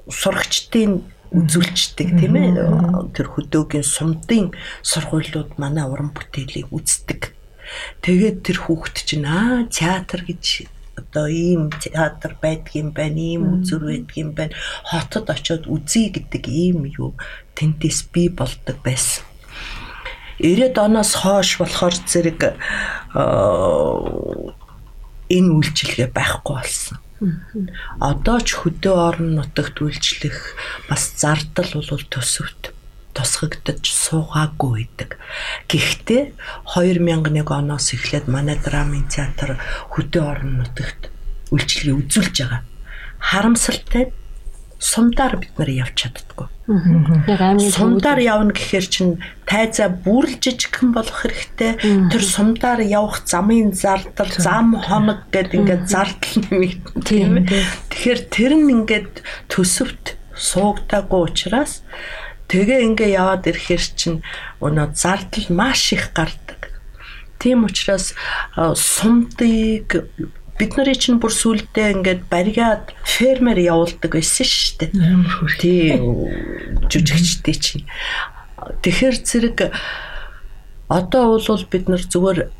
Сурагчдын 0.09 1.03
үзүүлчдэг 1.29 2.09
тийм 2.17 2.35
ээ 2.35 2.57
тэр 3.13 3.27
хөдөөгийн 3.29 3.85
сумдын 3.85 4.49
сургуулиуд 4.81 5.61
манай 5.61 5.85
уран 5.85 6.09
бүтээлийг 6.09 6.73
үздэг. 6.73 7.37
Тэгээд 8.01 8.37
тэр 8.41 8.57
хүүхэд 8.65 8.97
чинь 9.05 9.29
аа 9.29 9.69
театр 9.69 10.25
гэж 10.25 10.65
одоо 10.97 11.29
ийм 11.29 11.69
театр 11.69 12.33
байдгийн 12.41 12.89
байна, 12.91 13.21
ийм 13.21 13.61
үзүр 13.61 13.93
байдгийн 13.93 14.33
байна. 14.33 14.57
Хотод 14.89 15.29
очиод 15.29 15.69
үзье 15.69 16.09
гэдэг 16.09 16.43
ийм 16.49 16.89
юу 16.89 17.13
тентес 17.53 18.09
би 18.09 18.33
болдог 18.33 18.81
байсан. 18.81 19.23
90-ад 20.41 20.77
оноос 20.81 21.13
хойш 21.13 21.61
болохоор 21.61 21.95
зэрэг 22.09 22.57
энэ 25.29 25.49
үйлчилгээ 25.53 26.09
байхгүй 26.09 26.55
болсон 26.57 26.97
Одоо 27.99 28.37
ч 28.39 28.55
хөдөө 28.63 28.95
орон 28.95 29.29
нутагт 29.39 29.83
үйлчлэх 29.83 30.55
бас 30.87 31.19
зардал 31.19 31.67
бол 31.75 32.03
төсөвт 32.07 32.71
тусгагдаж 33.11 33.83
суугаагүй 33.83 34.87
байдаг. 34.87 35.19
Гэхдээ 35.67 36.23
2001 36.71 37.43
оноос 37.43 37.91
эхлээд 37.91 38.31
манай 38.31 38.55
драмын 38.55 39.11
театр 39.11 39.59
хөдөө 39.91 40.23
орон 40.23 40.63
нутагт 40.63 41.11
үйлчлэгээ 41.51 41.99
үзүүлж 41.99 42.35
байгаа. 42.39 42.61
Харамсалтай 43.19 44.15
сумдаар 44.79 45.35
бид 45.37 45.51
нар 45.59 45.69
явж 45.69 46.07
чаддгүй. 46.07 46.47
Сумдаар 47.75 48.19
явна 48.23 48.55
гэхээр 48.55 48.87
чин 48.87 49.09
тайзаа 49.43 49.91
бүрл 49.91 50.39
жижигхэн 50.39 50.95
болох 50.95 51.27
хэрэгтэй. 51.27 51.75
Тэр 52.07 52.23
сумдаар 52.23 52.79
явах 52.79 53.27
замын 53.27 53.75
зардал, 53.75 54.31
зам 54.39 54.79
хоног 54.79 55.27
гэдэг 55.35 55.59
ингээд 55.59 55.83
зардал 55.83 56.35
нэмэгдэн 56.47 57.03
тийм 57.03 57.43
ээ. 57.43 57.45
Тэгэхээр 57.91 58.21
тэр 58.31 58.51
нь 58.55 58.71
ингээд 58.71 59.19
төсөвт 59.51 60.15
суугдаагүй 60.31 61.21
учраас 61.27 61.83
тэгээ 62.47 62.87
ингээ 62.87 63.19
яваад 63.19 63.51
ирэхээр 63.51 63.83
чин 63.99 64.13
өнөө 64.63 64.95
зардал 64.95 65.47
маш 65.51 65.91
их 65.91 66.15
гардаг. 66.15 66.71
Тийм 67.39 67.67
учраас 67.67 68.15
сумдыг 68.55 70.07
бид 70.59 70.75
нарын 70.75 70.99
чинь 70.99 71.19
бүр 71.23 71.31
сүулдэ 71.31 71.95
ингээд 71.95 72.27
баригаад 72.27 72.91
фермер 73.07 73.55
явуулдаг 73.55 74.11
байсан 74.11 74.43
шүү 74.43 74.91
дээ. 74.91 74.91
Амар 74.99 75.33
хөрх. 75.39 75.55
Тий. 75.63 75.95
Жүжигчдээ 76.91 77.55
чинь. 77.55 77.87
Тэгэхэр 78.83 79.15
зэрэг 79.23 79.71
одоо 80.91 81.39
бол 81.39 81.63
бид 81.71 81.85
нар 81.87 82.03
зүгээр 82.03 82.51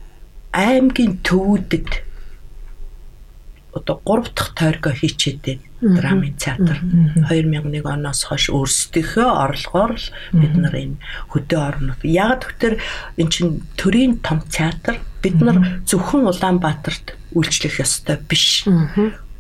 аймгийн 0.56 1.20
төвүүдэд 1.28 2.08
одоо 3.76 4.00
3 4.08 4.32
дахь 4.32 4.52
тойргоо 4.56 4.94
хийчээд 4.96 5.44
байна. 5.44 5.66
Драмын 5.80 6.36
театр 6.40 6.80
2001 7.28 7.84
оноос 7.84 8.24
хойш 8.32 8.50
өөрсдийнхөө 8.50 9.28
орлогоор 9.28 9.94
л 10.00 10.08
бид 10.34 10.56
нар 10.56 10.76
энэ 10.76 10.98
хөдөө 11.36 11.60
орнод. 11.60 12.00
Яг 12.04 12.48
тэгэхээр 12.48 12.76
эн 13.20 13.28
чин 13.28 13.62
төрийн 13.76 14.24
том 14.24 14.40
театр 14.48 15.04
бид 15.22 15.38
нар 15.44 15.84
зөвхөн 15.86 16.28
Улаанбаатарт 16.32 17.19
үйлчлэх 17.36 17.82
ёстой 17.84 18.18
биш. 18.18 18.66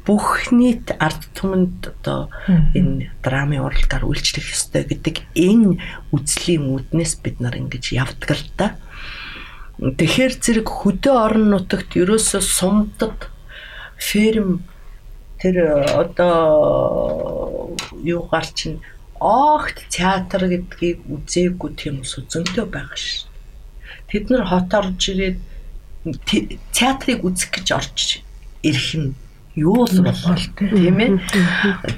Бүх 0.06 0.50
нийт 0.50 0.96
ард 0.98 1.22
түмэнд 1.38 1.94
одоо 2.02 2.34
энэ 2.74 3.14
драмын 3.22 3.62
урлагаар 3.62 4.10
үйлчлэх 4.10 4.58
ёстой 4.58 4.84
гэдэг 4.90 5.22
энэ 5.38 5.78
үзлийн 6.10 6.66
үүднээс 6.74 7.22
бид 7.22 7.38
нар 7.44 7.56
ингэж 7.60 7.94
явдаг 7.94 8.30
л 8.34 8.48
да. 8.58 8.68
Тэгэхээр 9.80 10.34
зэрэг 10.42 10.68
хөдөө 10.68 11.16
орон 11.16 11.46
нутагт 11.54 11.94
ерөөсөө 11.96 12.42
сумдад 12.42 13.30
ферм 13.96 14.66
тэр 15.40 15.88
одоо 15.96 17.76
юугаар 18.04 18.48
чинь 18.52 18.84
огт 19.20 19.84
театр 19.92 20.48
гэдгийг 20.48 21.00
үзээгүй 21.08 21.72
тийм 21.76 22.04
ус 22.04 22.16
зөнтөө 22.16 22.66
байгаа 22.72 23.00
ш. 23.00 23.28
Тэд 24.08 24.32
нар 24.32 24.48
хот 24.48 24.72
орж 24.72 25.00
ирээд 25.12 25.40
театрыг 26.72 27.24
үзэх 27.24 27.50
гэж 27.60 27.68
орж 27.76 28.24
ирэх 28.64 28.92
нь 28.96 29.14
юу 29.60 29.84
л 29.84 30.00
болол 30.04 30.46
тийм 30.56 30.98
ээ. 31.00 31.12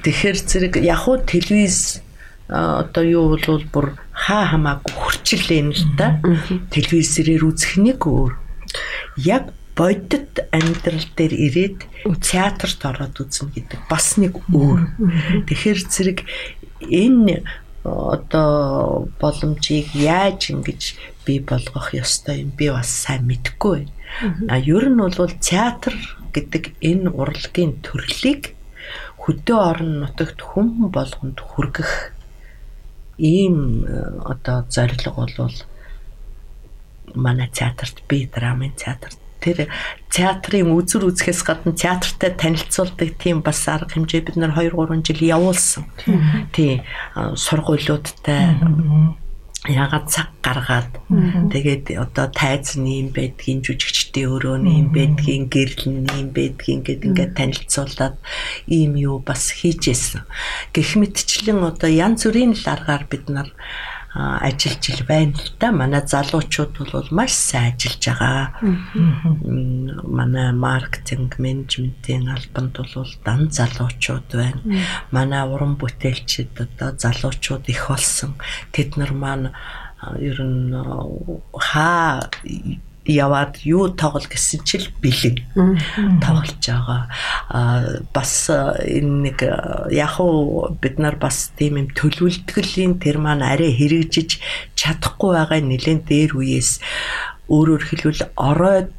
Тэгэхээр 0.02 0.38
зэрэг 0.38 0.74
яг 0.82 1.06
уу 1.06 1.22
телевиз 1.22 2.02
одоо 2.48 3.04
юу 3.06 3.24
бол 3.38 3.64
бүр 3.70 3.86
хаа 4.10 4.52
хамаагүй 4.52 4.92
хурцлээ 4.92 5.62
нь 5.62 5.74
л 5.74 5.84
да. 5.94 6.18
Телевизээр 6.74 7.46
үзэх 7.46 7.78
нэг 7.78 8.02
өөр. 8.02 8.34
Яг 9.22 9.54
бодит 9.76 10.42
амьдрал 10.52 11.06
дээр 11.16 11.32
ирээд 11.32 11.78
театрт 12.20 12.80
ороод 12.84 13.16
үзнэ 13.22 13.56
гэдэг 13.56 13.80
бас 13.88 14.20
нэг 14.20 14.36
өөр. 14.52 14.82
Тэгэхээр 15.48 15.80
зэрэг 15.88 16.18
энэ 16.82 17.46
одоо 17.84 19.08
боломжийг 19.20 19.90
яаж 19.94 20.50
ингэж 20.54 20.82
бий 21.26 21.40
болгох 21.40 21.94
ёстой 21.94 22.46
юм 22.46 22.50
би 22.54 22.70
бас 22.70 22.88
сайн 22.88 23.26
мэдэхгүй 23.26 23.86
байна. 23.86 23.92
А 24.48 24.58
ер 24.58 24.86
нь 24.90 25.02
бол 25.02 25.34
театр 25.40 25.94
гэдэг 26.34 26.78
энэ 26.80 27.10
урлагийн 27.10 27.82
төрлийг 27.82 28.54
хөдөө 29.22 29.58
орон 29.70 29.92
нутагт 30.02 30.38
хүм 30.42 30.90
болгонд 30.94 31.38
хүргэх 31.38 32.14
ийм 33.18 33.86
одоо 34.32 34.66
зорилго 34.70 35.26
бол 35.38 35.56
манай 37.14 37.48
театрт 37.50 38.02
би 38.08 38.26
драмын 38.26 38.74
театрт 38.74 39.21
тэр 39.42 39.66
театрын 40.14 40.70
үзүр 40.70 41.10
үзэхээс 41.10 41.42
гадна 41.42 41.74
театртай 41.74 42.30
танилцуулдаг 42.38 43.18
тийм 43.18 43.42
бас 43.42 43.66
арга 43.66 43.98
хэмжээ 43.98 44.22
бид 44.22 44.36
нар 44.38 44.54
2 44.54 44.70
3 44.70 45.02
жил 45.02 45.20
явуулсан. 45.20 45.84
Тийм 46.54 46.86
сургуулиудтай 47.34 48.54
ягаад 49.68 50.10
цаг 50.10 50.34
гаргаад 50.42 50.90
тэгээд 51.54 51.94
одоо 51.94 52.26
тайз 52.34 52.74
нь 52.74 53.06
юм 53.06 53.08
байдгийн 53.14 53.62
жүжигчдийн 53.62 54.26
өрөө 54.34 54.58
нь 54.58 54.74
юм 54.74 54.88
байдгийн 54.90 55.46
гэрэл 55.46 55.86
нь 55.86 56.10
юм 56.18 56.28
байдгийн 56.34 56.82
гэд 56.82 57.06
ингээд 57.06 57.38
танилцуулаад 57.38 58.18
ийм 58.66 58.98
юу 58.98 59.22
бас 59.22 59.54
хийжсэн. 59.54 60.26
Гэх 60.74 60.98
мэтчлэн 60.98 61.62
одоо 61.62 61.86
янз 61.86 62.26
бүрийн 62.26 62.58
л 62.58 62.66
аргаар 62.66 63.06
бид 63.06 63.30
нар 63.30 63.54
ажиллаж 64.14 64.88
ил 64.92 65.02
байна 65.08 65.32
л 65.32 65.50
да. 65.58 65.72
Манай 65.72 66.02
залуучууд 66.06 66.72
бол 66.92 67.08
маш 67.10 67.32
сайн 67.32 67.74
ажиллаж 67.74 68.04
байгаа. 68.06 68.44
Манай 70.18 70.52
маркетинг 70.52 71.38
менежментийн 71.38 72.28
албанд 72.28 72.76
бол 72.76 73.08
дан 73.24 73.50
залуучууд 73.50 74.28
байна. 74.32 74.60
Манай 75.10 75.42
уран 75.48 75.76
бүтээлчид 75.80 76.52
одоо 76.60 76.92
залуучууд 76.96 77.68
их 77.68 77.88
болсон. 77.88 78.36
Тэд 78.72 78.96
нар 78.96 79.12
маань 79.12 79.50
ер 80.20 80.38
нь 80.42 80.76
хаа 81.56 82.28
яваад 83.04 83.58
юу 83.66 83.90
тоглол 83.98 84.26
гэсэн 84.30 84.62
чил 84.62 84.86
бэлэг 85.02 85.42
тоглож 86.22 86.62
байгаа. 86.62 87.10
А 87.50 87.82
бас 88.14 88.46
энэ 88.50 89.34
нэг 89.34 89.38
яг 89.90 90.20
уу 90.22 90.70
бид 90.78 91.02
нар 91.02 91.18
бас 91.18 91.50
тийм 91.58 91.82
юм 91.82 91.88
төлөвлөлтгөлийн 91.90 93.02
тэр 93.02 93.18
маань 93.18 93.42
арай 93.42 93.74
хэрэгжиж 93.74 94.38
чадахгүй 94.78 95.34
байгаа 95.34 95.60
нэлээд 95.66 96.06
дээр 96.06 96.32
үеэс 96.38 96.78
өөрөөр 97.50 97.82
хэлбэл 97.90 98.22
ороод 98.38 98.94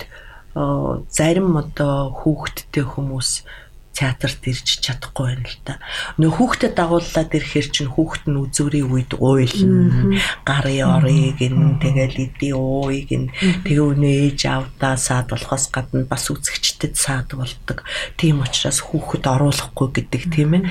зарим 1.10 1.58
одоо 1.58 2.12
хүүхдтэй 2.12 2.86
хүмүүс 2.86 3.48
театрт 3.94 4.42
ирж 4.50 4.82
чадахгүй 4.82 5.38
байна 5.38 5.48
л 5.48 5.60
та. 5.64 5.74
Нөө 6.18 6.32
хүүхдэд 6.34 6.74
дагууллаад 6.74 7.30
ирэхэр 7.30 7.68
чинь 7.70 7.94
хүүхд 7.94 8.26
нь 8.26 8.42
үзүүрийн 8.42 8.90
үед 8.90 9.12
уйлна. 9.22 10.18
Гарын 10.42 10.90
орыг 10.98 11.40
ин 11.46 11.78
тэгэл 11.78 12.18
иди 12.26 12.50
ууйг 12.58 13.10
ин 13.14 13.30
тэгээ 13.64 13.88
өнөө 13.94 14.14
ээж 14.34 14.42
авдаа 14.50 14.98
саад 14.98 15.30
болохоос 15.30 15.70
гадна 15.70 16.10
бас 16.10 16.26
үзэгчдэд 16.34 16.98
саад 16.98 17.38
болдог. 17.38 17.86
Тийм 18.18 18.42
учраас 18.42 18.82
хүүхэд 18.82 19.30
оруулахгүй 19.30 19.88
гэдэг 19.94 20.22
тийм 20.34 20.58
ээ. 20.58 20.64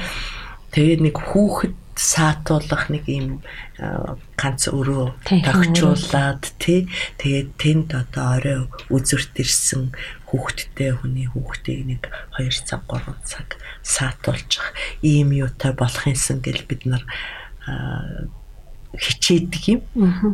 Тэгээ 0.72 0.96
нэг 1.04 1.16
хүүхэд 1.20 1.76
саатуулах 1.92 2.88
нэг 2.88 3.04
юм 3.04 3.44
ганц 4.40 4.72
өрөө 4.72 5.20
тогтчуулаад 5.28 6.42
тий. 6.56 6.88
Тэгээд 7.20 7.48
тэнд 7.60 7.88
одоо 7.92 8.26
орой 8.40 8.58
үзүрт 8.88 9.36
ирсэн 9.36 9.92
хүүхдтэй 10.32 10.96
хүний 10.96 11.28
хүүхдийг 11.28 11.80
нэг 11.84 12.02
2 12.40 12.64
цаг 12.64 12.88
3 12.88 13.12
цаг 13.28 13.60
саатуулчих. 13.84 14.72
Ийм 15.04 15.36
юутай 15.36 15.76
болох 15.76 16.08
юмсан 16.08 16.40
гэл 16.40 16.64
бид 16.64 16.88
нар 16.88 17.04
хичээдэг 18.92 19.62
юм. 19.72 19.80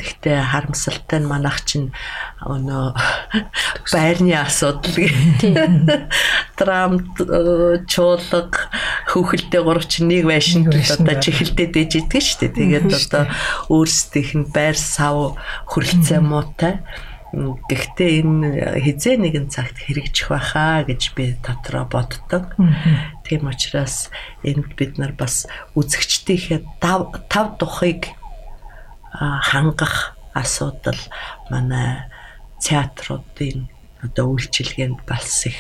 Гэхдээ 0.02 0.38
харамсалтай 0.50 1.22
нь 1.22 1.30
манайх 1.30 1.62
чинь 1.62 1.94
өнөө 2.42 2.90
байрны 3.94 4.34
асуудал 4.34 4.98
трамт 6.58 7.06
чуулга 7.86 8.50
хөхөлтэй 9.06 9.62
гурав 9.62 9.86
чинь 9.86 10.10
нэг 10.10 10.26
байшин 10.26 10.66
одоо 10.66 11.16
чихэлдээд 11.22 11.74
ээж 11.78 11.92
идэг 12.02 12.22
шүү 12.22 12.38
дээ. 12.50 12.58
Тэгээд 12.58 12.90
одоо 12.90 13.24
өөрсдийнх 13.70 14.32
нь 14.42 14.50
байр 14.50 14.74
сав 14.74 15.38
хөрөлцөө 15.70 16.18
муутай. 16.18 16.82
Гэхдээ 17.28 18.24
энэ 18.24 18.48
хизээ 18.80 19.20
нэгэн 19.20 19.52
цагт 19.52 19.76
хэрэгжих 19.76 20.32
байхаа 20.32 20.88
гэж 20.88 21.12
би 21.12 21.36
дотроо 21.44 21.84
боддог. 21.84 22.56
Тийм 23.22 23.52
учраас 23.52 24.08
энд 24.40 24.72
бид 24.72 24.96
нар 24.96 25.12
бас 25.12 25.44
үзэгчдийнхээ 25.76 26.80
тав 26.80 27.46
тухыг 27.60 28.17
хангах 29.12 30.16
асуудал 30.34 30.98
манай 31.50 32.04
театруудын 32.60 33.68
одоо 34.02 34.34
үйлчилгээнд 34.34 35.02
бас 35.06 35.46
их 35.46 35.58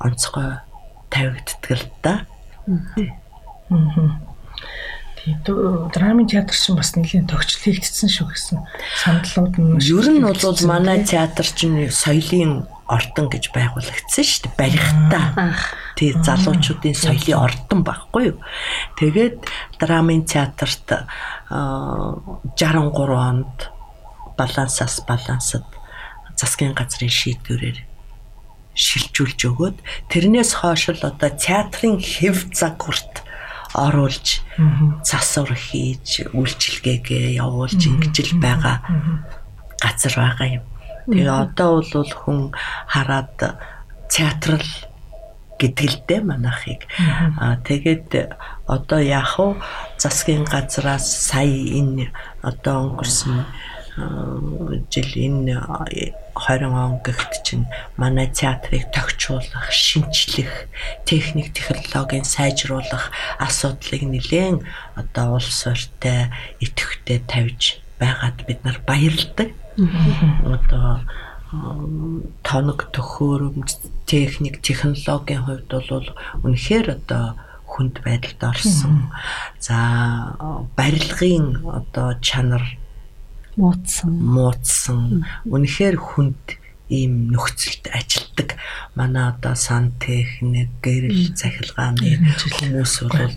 онцгой 0.00 0.60
тавигддаг 1.10 1.70
л 1.70 1.86
да. 2.02 2.14
Тийм 5.24 5.40
драмын 5.92 6.28
театр 6.28 6.54
чинь 6.54 6.76
бас 6.76 6.92
нэлийн 6.96 7.26
тогтчл 7.26 7.60
хийгдсэн 7.64 8.08
шүү 8.12 8.28
гэсэн 8.28 8.58
сандлууд 9.00 9.56
нь 9.56 9.80
ер 9.80 10.06
нь 10.12 10.20
бол 10.20 10.60
манай 10.68 11.00
театр 11.00 11.48
чинь 11.48 11.88
соёлын 11.88 12.68
ордон 12.84 13.32
гэж 13.32 13.48
байгуулагдсан 13.56 14.24
шүү 14.24 14.52
дээ 14.52 14.60
барихтаа. 14.60 15.56
Тий 15.96 16.12
залуучуудын 16.12 16.92
соёлын 16.92 17.40
ордон 17.40 17.80
байхгүй 17.80 18.36
юу. 18.36 18.38
Тэгээд 19.00 19.40
драмын 19.80 20.28
театрт 20.28 21.08
63 21.54 23.14
онд 23.14 23.70
балансаас 24.36 25.00
балансад 25.06 25.66
засгийн 26.34 26.74
газрын 26.74 27.12
шийдвэрээр 27.12 27.78
шилжүүлж 28.74 29.40
өгөөд 29.46 29.76
тэрнээс 30.10 30.58
хойш 30.58 30.90
л 30.90 31.06
одоо 31.06 31.30
театрын 31.30 32.02
хэв 32.02 32.50
загварт 32.50 33.22
оруулж 33.74 34.42
засвар 35.06 35.54
хийж 35.54 36.26
үйлчилгээгээ 36.34 37.38
явуулж 37.38 37.78
ингэж 37.78 38.16
л 38.26 38.32
байгаа 38.42 38.76
газар 39.78 40.14
байгаа 40.14 40.48
юм. 40.58 40.64
Тэгээ 41.10 41.30
одоо 41.30 41.82
бол 41.82 42.10
хүн 42.10 42.40
хараад 42.90 43.38
театрал 44.10 44.70
гэдэг 45.58 45.86
л 45.90 45.98
дээ 46.06 46.20
манайхыг. 46.22 46.82
Аа 47.38 47.58
тэгээд 47.62 48.34
одоо 48.66 49.00
яах 49.02 49.38
вэ? 49.38 49.58
Засгийн 50.04 50.44
газраас 50.44 51.06
сая 51.08 51.48
энэ 51.80 52.12
одоо 52.44 52.76
өнгөрсөн 52.92 53.40
жил 54.92 55.10
энэ 55.16 55.56
20 56.36 56.76
он 56.84 57.00
гэгт 57.00 57.32
чинь 57.46 57.64
манай 57.96 58.28
театрыг 58.28 58.92
тохижуулах, 58.92 59.72
шинчлэх, 59.72 60.68
техник 61.08 61.56
технологийн 61.56 62.28
сайжруулах 62.28 63.16
асуудлыг 63.40 64.02
нэлээн 64.04 64.60
одоо 65.00 65.40
улс 65.40 65.64
ортой 65.72 66.28
идэвхтэй 66.60 67.24
тавьж 67.24 67.80
байгаад 67.96 68.38
бид 68.44 68.60
нар 68.60 68.78
баярлдаг. 68.84 69.56
Одоо 70.44 71.00
тоног 72.44 72.92
төхөөрөмж 72.92 74.04
техник 74.04 74.60
технологийн 74.60 75.42
хувьд 75.48 75.70
бол 75.70 76.08
үнэхээр 76.44 76.86
одоо 76.98 77.40
хүнд 77.74 78.06
байдалд 78.06 78.40
орсон. 78.54 79.10
За 79.58 80.38
барилгын 80.78 81.66
одоо 81.66 82.14
чанар 82.22 82.62
муудсан. 83.58 84.10
Муудсан. 84.14 85.26
Үнэхээр 85.50 85.96
хүнд 85.98 86.62
ийм 86.88 87.32
нөхцөлд 87.34 87.90
ажилтдаг. 87.90 88.54
Манай 88.94 89.34
одоо 89.34 89.54
сан 89.58 89.92
техник, 89.98 90.70
гэрэл 90.84 91.34
захилгааны 91.34 92.22
хүмүүс 92.38 92.94
бол 93.10 93.34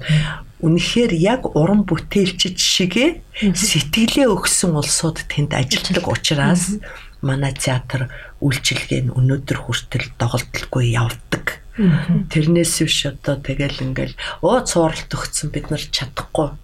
үнэхээр 0.62 1.14
яг 1.14 1.42
уран 1.56 1.86
бүтээлчд 1.86 2.58
шигэ 2.58 3.22
сэтгэлээ 3.40 4.28
өгсөн 4.28 4.74
улсууд 4.76 5.22
тэнд 5.30 5.54
ажилтдаг 5.54 6.06
учраас 6.10 6.82
манай 7.22 7.54
театр 7.54 8.10
үйлчилгээ 8.42 9.10
нь 9.10 9.14
өнөөдөр 9.14 9.58
хүртэл 9.64 10.08
доголдолгүй 10.18 10.98
явдаг. 10.98 11.62
Тэрнээс 11.78 12.74
биш 12.82 13.06
одоо 13.06 13.38
тэгэл 13.38 13.86
ингээл 13.86 14.18
оо 14.42 14.66
цууралт 14.66 15.14
өгцөн 15.14 15.54
бид 15.54 15.70
нар 15.70 15.84
чадахгүй. 15.86 16.58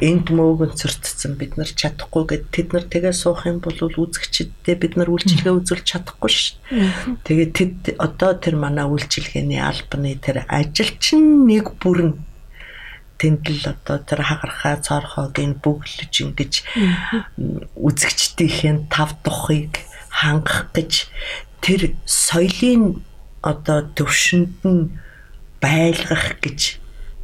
Энд 0.00 0.32
мөөгөн 0.32 0.72
цэртцэн 0.72 1.36
бид 1.36 1.60
нар 1.60 1.68
чадахгүй 1.68 2.24
гэд 2.24 2.44
тэд 2.48 2.68
нар 2.72 2.88
тэгээ 2.88 3.12
суух 3.12 3.44
юм 3.44 3.60
бол 3.60 3.76
үзэгчдэд 3.76 4.80
бид 4.80 4.96
нар 4.96 5.12
үйлчилгээ 5.12 5.52
үзүүлж 5.60 5.84
чадахгүй 5.84 6.30
ш. 6.32 6.56
Тэгээд 7.28 7.52
тэд 7.52 8.00
одоо 8.00 8.32
тэр 8.40 8.56
манай 8.56 8.88
үйлчилгээний 8.88 9.60
албаны 9.60 10.16
тэр 10.16 10.48
ажилчин 10.48 11.44
нэг 11.44 11.76
бүрэн 11.76 12.16
тэндл 13.20 13.60
одоо 13.64 14.00
тэр 14.00 14.24
хагархаа 14.24 14.76
цорхоог 14.80 15.36
ин 15.40 15.56
бүглэж 15.60 16.12
ингэж 16.24 16.52
үзэгчдийнхээ 17.76 18.92
тав 18.92 19.16
тухыг 19.24 19.84
хангах 20.08 20.68
гэж 20.72 21.08
тэр 21.64 21.96
соёлын 22.04 23.00
одоо 23.46 23.78
төвшөнд 23.94 24.54
нь 24.66 24.90
байлгах 25.62 26.38
гэж 26.42 26.60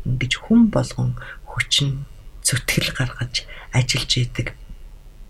ингэж 0.06 0.32
хүн 0.38 0.70
болгон 0.70 1.18
хүчин 1.50 2.06
зүтгэл 2.46 2.90
гаргаж 2.94 3.46
ажиллаж 3.74 4.12
идэг. 4.22 4.48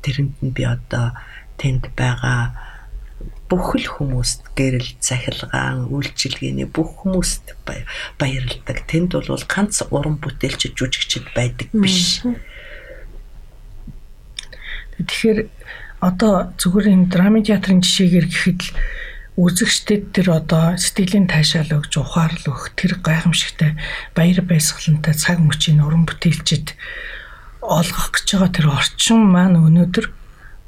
Тэрэнд 0.05 0.36
нь 0.45 0.55
би 0.57 0.62
одоо 0.68 1.16
тэнд 1.61 1.93
байгаа 1.97 2.53
бүх 3.49 3.76
л 3.76 3.86
хүмүүст 3.86 4.57
гэрэл 4.57 4.97
захилгаан 5.01 5.93
үйлчилгээний 5.93 6.66
бүх 6.66 7.05
хүмүүст 7.05 7.53
баярлдаг. 8.16 8.88
Тэнд 8.88 9.12
бол 9.12 9.45
ганц 9.45 9.84
уран 9.93 10.16
бүтээлч 10.16 10.72
жүжигчд 10.72 11.36
байдаг 11.36 11.68
биш. 11.76 12.24
Тэгэхээр 14.97 15.38
одоо 16.01 16.51
зүгээр 16.59 16.86
энэ 16.97 17.11
драмын 17.12 17.45
театрын 17.47 17.84
жишээгээр 17.84 18.26
гэхэд 18.26 18.61
л 18.64 18.70
үзэгчдэд 19.37 20.12
тэр 20.12 20.28
одоо 20.37 20.76
сэтгэлийн 20.76 21.24
таашаал 21.24 21.80
өгж 21.80 21.93
ухаарл 21.97 22.45
өгөх 22.53 22.76
тэр 22.76 23.01
гайхамшигтай 23.01 23.80
баяр 24.12 24.45
баясгалантай 24.45 25.16
цаг 25.16 25.41
мөчийн 25.41 25.80
уран 25.80 26.05
бүтээлчд 26.05 26.76
олгох 27.64 28.12
гэж 28.12 28.26
байгаа 28.28 28.51
тэр 28.53 28.66
орчин 28.76 29.20
маань 29.33 29.57
өнөөдөр 29.57 30.07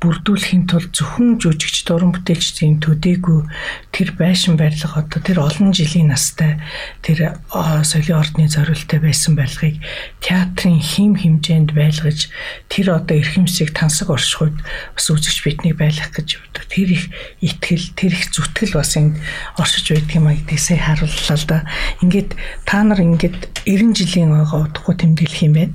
бүрдүүлэхийн 0.04 0.68
тулд 0.68 0.92
зөвхөн 0.92 1.40
жүжигч 1.40 1.88
дуран 1.88 2.12
бүтээлчдийн 2.12 2.84
төдийгүй 2.84 3.48
тэр 3.88 4.12
байшин 4.20 4.60
барилга 4.60 5.00
одоо 5.00 5.20
тэр 5.24 5.40
олон 5.40 5.72
жилийн 5.72 6.12
настай 6.12 6.60
тэр 7.00 7.40
соёлын 7.48 8.20
ордны 8.20 8.46
зориултаа 8.52 9.00
байсан 9.00 9.32
барилгыг 9.34 9.80
театрын 10.20 10.78
хим 10.84 11.16
хэмжээнд 11.16 11.72
байлгаж 11.72 12.28
тэр 12.68 12.92
одоо 12.92 13.16
эрхэмсийг 13.16 13.72
тансаг 13.72 14.12
оршихуйд 14.12 14.60
бас 14.92 15.06
үзэгч 15.08 15.38
биднийг 15.40 15.80
байлгах 15.80 16.12
гэж 16.12 16.28
боддог. 16.38 16.64
Тэр 16.68 16.88
их 16.92 17.08
итгэл, 17.40 17.96
тэр 17.96 18.12
их 18.12 18.28
зүтгэл 18.28 18.76
бас 18.76 18.96
энд 19.00 19.16
оршиж 19.56 19.88
байдаг 19.88 20.14
юм 20.14 20.28
а 20.28 20.36
гэдгийг 20.36 20.60
сая 20.60 20.80
харууллаа 20.84 21.38
л 21.40 21.46
да. 21.48 21.58
Ингээд 22.04 22.30
та 22.68 22.84
нар 22.84 23.00
ингээд 23.00 23.64
90 23.64 23.96
жилийн 23.96 24.36
ойгоо 24.36 24.68
удахгүй 24.68 24.94
тэмдэглэх 25.00 25.42
юм 25.48 25.54
байна. 25.56 25.74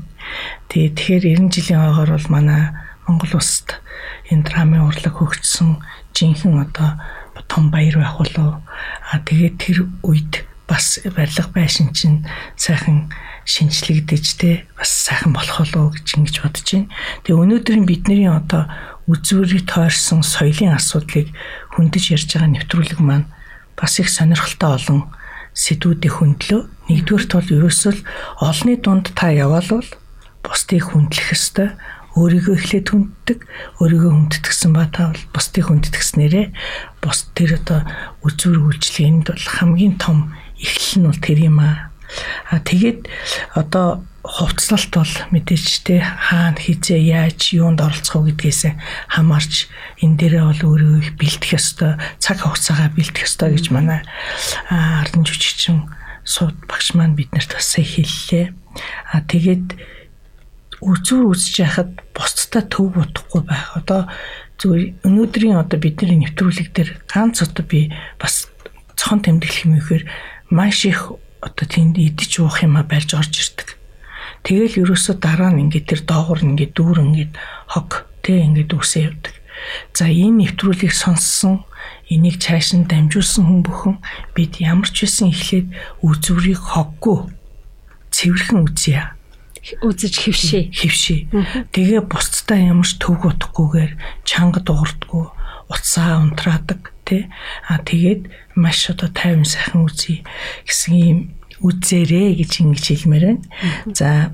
Тэгээ 0.69 0.93
тэгэхээр 0.93 1.23
90 1.49 1.55
жилийн 1.55 1.82
ойгоор 1.89 2.11
бол 2.13 2.27
манай 2.30 2.61
Монгол 3.09 3.41
улсад 3.41 3.82
энэ 4.30 4.45
драмын 4.45 4.86
урлаг 4.86 5.15
хөгжсөн 5.17 5.82
жинхэнэ 6.13 6.61
одоо 6.69 6.89
том 7.49 7.71
баяр 7.71 7.97
байх 7.97 8.17
болов. 8.17 8.61
А 9.11 9.19
тэгээд 9.19 9.55
тэр 9.57 9.77
үед 10.05 10.45
бас 10.69 11.01
барилга 11.03 11.49
байшин 11.49 11.93
чинь 11.93 12.25
сайхан 12.55 13.09
шинжлэгдэж 13.45 14.25
те 14.38 14.65
бас 14.77 14.89
сайхан 15.09 15.34
болох 15.34 15.65
болов 15.65 15.97
гэж 15.97 16.07
ингэж 16.21 16.36
бодож 16.45 16.67
байна. 16.69 16.93
Тэгээ 17.25 17.41
өнөөдрийн 17.41 17.86
бидний 17.89 18.30
одоо 18.30 18.69
үзүүрийг 19.09 19.65
тойрсон 19.65 20.21
соёлын 20.21 20.77
асуудлыг 20.77 21.34
хөндөж 21.73 22.03
ярьж 22.13 22.30
байгаа 22.30 22.53
нэвтрүүлэг 22.53 23.01
маань 23.01 23.25
бас 23.73 23.97
их 23.97 24.13
сонирхолтой 24.13 24.77
олон 24.77 25.09
сэдвүүдийг 25.57 26.13
хөндлөө. 26.21 26.61
Нэгдүгээрт 26.93 27.32
бол 27.34 27.49
ерөөсөө 27.57 27.93
олны 28.45 28.77
дунд 28.77 29.09
та 29.17 29.34
яваал 29.34 29.82
бол 29.82 29.89
бусдыг 30.45 30.93
хүндлэх 30.93 31.34
ёстой 31.34 31.73
өөрийгөө 32.18 32.55
эхлээд 32.57 32.88
хүнддэг, 32.89 33.39
өөрийгөө 33.82 34.12
хүндэтгсэн 34.14 34.72
ба 34.74 34.89
та 34.89 35.14
бол 35.14 35.24
бусдыг 35.34 35.66
хүндэтгснээрээ 35.70 36.47
бус 37.03 37.30
тэр 37.38 37.62
одоо 37.62 37.86
үзүүр 38.26 38.57
үйлчлэгэнд 38.66 39.30
бол 39.30 39.45
хамгийн 39.45 39.95
том 40.01 40.34
эхлэл 40.57 41.05
нь 41.05 41.07
бол 41.10 41.22
тэр 41.22 41.39
юм 41.45 41.62
аа. 41.62 41.93
А 42.49 42.57
тэгээд 42.57 43.05
одоо 43.53 44.01
хувцлалт 44.26 44.91
бол 44.91 45.14
мэдээж 45.32 45.86
те 45.86 46.01
хаана 46.01 46.60
хизээ 46.60 46.99
яаж 46.99 47.53
юунд 47.55 47.80
оролцох 47.80 48.26
вэ 48.26 48.36
гэдгээс 48.36 48.76
хамаарч 49.16 49.70
энэ 50.03 50.18
дээрээ 50.18 50.43
бол 50.43 50.64
өөрөө 50.76 50.97
их 50.99 51.12
бэлтгэх 51.16 51.55
ёстой 51.55 51.95
цаг 52.20 52.43
хугацаагаа 52.43 52.89
бэлтгэх 52.93 53.26
ёстой 53.26 53.55
гэж 53.55 53.72
манай 53.72 54.03
ардан 54.68 55.24
жүжигчин 55.24 55.88
сууд 56.28 56.57
багш 56.68 56.93
маань 56.93 57.16
биднэрт 57.16 57.55
бас 57.55 57.74
хэллээ. 57.74 58.53
А 59.14 59.24
тэгээд 59.24 59.80
үзүүр 60.82 61.36
үзэж 61.36 61.55
яхад 61.63 61.91
бусдтай 62.15 62.63
төв 62.67 62.95
бодохгүй 62.95 63.41
байх. 63.43 63.75
Одоо 63.75 64.07
зүгээр 64.59 65.07
өнөөдрийн 65.07 65.59
одоо 65.59 65.80
бидний 65.80 66.19
нэвтрүүлэг 66.23 66.69
дээр 66.75 66.89
ганц 67.07 67.43
одоо 67.43 67.63
би 67.63 67.91
бас 68.19 68.47
цохон 68.95 69.23
тэмдэглэх 69.23 69.65
юм 69.67 69.80
ихээр 69.80 70.03
маш 70.51 70.84
их 70.84 71.15
одоо 71.39 71.65
тэнд 71.67 71.95
идэж 71.99 72.43
уух 72.43 72.63
юма 72.63 72.84
барьж 72.84 73.15
орж 73.15 73.34
ирдэг. 73.39 73.80
Тэгэл 74.43 74.88
ерөөсө 74.88 75.19
дараа 75.19 75.51
нь 75.51 75.67
ингээд 75.67 75.88
тэр 75.88 76.01
доогор 76.07 76.43
ингээд 76.43 76.75
дүүр 76.75 76.99
ингээд 77.03 77.34
хог 77.71 78.07
тэг 78.23 78.39
ингээд 78.43 78.71
үсээ 78.75 79.03
явдаг. 79.11 79.36
За 79.91 80.07
энэ 80.07 80.47
нэвтрүүлгийг 80.47 80.95
сонссон 80.95 81.67
энийг 82.07 82.39
цааш 82.39 82.75
нь 82.75 82.88
дамжуулсан 82.88 83.43
хүн 83.43 83.61
бүхэн 83.63 83.95
бид 84.36 84.63
ямар 84.63 84.88
ч 84.88 85.03
байсан 85.03 85.32
эхлээд 85.32 85.67
үзүүрийг 86.03 86.59
хоггүй 86.59 87.27
цэвэрхэн 88.11 88.63
үзье 88.63 89.18
үзэж 89.84 90.14
хөвшээ. 90.26 90.64
Хөвшээ. 90.72 91.20
Тэгээ 91.74 92.01
бусдтай 92.07 92.70
ямар 92.72 92.88
ч 92.88 92.97
төв 92.97 93.22
утахгүйгээр 93.24 93.91
чанга 94.24 94.60
дуурдггүй 94.64 95.26
утсаа 95.70 96.24
унтраадаг 96.24 96.93
тий. 97.05 97.30
А 97.68 97.78
тэгээд 97.84 98.30
маш 98.55 98.89
одоо 98.89 99.10
тайван 99.14 99.45
сайхан 99.45 99.86
үзье 99.86 100.26
гэсэн 100.66 100.93
юм 100.97 101.20
үзээрэй 101.62 102.39
гэж 102.39 102.51
ингэж 102.66 102.86
хэлмээр 102.89 103.26
байна. 103.28 103.45
За 103.93 104.34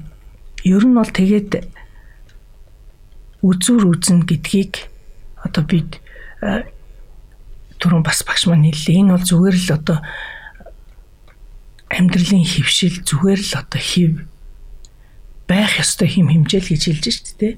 ер 0.63 0.83
нь 0.85 0.95
бол 0.95 1.09
тэгээд 1.09 1.65
үзүр 3.43 3.83
үзнэ 3.91 4.25
гэдгийг 4.25 4.87
одоо 5.43 5.63
бид 5.65 5.99
түрүүн 7.81 8.05
бас 8.05 8.23
багш 8.23 8.47
маань 8.47 8.69
хэллээ. 8.71 9.01
Энэ 9.03 9.13
бол 9.13 9.25
зүгээр 9.25 9.57
л 9.59 9.69
одоо 9.75 9.99
амьдралын 11.91 12.45
хөвшил 12.47 13.03
зүгээр 13.03 13.41
л 13.43 13.53
одоо 13.59 13.81
хев 13.81 14.13
байх 15.45 15.77
ёстой 15.81 16.09
хим 16.09 16.29
хэмжээл 16.33 16.73
гэж 16.73 16.83
хэлж 16.89 17.05
шүү 17.05 17.35
дээ. 17.37 17.53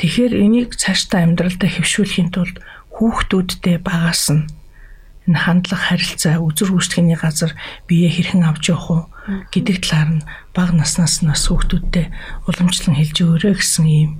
Тэгэхээр 0.00 0.34
энийг 0.40 0.76
цаашдаа 0.80 1.24
амьдралдаа 1.24 1.68
хэвшүүлэхийн 1.68 2.30
тулд 2.32 2.56
хүүхдүүдтэй 2.96 3.76
багаас 3.84 4.32
нь 4.32 4.48
энэ 5.28 5.42
хандлага 5.42 5.84
харилцаа 5.90 6.38
үзэр 6.40 6.70
гүйцэтгэний 6.72 7.18
газар 7.18 7.52
бие 7.90 8.08
хэрхэн 8.08 8.46
авч 8.46 8.70
явах 8.70 8.88
уу 8.88 9.02
гэдэг 9.50 9.76
талаар 9.82 10.10
нь 10.16 10.26
бага 10.54 10.72
наснаас 10.78 11.20
нь 11.20 11.28
бас 11.28 11.44
хүүхдүүдтэй 11.50 12.06
уламжлан 12.46 12.94
хэлж 12.94 13.16
өгөөрэй 13.26 13.54
гэсэн 13.58 13.86
ийм 13.90 14.12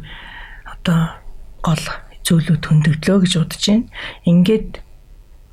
одоо 0.67 1.15
гол 1.63 1.85
зүйлүүд 2.27 2.63
хөндөглөө 2.67 3.19
гэж 3.23 3.33
бодож 3.39 3.65
байна. 3.71 3.87
Ингээд 4.27 4.71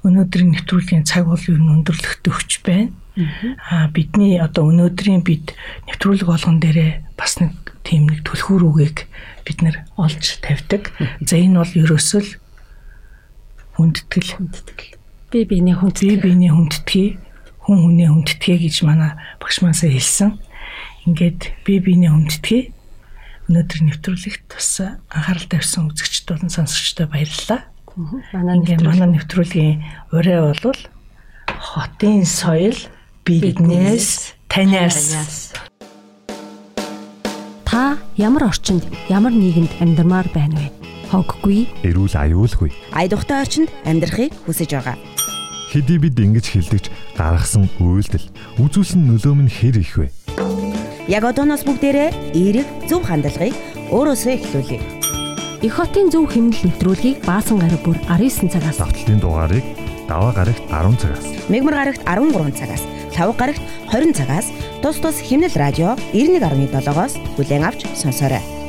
өнөөдрийн 0.03 0.51
нэвтрүүлгийн 0.57 1.05
цаг 1.05 1.29
бол 1.29 1.45
юу 1.45 1.61
өндөрлөхт 1.61 2.25
өгч 2.25 2.65
байна. 2.65 2.89
Аа 3.13 3.93
бидний 3.93 4.41
одоо 4.41 4.73
өнөөдрийн 4.73 5.21
бид 5.21 5.53
нэвтрүүлэг 5.85 6.25
болгон 6.25 6.57
дээрээ 6.57 7.13
бас 7.13 7.37
нэг 7.37 7.53
тийм 7.85 8.09
нэг 8.09 8.25
түлхүүр 8.25 8.63
үгийг 8.73 9.05
бид 9.45 9.61
нэр 9.61 9.85
олж 10.01 10.41
тавьдаг. 10.41 10.89
За 11.21 11.37
энэ 11.37 11.61
бол 11.61 11.73
ерөөсөө 11.77 12.21
л 12.25 12.31
хүндэтгэл 13.77 14.33
хүндэтгэл. 14.33 14.97
Би 15.29 15.39
биений 15.45 15.77
хүндэтгэл. 15.77 16.17
Би 16.17 16.25
биений 16.25 16.49
хүндэтгий 16.49 17.07
хүн 17.61 17.77
хүнээ 17.85 18.09
хүндэтгээ 18.09 18.57
гэж 18.65 18.75
манай 18.81 19.13
багш 19.37 19.61
маасаа 19.61 19.93
хэлсэн. 19.93 20.41
Ингээд 21.05 21.53
би 21.67 21.77
биений 21.77 22.09
хүндэтгий 22.09 22.73
өнөөдөр 23.45 23.79
нэвтрүүлэгт 23.93 24.45
бас 24.49 24.69
анхаарал 25.11 25.47
тавьсан 25.51 25.91
үзэгчд 25.91 26.33
болон 26.33 26.49
сонсогчдод 26.49 27.11
баярлалаа. 27.11 27.61
Манай 28.33 29.09
нэвтрүүлгийн 29.21 29.85
ураа 30.15 30.55
бол 30.55 30.81
хотын 31.61 32.25
соёл 32.25 32.77
биднээс 33.23 34.35
таниас. 34.51 35.53
Та 37.63 37.97
ямар 38.19 38.51
орчинд, 38.51 38.83
ямар 39.07 39.31
нийгэмд 39.31 39.79
амьдармаар 39.79 40.27
байна 40.35 40.59
вэ? 40.59 40.67
Хоггүй, 41.07 41.71
эрүүл 41.87 42.15
аюулгүй. 42.19 42.75
Айдухтай 42.91 43.39
орчинд 43.39 43.69
амьдрахыг 43.87 44.35
хүсэж 44.43 44.75
байгаа. 44.75 44.97
Хэдий 45.71 45.97
бид 46.03 46.19
ингэж 46.19 46.45
хилдэгч 46.51 46.91
гаргасан 47.15 47.71
үйлдэл 47.79 48.27
үзүүлсэн 48.59 49.07
нөлөөм 49.07 49.47
нь 49.47 49.53
хэр 49.55 49.79
их 49.79 49.95
вэ? 49.97 50.11
Яг 51.07 51.23
одооноос 51.23 51.63
бүгдээрээ 51.63 52.35
эерэг 52.35 52.67
зөв 52.91 53.07
хандлагыг 53.07 53.55
өөрөөсөө 53.89 54.33
эхлүүлье. 54.35 54.79
Их 55.63 55.73
хотын 55.79 56.11
зөв 56.11 56.27
хэмнэл 56.27 56.75
нэвтрүүлгийг 56.75 57.23
баасан 57.23 57.63
гараг 57.63 57.81
бүр 57.87 57.97
19 58.11 58.51
цагаас 58.51 58.83
Давталтын 58.83 59.23
дугаарыг 59.23 59.63
даваа 60.13 60.31
гарагт 60.31 60.61
10 60.69 61.01
цагаас. 61.01 61.25
Мегмар 61.49 61.73
гарагт 61.73 62.01
13 62.05 62.53
цагаас, 62.53 62.83
лав 63.17 63.35
гарагт 63.35 63.61
20 63.89 64.13
цагаас. 64.13 64.47
Тус 64.81 64.97
тус 65.01 65.17
химнэл 65.17 65.55
радио 65.55 65.97
91.7-оос 66.13 67.17
бүлээн 67.37 67.65
авч 67.65 67.81
сонсоорой. 67.97 68.62